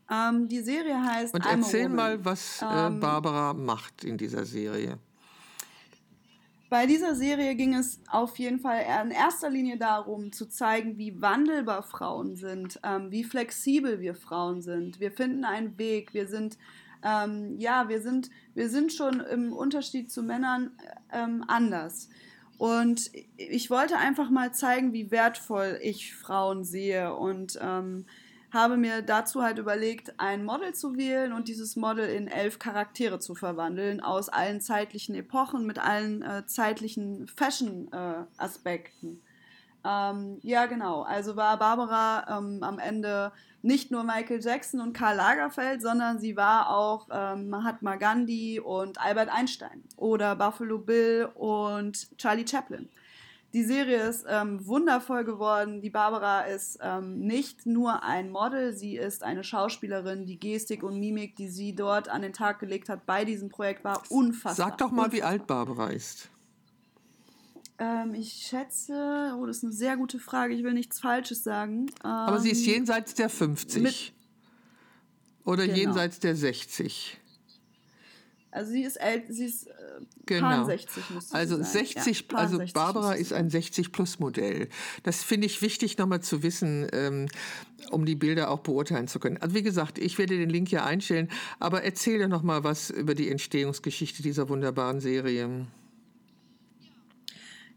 Ähm, 0.09 0.47
die 0.47 0.61
Serie 0.61 1.01
heißt. 1.01 1.33
Und 1.33 1.45
erzähl 1.45 1.89
mal, 1.89 2.23
was 2.25 2.61
äh, 2.61 2.65
ähm, 2.65 2.99
Barbara 2.99 3.53
macht 3.53 4.03
in 4.03 4.17
dieser 4.17 4.45
Serie. 4.45 4.97
Bei 6.71 6.85
dieser 6.85 7.15
Serie 7.15 7.55
ging 7.55 7.75
es 7.75 7.99
auf 8.09 8.39
jeden 8.39 8.61
Fall 8.61 8.85
in 9.03 9.11
erster 9.11 9.49
Linie 9.49 9.75
darum, 9.77 10.31
zu 10.31 10.47
zeigen, 10.47 10.97
wie 10.97 11.21
wandelbar 11.21 11.83
Frauen 11.83 12.37
sind, 12.37 12.79
ähm, 12.85 13.11
wie 13.11 13.25
flexibel 13.25 13.99
wir 13.99 14.15
Frauen 14.15 14.61
sind. 14.61 15.01
Wir 15.01 15.11
finden 15.11 15.43
einen 15.43 15.77
Weg, 15.77 16.13
wir 16.13 16.27
sind, 16.27 16.57
ähm, 17.03 17.57
ja, 17.57 17.89
wir 17.89 18.01
sind, 18.01 18.29
wir 18.53 18.69
sind 18.69 18.93
schon 18.93 19.19
im 19.19 19.51
Unterschied 19.51 20.09
zu 20.09 20.23
Männern 20.23 20.71
ähm, 21.11 21.43
anders. 21.45 22.07
Und 22.57 23.11
ich 23.35 23.69
wollte 23.69 23.97
einfach 23.97 24.29
mal 24.29 24.53
zeigen, 24.53 24.93
wie 24.93 25.11
wertvoll 25.11 25.77
ich 25.81 26.15
Frauen 26.15 26.63
sehe 26.63 27.13
und 27.13 27.59
ähm, 27.61 28.05
habe 28.53 28.77
mir 28.77 29.01
dazu 29.01 29.41
halt 29.41 29.57
überlegt, 29.57 30.19
ein 30.19 30.43
Model 30.43 30.73
zu 30.73 30.97
wählen 30.97 31.33
und 31.33 31.47
dieses 31.47 31.75
Model 31.75 32.05
in 32.07 32.27
elf 32.27 32.59
Charaktere 32.59 33.19
zu 33.19 33.35
verwandeln, 33.35 34.01
aus 34.01 34.29
allen 34.29 34.61
zeitlichen 34.61 35.15
Epochen, 35.15 35.65
mit 35.65 35.79
allen 35.79 36.21
äh, 36.21 36.45
zeitlichen 36.45 37.27
Fashion-Aspekten. 37.27 39.07
Äh, 39.07 39.17
ähm, 39.83 40.39
ja, 40.43 40.65
genau. 40.67 41.01
Also 41.01 41.35
war 41.35 41.57
Barbara 41.57 42.37
ähm, 42.37 42.61
am 42.61 42.77
Ende 42.77 43.31
nicht 43.63 43.91
nur 43.91 44.03
Michael 44.03 44.41
Jackson 44.41 44.81
und 44.81 44.93
Karl 44.93 45.15
Lagerfeld, 45.15 45.81
sondern 45.81 46.19
sie 46.19 46.35
war 46.35 46.69
auch 46.69 47.07
ähm, 47.11 47.49
Mahatma 47.49 47.95
Gandhi 47.95 48.59
und 48.59 48.99
Albert 48.99 49.29
Einstein 49.29 49.83
oder 49.97 50.35
Buffalo 50.35 50.77
Bill 50.77 51.29
und 51.35 52.17
Charlie 52.17 52.47
Chaplin. 52.47 52.89
Die 53.53 53.63
Serie 53.63 54.07
ist 54.07 54.25
ähm, 54.29 54.65
wundervoll 54.65 55.25
geworden. 55.25 55.81
Die 55.81 55.89
Barbara 55.89 56.41
ist 56.41 56.79
ähm, 56.81 57.19
nicht 57.19 57.65
nur 57.65 58.01
ein 58.01 58.29
Model, 58.29 58.73
sie 58.73 58.95
ist 58.95 59.23
eine 59.23 59.43
Schauspielerin. 59.43 60.25
Die 60.25 60.39
Gestik 60.39 60.83
und 60.83 60.99
Mimik, 60.99 61.35
die 61.35 61.49
sie 61.49 61.75
dort 61.75 62.07
an 62.07 62.21
den 62.21 62.31
Tag 62.31 62.59
gelegt 62.59 62.87
hat 62.87 63.05
bei 63.05 63.25
diesem 63.25 63.49
Projekt, 63.49 63.83
war 63.83 64.01
unfassbar. 64.09 64.69
Sag 64.69 64.77
doch 64.77 64.91
mal, 64.91 65.05
unfassbar. 65.05 65.11
wie 65.11 65.23
alt 65.23 65.47
Barbara 65.47 65.89
ist. 65.89 66.29
Ähm, 67.77 68.13
ich 68.13 68.31
schätze, 68.47 69.35
oh, 69.37 69.45
das 69.45 69.57
ist 69.57 69.63
eine 69.63 69.73
sehr 69.73 69.97
gute 69.97 70.19
Frage. 70.19 70.53
Ich 70.53 70.63
will 70.63 70.73
nichts 70.73 70.99
Falsches 70.99 71.43
sagen. 71.43 71.87
Aber 72.03 72.39
sie 72.39 72.51
ist 72.51 72.65
ähm, 72.65 72.73
jenseits 72.73 73.15
der 73.15 73.27
50. 73.27 74.13
oder 75.43 75.65
genau. 75.65 75.77
jenseits 75.77 76.19
der 76.19 76.35
60. 76.35 77.19
Also 78.51 78.71
sie 78.71 78.83
ist 78.83 78.99
alt, 78.99 79.23
sie 79.29 79.45
ist 79.45 79.67
äh, 79.67 79.71
genau. 80.25 80.65
60 80.65 81.09
müsste 81.11 81.35
Also 81.35 81.55
sein. 81.55 81.65
60, 81.65 82.25
ja, 82.31 82.37
also 82.37 82.61
Barbara 82.73 83.13
ist 83.13 83.31
ein 83.31 83.49
60 83.49 83.93
plus 83.93 84.19
Modell. 84.19 84.67
Das 85.03 85.23
finde 85.23 85.47
ich 85.47 85.61
wichtig 85.61 85.97
nochmal 85.97 86.21
zu 86.21 86.43
wissen, 86.43 86.87
ähm, 86.91 87.27
um 87.91 88.05
die 88.05 88.15
Bilder 88.15 88.51
auch 88.51 88.59
beurteilen 88.59 89.07
zu 89.07 89.19
können. 89.19 89.37
Also 89.37 89.55
wie 89.55 89.63
gesagt, 89.63 89.97
ich 89.97 90.17
werde 90.17 90.37
den 90.37 90.49
Link 90.49 90.67
hier 90.67 90.85
einstellen, 90.85 91.29
aber 91.59 91.83
erzähle 91.83 92.27
noch 92.27 92.43
mal 92.43 92.63
was 92.65 92.89
über 92.89 93.15
die 93.15 93.29
Entstehungsgeschichte 93.29 94.21
dieser 94.21 94.49
wunderbaren 94.49 94.99
Serie. 94.99 95.65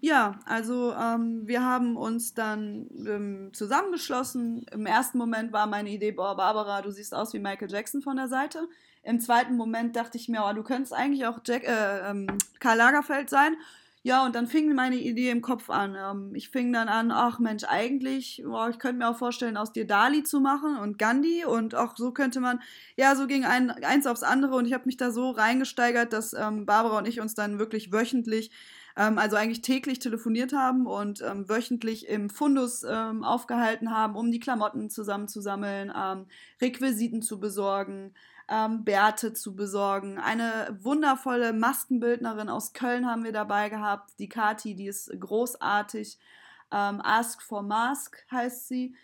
Ja, 0.00 0.38
also 0.44 0.92
ähm, 0.92 1.46
wir 1.46 1.62
haben 1.62 1.96
uns 1.96 2.34
dann 2.34 2.90
ähm, 3.06 3.50
zusammengeschlossen. 3.54 4.66
Im 4.70 4.84
ersten 4.84 5.16
Moment 5.16 5.52
war 5.52 5.66
meine 5.66 5.88
Idee, 5.88 6.12
boah, 6.12 6.36
Barbara, 6.36 6.82
du 6.82 6.90
siehst 6.90 7.14
aus 7.14 7.32
wie 7.32 7.38
Michael 7.38 7.70
Jackson 7.70 8.02
von 8.02 8.16
der 8.16 8.28
Seite. 8.28 8.68
Im 9.04 9.20
zweiten 9.20 9.56
Moment 9.56 9.96
dachte 9.96 10.18
ich 10.18 10.28
mir, 10.28 10.44
oh, 10.48 10.52
du 10.52 10.62
könntest 10.62 10.92
eigentlich 10.92 11.26
auch 11.26 11.40
Jack, 11.44 11.64
äh, 11.64 12.10
ähm, 12.10 12.26
Karl 12.58 12.78
Lagerfeld 12.78 13.30
sein. 13.30 13.56
Ja, 14.06 14.26
und 14.26 14.34
dann 14.34 14.46
fing 14.46 14.74
meine 14.74 14.96
Idee 14.96 15.30
im 15.30 15.40
Kopf 15.40 15.70
an. 15.70 15.96
Ähm, 15.96 16.34
ich 16.34 16.50
fing 16.50 16.72
dann 16.72 16.88
an, 16.88 17.10
ach 17.10 17.38
Mensch, 17.38 17.64
eigentlich, 17.64 18.42
boah, 18.44 18.68
ich 18.68 18.78
könnte 18.78 18.98
mir 18.98 19.08
auch 19.08 19.16
vorstellen, 19.16 19.56
aus 19.56 19.72
dir 19.72 19.86
Dali 19.86 20.24
zu 20.24 20.40
machen 20.40 20.76
und 20.76 20.98
Gandhi 20.98 21.46
und 21.46 21.74
auch 21.74 21.96
so 21.96 22.12
könnte 22.12 22.40
man, 22.40 22.60
ja, 22.96 23.16
so 23.16 23.26
ging 23.26 23.46
ein, 23.46 23.70
eins 23.70 24.06
aufs 24.06 24.22
andere 24.22 24.56
und 24.56 24.66
ich 24.66 24.74
habe 24.74 24.84
mich 24.84 24.98
da 24.98 25.10
so 25.10 25.30
reingesteigert, 25.30 26.12
dass 26.12 26.34
ähm, 26.34 26.66
Barbara 26.66 26.98
und 26.98 27.08
ich 27.08 27.20
uns 27.20 27.34
dann 27.34 27.58
wirklich 27.58 27.92
wöchentlich 27.92 28.50
ähm, 28.96 29.18
also 29.18 29.36
eigentlich 29.36 29.62
täglich 29.62 29.98
telefoniert 29.98 30.52
haben 30.52 30.86
und 30.86 31.22
ähm, 31.22 31.48
wöchentlich 31.48 32.08
im 32.08 32.30
Fundus 32.30 32.84
ähm, 32.88 33.24
aufgehalten 33.24 33.90
haben, 33.90 34.16
um 34.16 34.30
die 34.30 34.40
Klamotten 34.40 34.90
zusammenzusammeln, 34.90 35.92
ähm, 35.96 36.26
Requisiten 36.60 37.22
zu 37.22 37.40
besorgen, 37.40 38.14
ähm, 38.48 38.84
Bärte 38.84 39.32
zu 39.32 39.54
besorgen. 39.56 40.18
Eine 40.18 40.78
wundervolle 40.82 41.52
Maskenbildnerin 41.52 42.48
aus 42.48 42.72
Köln 42.72 43.06
haben 43.06 43.24
wir 43.24 43.32
dabei 43.32 43.68
gehabt, 43.68 44.18
die 44.18 44.28
Kati, 44.28 44.74
die 44.74 44.86
ist 44.86 45.10
großartig. 45.18 46.18
Ähm, 46.72 47.00
Ask 47.02 47.42
for 47.42 47.62
Mask 47.62 48.24
heißt 48.30 48.68
sie. 48.68 48.94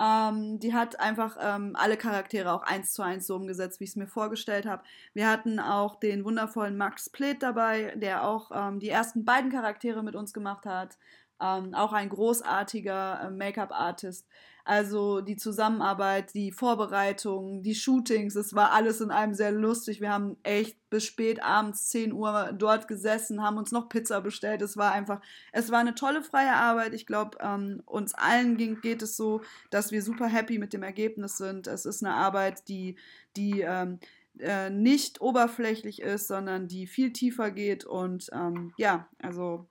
Ähm, 0.00 0.58
die 0.58 0.72
hat 0.72 0.98
einfach 0.98 1.36
ähm, 1.38 1.76
alle 1.76 1.98
Charaktere 1.98 2.52
auch 2.52 2.62
eins 2.62 2.94
zu 2.94 3.02
eins 3.02 3.26
so 3.26 3.36
umgesetzt, 3.36 3.80
wie 3.80 3.84
ich 3.84 3.90
es 3.90 3.96
mir 3.96 4.06
vorgestellt 4.06 4.64
habe. 4.64 4.82
Wir 5.12 5.28
hatten 5.28 5.60
auch 5.60 5.96
den 5.96 6.24
wundervollen 6.24 6.78
Max 6.78 7.10
Pleth 7.10 7.42
dabei, 7.42 7.94
der 7.96 8.26
auch 8.26 8.50
ähm, 8.54 8.80
die 8.80 8.88
ersten 8.88 9.26
beiden 9.26 9.50
Charaktere 9.50 10.02
mit 10.02 10.16
uns 10.16 10.32
gemacht 10.32 10.64
hat. 10.64 10.96
Ähm, 11.40 11.74
auch 11.74 11.92
ein 11.92 12.08
großartiger 12.08 13.22
äh, 13.24 13.30
Make-up-Artist. 13.30 14.26
Also 14.64 15.20
die 15.20 15.36
Zusammenarbeit, 15.36 16.34
die 16.34 16.52
Vorbereitung, 16.52 17.62
die 17.62 17.74
Shootings, 17.74 18.36
es 18.36 18.54
war 18.54 18.72
alles 18.72 19.00
in 19.00 19.10
einem 19.10 19.34
sehr 19.34 19.52
lustig. 19.52 20.00
Wir 20.00 20.12
haben 20.12 20.36
echt 20.42 20.76
bis 20.90 21.04
spät 21.04 21.42
abends 21.42 21.88
10 21.88 22.12
Uhr 22.12 22.52
dort 22.52 22.86
gesessen, 22.86 23.42
haben 23.42 23.56
uns 23.56 23.72
noch 23.72 23.88
Pizza 23.88 24.20
bestellt. 24.20 24.60
Es 24.62 24.76
war 24.76 24.92
einfach, 24.92 25.20
es 25.52 25.70
war 25.70 25.80
eine 25.80 25.94
tolle 25.94 26.22
freie 26.22 26.52
Arbeit. 26.52 26.94
Ich 26.94 27.06
glaube, 27.06 27.38
ähm, 27.40 27.82
uns 27.86 28.14
allen 28.14 28.56
ging, 28.58 28.80
geht 28.80 29.02
es 29.02 29.16
so, 29.16 29.40
dass 29.70 29.92
wir 29.92 30.02
super 30.02 30.26
happy 30.26 30.58
mit 30.58 30.72
dem 30.72 30.82
Ergebnis 30.82 31.38
sind. 31.38 31.66
Es 31.66 31.86
ist 31.86 32.04
eine 32.04 32.14
Arbeit, 32.14 32.68
die, 32.68 32.96
die 33.36 33.62
ähm, 33.62 33.98
äh, 34.38 34.70
nicht 34.70 35.20
oberflächlich 35.20 36.02
ist, 36.02 36.28
sondern 36.28 36.68
die 36.68 36.86
viel 36.86 37.12
tiefer 37.12 37.50
geht. 37.50 37.84
Und 37.84 38.28
ähm, 38.32 38.72
ja, 38.76 39.08
also 39.22 39.66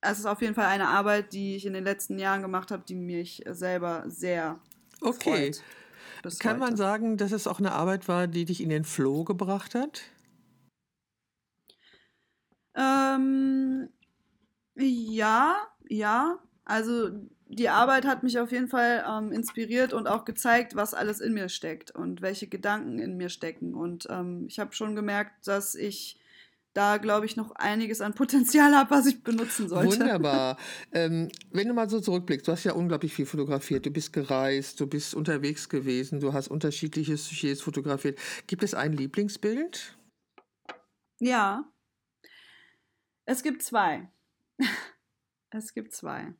es 0.00 0.18
ist 0.18 0.26
auf 0.26 0.40
jeden 0.42 0.54
Fall 0.54 0.66
eine 0.66 0.88
Arbeit, 0.88 1.32
die 1.32 1.56
ich 1.56 1.66
in 1.66 1.72
den 1.72 1.84
letzten 1.84 2.18
Jahren 2.18 2.42
gemacht 2.42 2.70
habe, 2.70 2.84
die 2.86 2.94
mich 2.94 3.42
selber 3.48 4.04
sehr 4.06 4.60
okay. 5.00 5.52
freut. 5.52 6.38
Kann 6.40 6.52
heute. 6.52 6.60
man 6.60 6.76
sagen, 6.76 7.16
dass 7.16 7.32
es 7.32 7.46
auch 7.46 7.58
eine 7.58 7.72
Arbeit 7.72 8.08
war, 8.08 8.26
die 8.26 8.44
dich 8.44 8.60
in 8.62 8.70
den 8.70 8.84
Flow 8.84 9.24
gebracht 9.24 9.74
hat? 9.74 10.02
Ähm, 12.74 13.88
ja, 14.76 15.56
ja. 15.88 16.38
Also 16.64 17.10
die 17.48 17.68
Arbeit 17.68 18.04
hat 18.04 18.22
mich 18.22 18.38
auf 18.38 18.52
jeden 18.52 18.68
Fall 18.68 19.04
ähm, 19.08 19.32
inspiriert 19.32 19.92
und 19.92 20.06
auch 20.06 20.24
gezeigt, 20.24 20.76
was 20.76 20.92
alles 20.92 21.20
in 21.20 21.34
mir 21.34 21.48
steckt 21.48 21.90
und 21.90 22.20
welche 22.20 22.46
Gedanken 22.46 22.98
in 22.98 23.16
mir 23.16 23.30
stecken. 23.30 23.74
Und 23.74 24.06
ähm, 24.10 24.46
ich 24.48 24.58
habe 24.58 24.74
schon 24.74 24.94
gemerkt, 24.94 25.46
dass 25.46 25.74
ich 25.74 26.20
da, 26.74 26.98
glaube 26.98 27.26
ich, 27.26 27.36
noch 27.36 27.52
einiges 27.52 28.00
an 28.00 28.14
Potenzial 28.14 28.74
habe, 28.74 28.90
was 28.90 29.06
ich 29.06 29.22
benutzen 29.22 29.68
sollte. 29.68 29.98
Wunderbar. 29.98 30.56
Ähm, 30.92 31.28
wenn 31.50 31.68
du 31.68 31.74
mal 31.74 31.88
so 31.88 32.00
zurückblickst, 32.00 32.48
du 32.48 32.52
hast 32.52 32.64
ja 32.64 32.72
unglaublich 32.72 33.12
viel 33.12 33.26
fotografiert, 33.26 33.84
du 33.84 33.90
bist 33.90 34.12
gereist, 34.12 34.80
du 34.80 34.86
bist 34.86 35.14
unterwegs 35.14 35.68
gewesen, 35.68 36.20
du 36.20 36.32
hast 36.32 36.48
unterschiedliche 36.48 37.16
Sujets 37.16 37.60
fotografiert. 37.60 38.18
Gibt 38.46 38.62
es 38.62 38.74
ein 38.74 38.92
Lieblingsbild? 38.92 39.96
Ja. 41.20 41.70
Es 43.26 43.42
gibt 43.42 43.62
zwei. 43.62 44.10
es 45.50 45.74
gibt 45.74 45.92
zwei. 45.92 46.34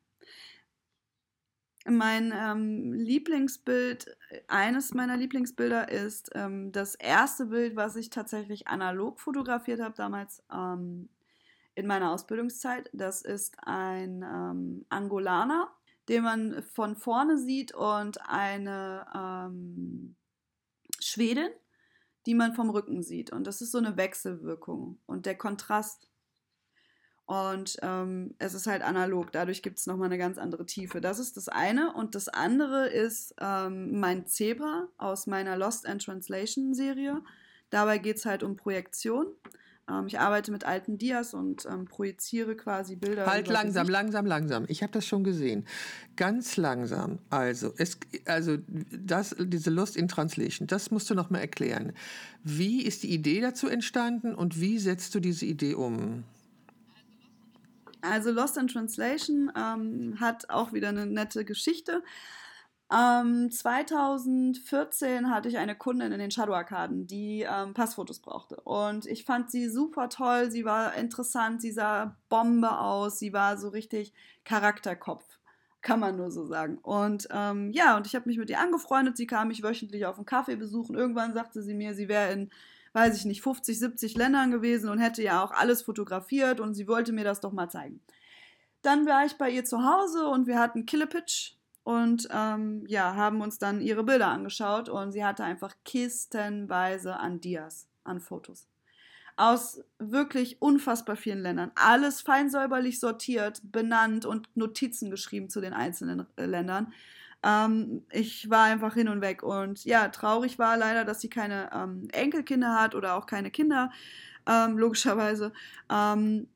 Mein 1.87 2.35
ähm, 2.37 2.93
Lieblingsbild, 2.93 4.16
eines 4.49 4.93
meiner 4.95 5.16
Lieblingsbilder 5.16 5.91
ist 5.91 6.31
ähm, 6.35 6.72
das 6.72 6.95
erste 6.95 7.47
Bild, 7.47 7.76
was 7.76 7.97
ich 7.97 8.11
tatsächlich 8.11 8.68
analog 8.68 9.20
fotografiert 9.20 9.81
habe, 9.81 9.95
damals 9.95 10.43
ähm, 10.53 11.09
in 11.74 11.87
meiner 11.87 12.11
Ausbildungszeit. 12.11 12.91
Das 12.93 13.22
ist 13.22 13.57
ein 13.62 14.22
ähm, 14.22 14.85
Angolaner, 14.89 15.70
den 16.09 16.24
man 16.24 16.62
von 16.62 16.97
vorne 16.97 17.39
sieht 17.39 17.74
und 17.74 18.20
eine 18.29 19.07
ähm, 19.14 20.16
Schwedin, 21.01 21.51
die 22.26 22.35
man 22.35 22.55
vom 22.55 22.70
Rücken 22.70 23.03
sieht. 23.03 23.33
Und 23.33 23.47
das 23.47 23.61
ist 23.61 23.70
so 23.70 23.79
eine 23.79 23.97
Wechselwirkung. 23.97 24.99
Und 25.07 25.24
der 25.24 25.39
Kontrast 25.39 26.11
und 27.29 27.76
ähm, 27.83 28.35
es 28.39 28.55
ist 28.55 28.66
halt 28.66 28.81
analog, 28.81 29.31
dadurch 29.33 29.61
gibt 29.61 29.79
es 29.79 29.87
nochmal 29.87 30.07
eine 30.07 30.16
ganz 30.16 30.39
andere 30.39 30.64
Tiefe. 30.64 31.03
Das 31.03 31.18
ist 31.18 31.37
das 31.37 31.51
eine. 31.51 31.93
Und 31.93 32.14
das 32.14 32.31
andere 32.31 32.89
ist 32.89 33.35
ähm, 33.39 34.01
mein 34.01 34.26
Zebra 34.26 34.89
aus 34.97 35.26
meiner 35.26 35.55
Lost 35.55 35.87
and 35.87 36.03
Translation 36.03 36.72
Serie. 36.72 37.20
Dabei 37.68 37.99
geht 37.99 38.16
es 38.16 38.24
halt 38.24 38.43
um 38.43 38.57
Projektion. 38.57 39.26
Ähm, 39.91 40.07
ich 40.07 40.18
arbeite 40.18 40.51
mit 40.51 40.64
alten 40.64 40.97
Dias 40.97 41.35
und 41.35 41.66
ähm, 41.66 41.85
projiziere 41.85 42.57
quasi 42.57 42.97
Bilder. 42.97 43.26
Halt 43.26 43.47
langsam, 43.47 43.83
Gesicht. 43.83 43.93
langsam, 43.93 44.24
langsam. 44.24 44.64
Ich 44.68 44.83
habe 44.83 44.93
das 44.93 45.05
schon 45.05 45.22
gesehen. 45.22 45.66
Ganz 46.16 46.57
langsam. 46.57 47.18
Also, 47.29 47.74
es, 47.76 47.99
also 48.24 48.57
das, 48.91 49.37
diese 49.39 49.68
Lost 49.68 49.99
in 49.99 50.09
Translation, 50.09 50.66
das 50.66 50.91
musst 50.91 51.11
du 51.11 51.14
nochmal 51.14 51.43
erklären. 51.43 51.93
Wie 52.43 52.81
ist 52.87 53.03
die 53.03 53.12
Idee 53.12 53.43
dazu 53.43 53.68
entstanden 53.68 54.35
und 54.35 54.62
wie 54.62 54.79
setzt 54.79 55.14
du 55.14 55.20
diese 55.20 55.45
Idee 55.45 55.74
um? 55.74 56.24
Also 58.01 58.30
Lost 58.30 58.57
in 58.57 58.68
Translation 58.68 59.53
ähm, 59.57 60.16
hat 60.20 60.51
auch 60.51 60.72
wieder 60.72 60.88
eine 60.88 61.07
nette 61.07 61.44
Geschichte. 61.44 62.03
Ähm, 62.90 63.51
2014 63.51 65.30
hatte 65.30 65.49
ich 65.49 65.59
eine 65.59 65.76
Kundin 65.76 66.12
in 66.12 66.20
den 66.20 66.30
Shadow-Arkaden, 66.30 67.07
die 67.07 67.46
ähm, 67.49 67.74
Passfotos 67.74 68.20
brauchte. 68.20 68.57
Und 68.62 69.05
ich 69.05 69.24
fand 69.24 69.51
sie 69.51 69.68
super 69.68 70.09
toll, 70.09 70.51
sie 70.51 70.64
war 70.64 70.94
interessant, 70.94 71.61
sie 71.61 71.72
sah 71.72 72.16
Bombe 72.30 72.78
aus, 72.78 73.18
sie 73.18 73.34
war 73.34 73.59
so 73.59 73.68
richtig 73.68 74.14
Charakterkopf, 74.44 75.24
kann 75.82 76.01
man 76.01 76.16
nur 76.16 76.30
so 76.30 76.46
sagen. 76.46 76.78
Und 76.78 77.28
ähm, 77.30 77.72
ja, 77.72 77.94
und 77.99 78.07
ich 78.07 78.14
habe 78.14 78.26
mich 78.26 78.38
mit 78.38 78.49
ihr 78.49 78.61
angefreundet, 78.61 79.18
sie 79.18 79.26
kam 79.26 79.49
mich 79.49 79.62
wöchentlich 79.62 80.07
auf 80.07 80.16
einen 80.16 80.24
Kaffee 80.24 80.57
besuchen. 80.57 80.96
Irgendwann 80.96 81.34
sagte 81.34 81.62
sie 81.62 81.74
mir, 81.74 81.94
sie 81.94 82.09
wäre 82.09 82.32
in 82.32 82.51
weiß 82.93 83.16
ich 83.16 83.24
nicht, 83.24 83.43
50, 83.43 83.78
70 83.78 84.16
Ländern 84.16 84.51
gewesen 84.51 84.91
und 84.91 84.99
hätte 84.99 85.22
ja 85.22 85.43
auch 85.43 85.51
alles 85.51 85.82
fotografiert 85.82 86.61
und 86.61 86.74
sie 86.74 86.89
wollte 86.89 87.12
mir 87.12 87.24
das 87.24 87.41
doch 87.41 87.53
mal 87.53 87.68
zeigen. 87.68 88.01
Dann 88.82 89.07
war 89.07 89.26
ich 89.26 89.34
bei 89.34 89.51
ihr 89.51 89.64
zu 89.64 89.84
Hause 89.84 90.28
und 90.28 90.47
wir 90.47 90.59
hatten 90.59 90.86
Killepitch 90.86 91.57
und 91.89 92.28
ähm, 92.30 92.84
ja, 92.86 93.14
haben 93.14 93.41
uns 93.41 93.59
dann 93.59 93.80
ihre 93.80 94.05
Bilder 94.05 94.28
angeschaut 94.28 94.89
und 94.89 95.12
sie 95.12 95.24
hatte 95.24 95.43
einfach 95.43 95.74
kistenweise 95.84 97.16
an 97.16 97.41
Dias, 97.41 97.89
an 98.05 98.20
Fotos. 98.20 98.68
Aus 99.36 99.82
wirklich 99.99 100.61
unfassbar 100.61 101.16
vielen 101.16 101.41
Ländern. 101.41 101.70
Alles 101.76 102.20
fein 102.20 102.51
säuberlich 102.51 103.01
sortiert, 103.01 103.61
benannt 103.62 104.26
und 104.26 104.55
Notizen 104.57 105.11
geschrieben 105.11 105.49
zu 105.49 105.61
den 105.61 105.72
einzelnen 105.72 106.26
äh, 106.36 106.45
Ländern. 106.45 106.93
Ähm, 107.43 108.05
ich 108.11 108.51
war 108.51 108.64
einfach 108.64 108.95
hin 108.95 109.09
und 109.09 109.20
weg. 109.20 109.43
Und 109.43 109.84
ja, 109.84 110.09
traurig 110.09 110.59
war 110.59 110.76
leider, 110.76 111.05
dass 111.05 111.20
sie 111.20 111.30
keine 111.30 111.70
ähm, 111.72 112.09
Enkelkinder 112.12 112.80
hat 112.80 112.95
oder 112.95 113.14
auch 113.14 113.26
keine 113.26 113.51
Kinder, 113.51 113.91
ähm, 114.47 114.78
logischerweise. 114.78 115.53
Ähm, 115.91 116.49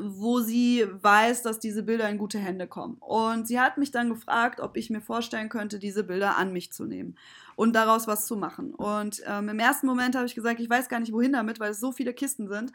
wo 0.00 0.40
sie 0.40 0.86
weiß, 0.90 1.42
dass 1.42 1.58
diese 1.58 1.82
Bilder 1.82 2.08
in 2.08 2.16
gute 2.16 2.38
Hände 2.38 2.66
kommen. 2.66 2.96
Und 3.00 3.46
sie 3.46 3.60
hat 3.60 3.76
mich 3.76 3.90
dann 3.90 4.08
gefragt, 4.08 4.60
ob 4.60 4.76
ich 4.76 4.88
mir 4.88 5.02
vorstellen 5.02 5.50
könnte, 5.50 5.78
diese 5.78 6.04
Bilder 6.04 6.38
an 6.38 6.52
mich 6.52 6.72
zu 6.72 6.86
nehmen 6.86 7.16
und 7.54 7.74
daraus 7.74 8.06
was 8.06 8.26
zu 8.26 8.36
machen. 8.36 8.74
Und 8.74 9.22
ähm, 9.26 9.50
im 9.50 9.58
ersten 9.58 9.86
Moment 9.86 10.16
habe 10.16 10.26
ich 10.26 10.34
gesagt, 10.34 10.60
ich 10.60 10.70
weiß 10.70 10.88
gar 10.88 11.00
nicht, 11.00 11.12
wohin 11.12 11.32
damit, 11.32 11.60
weil 11.60 11.72
es 11.72 11.80
so 11.80 11.92
viele 11.92 12.14
Kisten 12.14 12.48
sind. 12.48 12.72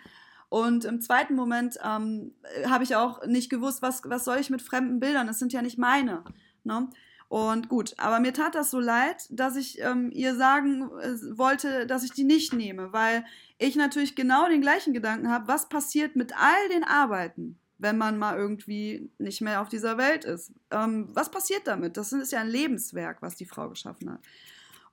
Und 0.50 0.86
im 0.86 1.02
zweiten 1.02 1.36
Moment 1.36 1.80
ähm, 1.84 2.34
habe 2.66 2.84
ich 2.84 2.96
auch 2.96 3.26
nicht 3.26 3.50
gewusst, 3.50 3.82
was, 3.82 4.02
was 4.06 4.26
soll 4.26 4.38
ich 4.38 4.50
mit 4.50 4.62
fremden 4.62 5.00
Bildern? 5.00 5.30
Es 5.30 5.40
sind 5.40 5.54
ja 5.54 5.62
nicht 5.62 5.78
meine. 5.80 6.24
Ne? 6.64 6.90
Und 7.30 7.70
gut, 7.70 7.94
aber 7.98 8.20
mir 8.20 8.34
tat 8.34 8.56
das 8.56 8.72
so 8.72 8.80
leid, 8.80 9.28
dass 9.30 9.56
ich 9.56 9.80
ähm, 9.82 10.10
ihr 10.12 10.36
sagen 10.36 10.90
äh, 11.00 11.38
wollte, 11.38 11.86
dass 11.86 12.04
ich 12.04 12.12
die 12.12 12.24
nicht 12.24 12.54
nehme, 12.54 12.92
weil 12.92 13.24
ich 13.60 13.76
natürlich 13.76 14.16
genau 14.16 14.50
den 14.50 14.62
gleichen 14.62 14.94
Gedanken 14.94 15.30
habe, 15.30 15.48
was 15.48 15.70
passiert 15.70 16.16
mit 16.16 16.34
all 16.36 16.70
den 16.70 16.84
Arbeiten, 16.84 17.60
wenn 17.78 18.00
man 18.00 18.18
mal 18.18 18.36
irgendwie 18.36 19.12
nicht 19.20 19.42
mehr 19.42 19.62
auf 19.62 19.70
dieser 19.70 20.00
Welt 20.00 20.26
ist. 20.26 20.52
Ähm, 20.72 21.10
was 21.14 21.30
passiert 21.30 21.68
damit? 21.68 21.98
Das 21.98 22.12
ist 22.14 22.32
ja 22.32 22.40
ein 22.40 22.50
Lebenswerk, 22.50 23.22
was 23.22 23.36
die 23.36 23.46
Frau 23.46 23.70
geschaffen 23.70 24.12
hat. 24.12 24.22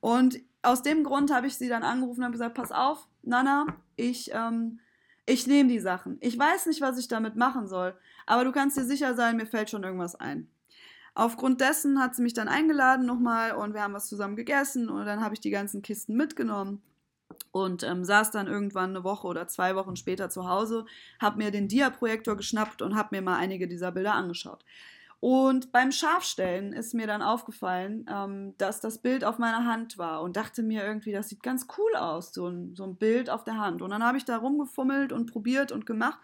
Und 0.01 0.39
aus 0.61 0.83
dem 0.83 1.05
Grund 1.05 1.33
habe 1.33 1.47
ich 1.47 1.57
sie 1.57 1.71
dann 1.71 1.85
angerufen 1.85 2.23
und 2.23 2.33
gesagt, 2.33 2.55
pass 2.55 2.71
auf, 2.71 3.09
Nana, 3.23 3.65
ich, 3.97 4.31
ähm, 4.35 4.81
ich 5.25 5.47
nehme 5.47 5.71
die 5.71 5.81
Sachen. 5.81 6.19
Ich 6.21 6.39
weiß 6.39 6.67
nicht, 6.67 6.83
was 6.83 6.99
ich 6.99 7.09
damit 7.09 7.35
machen 7.35 7.67
soll, 7.67 7.97
aber 8.27 8.45
du 8.45 8.53
kannst 8.53 8.77
dir 8.77 8.85
sicher 8.85 9.15
sein, 9.15 9.39
mir 9.39 9.47
fällt 9.47 9.71
schon 9.71 9.85
irgendwas 9.85 10.17
ein. 10.17 10.51
Aufgrund 11.17 11.63
dessen 11.63 11.99
hat 11.99 12.15
sie 12.15 12.21
mich 12.21 12.35
dann 12.35 12.47
eingeladen 12.47 13.07
nochmal 13.07 13.53
und 13.53 13.73
wir 13.73 13.83
haben 13.83 13.95
was 13.95 14.07
zusammen 14.07 14.37
gegessen 14.37 14.91
und 14.91 15.07
dann 15.07 15.25
habe 15.25 15.33
ich 15.33 15.41
die 15.41 15.49
ganzen 15.49 15.81
Kisten 15.81 16.15
mitgenommen 16.15 16.83
und 17.53 17.83
ähm, 17.85 18.05
saß 18.05 18.33
dann 18.33 18.49
irgendwann 18.49 18.91
eine 18.91 19.03
Woche 19.03 19.27
oder 19.27 19.49
zwei 19.49 19.75
Wochen 19.77 19.97
später 19.97 20.29
zu 20.29 20.47
Hause, 20.47 20.85
habe 21.19 21.39
mir 21.39 21.51
den 21.51 21.69
Dia-Projektor 21.69 22.37
geschnappt 22.37 22.83
und 22.83 22.97
habe 22.97 23.17
mir 23.17 23.23
mal 23.23 23.39
einige 23.39 23.67
dieser 23.67 23.93
Bilder 23.93 24.13
angeschaut. 24.13 24.63
Und 25.19 25.73
beim 25.73 25.91
Scharfstellen 25.91 26.75
ist 26.75 26.93
mir 26.93 27.07
dann 27.07 27.23
aufgefallen, 27.23 28.05
ähm, 28.13 28.55
dass 28.59 28.83
das 28.83 28.99
Bild 28.99 29.25
auf 29.25 29.39
meiner 29.39 29.65
Hand 29.65 29.97
war 29.97 30.21
und 30.21 30.37
dachte 30.37 30.63
mir 30.63 30.85
irgendwie, 30.85 31.13
das 31.13 31.31
sieht 31.31 31.43
ganz 31.43 31.67
cool 31.79 31.97
aus, 31.97 32.35
so 32.35 32.47
ein, 32.47 32.77
so 32.77 32.85
ein 32.85 32.97
Bild 32.97 33.31
auf 33.31 33.43
der 33.43 33.57
Hand. 33.57 33.81
Und 33.81 33.89
dann 33.89 34.05
habe 34.05 34.19
ich 34.19 34.27
da 34.27 34.37
rumgefummelt 34.37 35.13
und 35.13 35.33
probiert 35.33 35.73
und 35.73 35.87
gemacht. 35.87 36.19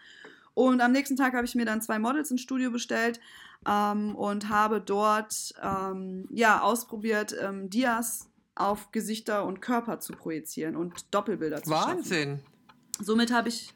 Und 0.53 0.81
am 0.81 0.91
nächsten 0.91 1.15
Tag 1.15 1.33
habe 1.33 1.45
ich 1.45 1.55
mir 1.55 1.65
dann 1.65 1.81
zwei 1.81 1.97
Models 1.97 2.29
ins 2.29 2.41
Studio 2.41 2.69
bestellt, 2.69 3.19
ähm, 3.67 4.15
und 4.15 4.49
habe 4.49 4.81
dort 4.81 5.33
ähm, 5.61 6.27
ja, 6.31 6.61
ausprobiert, 6.61 7.35
ähm, 7.39 7.69
Dias 7.69 8.29
auf 8.55 8.91
Gesichter 8.91 9.45
und 9.45 9.61
Körper 9.61 9.99
zu 9.99 10.13
projizieren 10.13 10.75
und 10.75 11.13
Doppelbilder 11.13 11.63
zu 11.63 11.71
Wahnsinn. 11.71 12.39
Schaffen. 12.39 13.05
Somit 13.05 13.33
habe 13.33 13.49
ich 13.49 13.73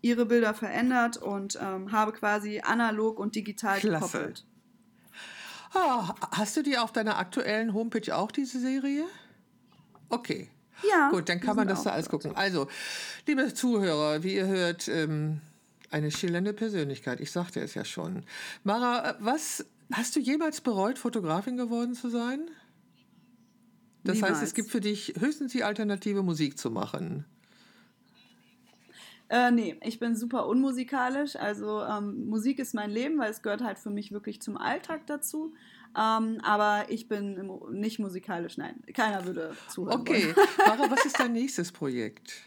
ihre 0.00 0.26
Bilder 0.26 0.54
verändert 0.54 1.18
und 1.18 1.58
ähm, 1.60 1.92
habe 1.92 2.12
quasi 2.12 2.60
analog 2.60 3.18
und 3.18 3.34
digital 3.34 3.78
Klasse. 3.78 4.06
gekoppelt. 4.06 4.46
Oh, 5.74 6.04
hast 6.32 6.56
du 6.56 6.62
die 6.62 6.78
auf 6.78 6.92
deiner 6.92 7.18
aktuellen 7.18 7.74
Homepage 7.74 8.16
auch, 8.16 8.32
diese 8.32 8.58
Serie? 8.58 9.04
Okay. 10.08 10.50
Ja. 10.88 11.10
Gut, 11.10 11.28
dann 11.28 11.40
kann 11.40 11.56
man 11.56 11.68
das 11.68 11.82
da 11.82 11.90
alles 11.90 12.08
gucken. 12.08 12.34
Also, 12.34 12.66
liebe 13.26 13.52
Zuhörer, 13.52 14.22
wie 14.22 14.34
ihr 14.34 14.46
hört, 14.46 14.88
ähm, 14.88 15.40
eine 15.90 16.10
schillernde 16.10 16.52
Persönlichkeit, 16.52 17.20
ich 17.20 17.30
sagte 17.30 17.60
es 17.60 17.74
ja 17.74 17.84
schon. 17.84 18.24
Mara, 18.64 19.16
was 19.20 19.66
hast 19.92 20.16
du 20.16 20.20
jemals 20.20 20.60
bereut, 20.60 20.98
Fotografin 20.98 21.56
geworden 21.56 21.94
zu 21.94 22.08
sein? 22.08 22.50
Das 24.04 24.16
Niemals. 24.16 24.34
heißt, 24.34 24.42
es 24.44 24.54
gibt 24.54 24.70
für 24.70 24.80
dich 24.80 25.14
höchstens 25.18 25.52
die 25.52 25.64
Alternative, 25.64 26.22
Musik 26.22 26.58
zu 26.58 26.70
machen. 26.70 27.26
Äh, 29.28 29.52
nee, 29.52 29.76
ich 29.82 30.00
bin 30.00 30.16
super 30.16 30.46
unmusikalisch. 30.48 31.36
Also 31.36 31.82
ähm, 31.82 32.26
Musik 32.28 32.58
ist 32.58 32.74
mein 32.74 32.90
Leben, 32.90 33.18
weil 33.18 33.30
es 33.30 33.42
gehört 33.42 33.62
halt 33.62 33.78
für 33.78 33.90
mich 33.90 34.10
wirklich 34.10 34.42
zum 34.42 34.56
Alltag 34.56 35.06
dazu. 35.06 35.54
Ähm, 35.96 36.40
aber 36.42 36.86
ich 36.88 37.08
bin 37.08 37.50
nicht 37.70 37.98
musikalisch, 37.98 38.56
nein. 38.56 38.82
Keiner 38.92 39.24
würde 39.24 39.56
zuhören. 39.68 40.00
Okay, 40.00 40.34
Mara, 40.58 40.90
was 40.90 41.04
ist 41.04 41.20
dein 41.20 41.32
nächstes 41.32 41.70
Projekt? 41.70 42.42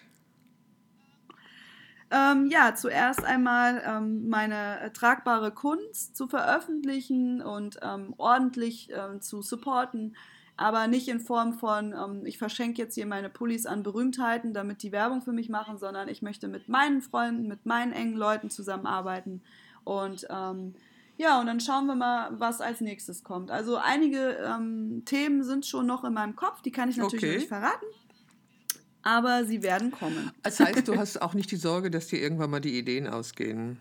Ähm, 2.14 2.46
ja, 2.46 2.76
zuerst 2.76 3.24
einmal 3.24 3.82
ähm, 3.84 4.30
meine 4.30 4.80
äh, 4.82 4.92
tragbare 4.92 5.50
Kunst 5.50 6.16
zu 6.16 6.28
veröffentlichen 6.28 7.42
und 7.42 7.80
ähm, 7.82 8.14
ordentlich 8.18 8.92
ähm, 8.96 9.20
zu 9.20 9.42
supporten, 9.42 10.16
aber 10.56 10.86
nicht 10.86 11.08
in 11.08 11.20
Form 11.20 11.54
von, 11.54 11.92
ähm, 11.94 12.24
ich 12.28 12.38
verschenke 12.38 12.80
jetzt 12.80 12.94
hier 12.94 13.08
meine 13.08 13.30
Pullis 13.30 13.66
an 13.66 13.82
Berühmtheiten, 13.82 14.54
damit 14.54 14.84
die 14.84 14.92
Werbung 14.92 15.24
für 15.24 15.34
mich 15.34 15.50
machen, 15.50 15.80
sondern 15.80 16.08
ich 16.08 16.22
möchte 16.22 16.48
mit 16.48 16.70
meinen 16.70 17.02
Freunden, 17.02 17.48
mit 17.48 17.66
meinen 17.66 17.94
engen 17.94 18.16
Leuten 18.16 18.52
zusammenarbeiten 18.52 19.42
und 19.84 20.28
ähm, 20.30 20.76
ja, 21.18 21.40
und 21.40 21.48
dann 21.48 21.60
schauen 21.60 21.88
wir 21.88 21.96
mal, 21.96 22.30
was 22.40 22.60
als 22.60 22.82
nächstes 22.82 23.24
kommt. 23.24 23.52
Also 23.52 23.78
einige 23.78 24.36
Themen 25.06 25.44
sind 25.44 25.64
schon 25.64 25.86
noch 25.86 26.04
in 26.04 26.14
meinem 26.14 26.36
Kopf, 26.36 26.64
die 26.64 26.72
kann 26.72 26.90
ich 26.90 26.98
natürlich 26.98 27.24
okay. 27.24 27.36
nicht 27.36 27.48
verraten 27.48 27.86
aber 29.04 29.46
sie 29.46 29.62
werden 29.62 29.92
kommen. 29.92 30.32
Das 30.42 30.60
heißt, 30.60 30.88
du 30.88 30.98
hast 30.98 31.22
auch 31.22 31.34
nicht 31.34 31.52
die 31.52 31.58
Sorge, 31.58 31.92
dass 31.92 32.08
dir 32.08 32.20
irgendwann 32.20 32.50
mal 32.50 32.60
die 32.60 32.78
Ideen 32.78 33.08
ausgehen. 33.08 33.78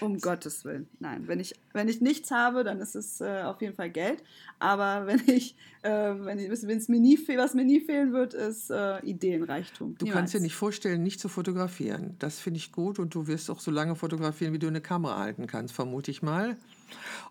Um 0.00 0.18
Gottes 0.18 0.64
Willen. 0.64 0.88
Nein, 1.00 1.26
wenn 1.26 1.40
ich, 1.40 1.54
wenn 1.72 1.88
ich 1.88 2.00
nichts 2.00 2.30
habe, 2.30 2.64
dann 2.64 2.80
ist 2.80 2.94
es 2.94 3.20
äh, 3.20 3.42
auf 3.42 3.60
jeden 3.60 3.74
Fall 3.74 3.90
Geld. 3.90 4.22
Aber 4.58 5.06
wenn 5.06 5.20
ich, 5.26 5.56
äh, 5.82 5.90
wenn 5.90 6.38
es 6.38 6.88
mir 6.88 7.00
nie 7.00 7.18
was 7.36 7.54
mir 7.54 7.64
nie 7.64 7.80
fehlen 7.80 8.12
wird, 8.12 8.34
ist 8.34 8.70
äh, 8.70 9.00
Ideenreichtum. 9.00 9.96
Du 9.98 10.04
Niemals. 10.04 10.20
kannst 10.20 10.34
dir 10.34 10.40
nicht 10.40 10.54
vorstellen, 10.54 11.02
nicht 11.02 11.20
zu 11.20 11.28
fotografieren. 11.28 12.14
Das 12.18 12.38
finde 12.38 12.58
ich 12.58 12.72
gut 12.72 12.98
und 12.98 13.14
du 13.14 13.26
wirst 13.26 13.50
auch 13.50 13.60
so 13.60 13.70
lange 13.70 13.96
fotografieren, 13.96 14.52
wie 14.52 14.58
du 14.58 14.68
eine 14.68 14.80
Kamera 14.80 15.18
halten 15.18 15.46
kannst, 15.46 15.74
vermute 15.74 16.10
ich 16.10 16.22
mal. 16.22 16.56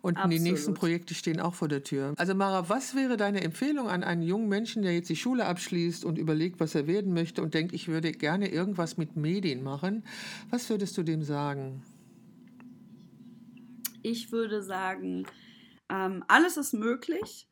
Und 0.01 0.17
Absolut. 0.17 0.33
die 0.33 0.43
nächsten 0.43 0.73
Projekte 0.73 1.13
stehen 1.13 1.39
auch 1.39 1.53
vor 1.53 1.67
der 1.67 1.83
Tür. 1.83 2.13
Also 2.17 2.35
Mara, 2.35 2.69
was 2.69 2.95
wäre 2.95 3.17
deine 3.17 3.41
Empfehlung 3.41 3.87
an 3.87 4.03
einen 4.03 4.21
jungen 4.21 4.49
Menschen, 4.49 4.83
der 4.83 4.93
jetzt 4.93 5.09
die 5.09 5.15
Schule 5.15 5.45
abschließt 5.45 6.05
und 6.05 6.17
überlegt, 6.17 6.59
was 6.59 6.75
er 6.75 6.87
werden 6.87 7.13
möchte 7.13 7.41
und 7.41 7.53
denkt, 7.53 7.73
ich 7.73 7.87
würde 7.87 8.11
gerne 8.11 8.49
irgendwas 8.49 8.97
mit 8.97 9.15
Medien 9.15 9.63
machen? 9.63 10.03
Was 10.49 10.69
würdest 10.69 10.97
du 10.97 11.03
dem 11.03 11.23
sagen? 11.23 11.83
Ich 14.01 14.31
würde 14.31 14.61
sagen, 14.61 15.25
ähm, 15.89 16.23
alles 16.27 16.57
ist 16.57 16.73
möglich. 16.73 17.47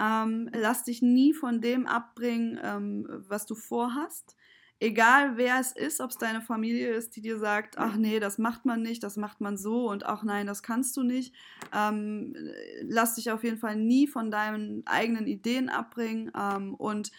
Ähm, 0.00 0.50
lass 0.54 0.84
dich 0.84 1.02
nie 1.02 1.32
von 1.32 1.60
dem 1.60 1.86
abbringen, 1.86 2.58
ähm, 2.62 3.06
was 3.28 3.46
du 3.46 3.54
vorhast. 3.54 4.36
Egal 4.82 5.36
wer 5.36 5.60
es 5.60 5.70
ist, 5.70 6.00
ob 6.00 6.10
es 6.10 6.18
deine 6.18 6.40
Familie 6.40 6.92
ist, 6.92 7.14
die 7.14 7.20
dir 7.20 7.38
sagt, 7.38 7.78
ach 7.78 7.94
nee, 7.94 8.18
das 8.18 8.38
macht 8.38 8.64
man 8.64 8.82
nicht, 8.82 9.04
das 9.04 9.16
macht 9.16 9.40
man 9.40 9.56
so 9.56 9.88
und 9.88 10.04
ach 10.04 10.24
nein, 10.24 10.48
das 10.48 10.64
kannst 10.64 10.96
du 10.96 11.04
nicht. 11.04 11.32
Ähm, 11.72 12.34
lass 12.82 13.14
dich 13.14 13.30
auf 13.30 13.44
jeden 13.44 13.58
Fall 13.58 13.76
nie 13.76 14.08
von 14.08 14.32
deinen 14.32 14.82
eigenen 14.84 15.28
Ideen 15.28 15.68
abbringen 15.68 16.32
ähm, 16.36 16.74
und 16.74 17.12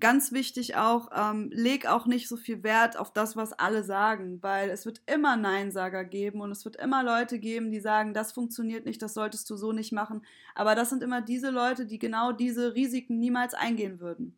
Ganz 0.00 0.32
wichtig 0.32 0.74
auch, 0.74 1.10
ähm, 1.14 1.50
leg 1.52 1.86
auch 1.86 2.06
nicht 2.06 2.26
so 2.26 2.36
viel 2.38 2.62
Wert 2.62 2.96
auf 2.96 3.12
das, 3.12 3.36
was 3.36 3.52
alle 3.52 3.84
sagen, 3.84 4.42
weil 4.42 4.70
es 4.70 4.86
wird 4.86 5.02
immer 5.06 5.36
Neinsager 5.36 6.02
geben 6.02 6.40
und 6.40 6.50
es 6.50 6.64
wird 6.64 6.76
immer 6.76 7.04
Leute 7.04 7.38
geben, 7.38 7.70
die 7.70 7.78
sagen, 7.78 8.14
das 8.14 8.32
funktioniert 8.32 8.86
nicht, 8.86 9.02
das 9.02 9.12
solltest 9.12 9.48
du 9.50 9.56
so 9.56 9.70
nicht 9.70 9.92
machen. 9.92 10.24
Aber 10.54 10.74
das 10.74 10.88
sind 10.88 11.02
immer 11.02 11.20
diese 11.20 11.50
Leute, 11.50 11.84
die 11.84 11.98
genau 11.98 12.32
diese 12.32 12.74
Risiken 12.74 13.18
niemals 13.18 13.52
eingehen 13.52 14.00
würden. 14.00 14.34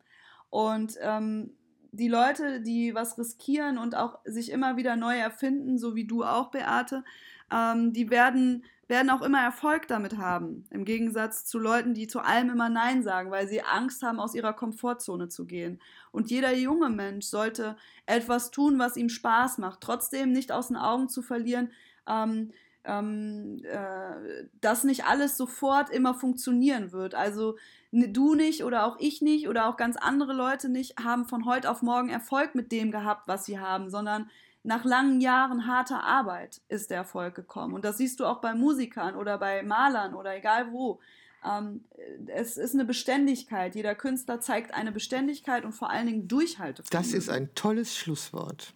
Und 0.49 0.97
ähm, 1.01 1.55
die 1.95 2.07
Leute, 2.07 2.61
die 2.61 2.93
was 2.93 3.17
riskieren 3.17 3.77
und 3.77 3.95
auch 3.95 4.19
sich 4.25 4.51
immer 4.51 4.77
wieder 4.77 4.95
neu 4.95 5.17
erfinden, 5.17 5.77
so 5.77 5.95
wie 5.95 6.05
du 6.05 6.23
auch, 6.23 6.51
Beate, 6.51 7.03
ähm, 7.51 7.93
die 7.93 8.09
werden 8.09 8.63
werden 8.87 9.09
auch 9.09 9.21
immer 9.21 9.41
Erfolg 9.41 9.87
damit 9.87 10.17
haben. 10.17 10.65
Im 10.69 10.85
Gegensatz 10.85 11.45
zu 11.45 11.57
Leuten, 11.57 11.93
die 11.93 12.07
zu 12.07 12.19
allem 12.19 12.49
immer 12.49 12.69
Nein 12.69 13.01
sagen, 13.01 13.31
weil 13.31 13.47
sie 13.47 13.63
Angst 13.63 14.03
haben, 14.03 14.19
aus 14.19 14.35
ihrer 14.35 14.53
Komfortzone 14.53 15.27
zu 15.27 15.45
gehen. 15.45 15.81
Und 16.11 16.29
jeder 16.29 16.53
junge 16.53 16.89
Mensch 16.89 17.25
sollte 17.25 17.77
etwas 18.05 18.51
tun, 18.51 18.77
was 18.77 18.97
ihm 18.97 19.09
Spaß 19.09 19.57
macht. 19.57 19.81
Trotzdem 19.81 20.31
nicht 20.31 20.51
aus 20.51 20.67
den 20.67 20.77
Augen 20.77 21.09
zu 21.09 21.23
verlieren, 21.23 21.71
ähm, 22.07 22.51
ähm, 22.85 23.63
äh, 23.63 24.45
dass 24.61 24.83
nicht 24.83 25.05
alles 25.05 25.37
sofort 25.37 25.89
immer 25.89 26.13
funktionieren 26.13 26.91
wird. 26.91 27.15
Also 27.15 27.57
du 27.91 28.35
nicht 28.35 28.63
oder 28.63 28.85
auch 28.85 28.97
ich 28.99 29.21
nicht 29.21 29.47
oder 29.47 29.67
auch 29.67 29.77
ganz 29.77 29.95
andere 29.97 30.33
Leute 30.33 30.69
nicht 30.69 30.97
haben 31.03 31.25
von 31.25 31.45
heute 31.45 31.69
auf 31.69 31.81
morgen 31.81 32.09
Erfolg 32.09 32.55
mit 32.55 32.71
dem 32.71 32.91
gehabt, 32.91 33.27
was 33.27 33.45
sie 33.45 33.59
haben, 33.59 33.89
sondern 33.89 34.29
nach 34.63 34.83
langen 34.83 35.21
Jahren 35.21 35.67
harter 35.67 36.03
Arbeit 36.03 36.61
ist 36.69 36.89
der 36.89 36.97
Erfolg 36.97 37.35
gekommen. 37.35 37.73
Und 37.73 37.85
das 37.85 37.97
siehst 37.97 38.19
du 38.19 38.25
auch 38.25 38.41
bei 38.41 38.53
Musikern 38.55 39.15
oder 39.15 39.37
bei 39.37 39.63
Malern 39.63 40.15
oder 40.15 40.35
egal 40.35 40.71
wo. 40.71 40.99
Ähm, 41.45 41.83
es 42.27 42.57
ist 42.57 42.73
eine 42.73 42.85
Beständigkeit. 42.85 43.75
Jeder 43.75 43.93
Künstler 43.93 44.41
zeigt 44.41 44.73
eine 44.73 44.91
Beständigkeit 44.91 45.65
und 45.65 45.73
vor 45.73 45.91
allen 45.91 46.07
Dingen 46.07 46.27
Durchhaltevermögen. 46.27 46.89
Das 46.91 47.13
ist 47.13 47.29
ein 47.29 47.53
tolles 47.53 47.95
Schlusswort. 47.95 48.73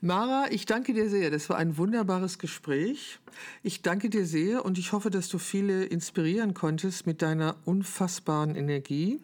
Mara, 0.00 0.46
ich 0.50 0.66
danke 0.66 0.92
dir 0.92 1.08
sehr. 1.08 1.30
Das 1.30 1.48
war 1.48 1.56
ein 1.56 1.78
wunderbares 1.78 2.38
Gespräch. 2.38 3.18
Ich 3.62 3.82
danke 3.82 4.10
dir 4.10 4.26
sehr 4.26 4.64
und 4.64 4.78
ich 4.78 4.92
hoffe, 4.92 5.10
dass 5.10 5.28
du 5.28 5.38
viele 5.38 5.84
inspirieren 5.84 6.54
konntest 6.54 7.06
mit 7.06 7.22
deiner 7.22 7.56
unfassbaren 7.64 8.54
Energie. 8.54 9.20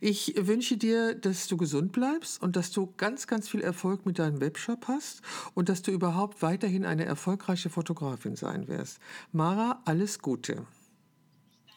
Ich 0.00 0.34
wünsche 0.36 0.76
dir, 0.76 1.14
dass 1.14 1.46
du 1.46 1.56
gesund 1.56 1.92
bleibst 1.92 2.42
und 2.42 2.56
dass 2.56 2.70
du 2.70 2.92
ganz, 2.96 3.26
ganz 3.26 3.48
viel 3.48 3.60
Erfolg 3.60 4.06
mit 4.06 4.18
deinem 4.18 4.40
Webshop 4.40 4.88
hast 4.88 5.22
und 5.54 5.68
dass 5.68 5.82
du 5.82 5.90
überhaupt 5.90 6.42
weiterhin 6.42 6.84
eine 6.84 7.04
erfolgreiche 7.04 7.70
Fotografin 7.70 8.36
sein 8.36 8.68
wirst. 8.68 8.98
Mara, 9.32 9.80
alles 9.84 10.18
Gute. 10.18 10.66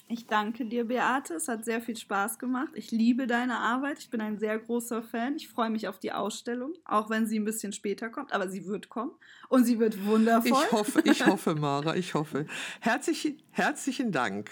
Ich 0.09 0.25
danke 0.25 0.63
dir, 0.65 0.85
Beate. 0.85 1.33
Es 1.33 1.49
hat 1.49 1.65
sehr 1.65 1.81
viel 1.81 1.97
Spaß 1.97 2.39
gemacht. 2.39 2.69
Ich 2.75 2.91
liebe 2.91 3.27
deine 3.27 3.57
Arbeit. 3.57 3.99
Ich 3.99 4.09
bin 4.09 4.21
ein 4.21 4.39
sehr 4.39 4.57
großer 4.57 5.03
Fan. 5.03 5.35
Ich 5.35 5.49
freue 5.49 5.69
mich 5.69 5.89
auf 5.89 5.99
die 5.99 6.13
Ausstellung, 6.13 6.73
auch 6.85 7.09
wenn 7.09 7.27
sie 7.27 7.37
ein 7.37 7.43
bisschen 7.43 7.73
später 7.73 8.09
kommt, 8.09 8.31
aber 8.31 8.47
sie 8.47 8.65
wird 8.65 8.87
kommen 8.87 9.11
und 9.49 9.65
sie 9.65 9.79
wird 9.79 10.05
wundervoll. 10.05 10.63
Ich 10.65 10.71
hoffe, 10.71 11.01
ich 11.03 11.25
hoffe, 11.27 11.55
Mara, 11.55 11.95
ich 11.97 12.13
hoffe. 12.13 12.45
Herzlich, 12.79 13.35
herzlichen 13.51 14.13
Dank. 14.13 14.49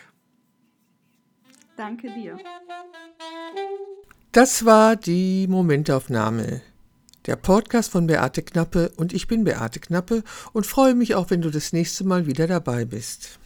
Danke 1.78 2.12
dir. 2.12 2.38
Das 4.34 4.66
war 4.66 4.98
die 4.98 5.48
Momentaufnahme. 5.48 6.62
Der 7.28 7.38
Podcast 7.38 7.92
von 7.92 8.08
Beate 8.08 8.44
Knappe 8.44 8.92
und 8.98 9.14
ich 9.14 9.28
bin 9.28 9.46
Beate 9.46 9.80
Knappe 9.80 10.24
und 10.52 10.66
freue 10.66 10.96
mich 10.96 11.16
auch, 11.16 11.30
wenn 11.30 11.42
du 11.42 11.50
das 11.50 11.72
nächste 11.72 12.04
Mal 12.04 12.28
wieder 12.28 12.46
dabei 12.46 12.84
bist. 12.84 13.40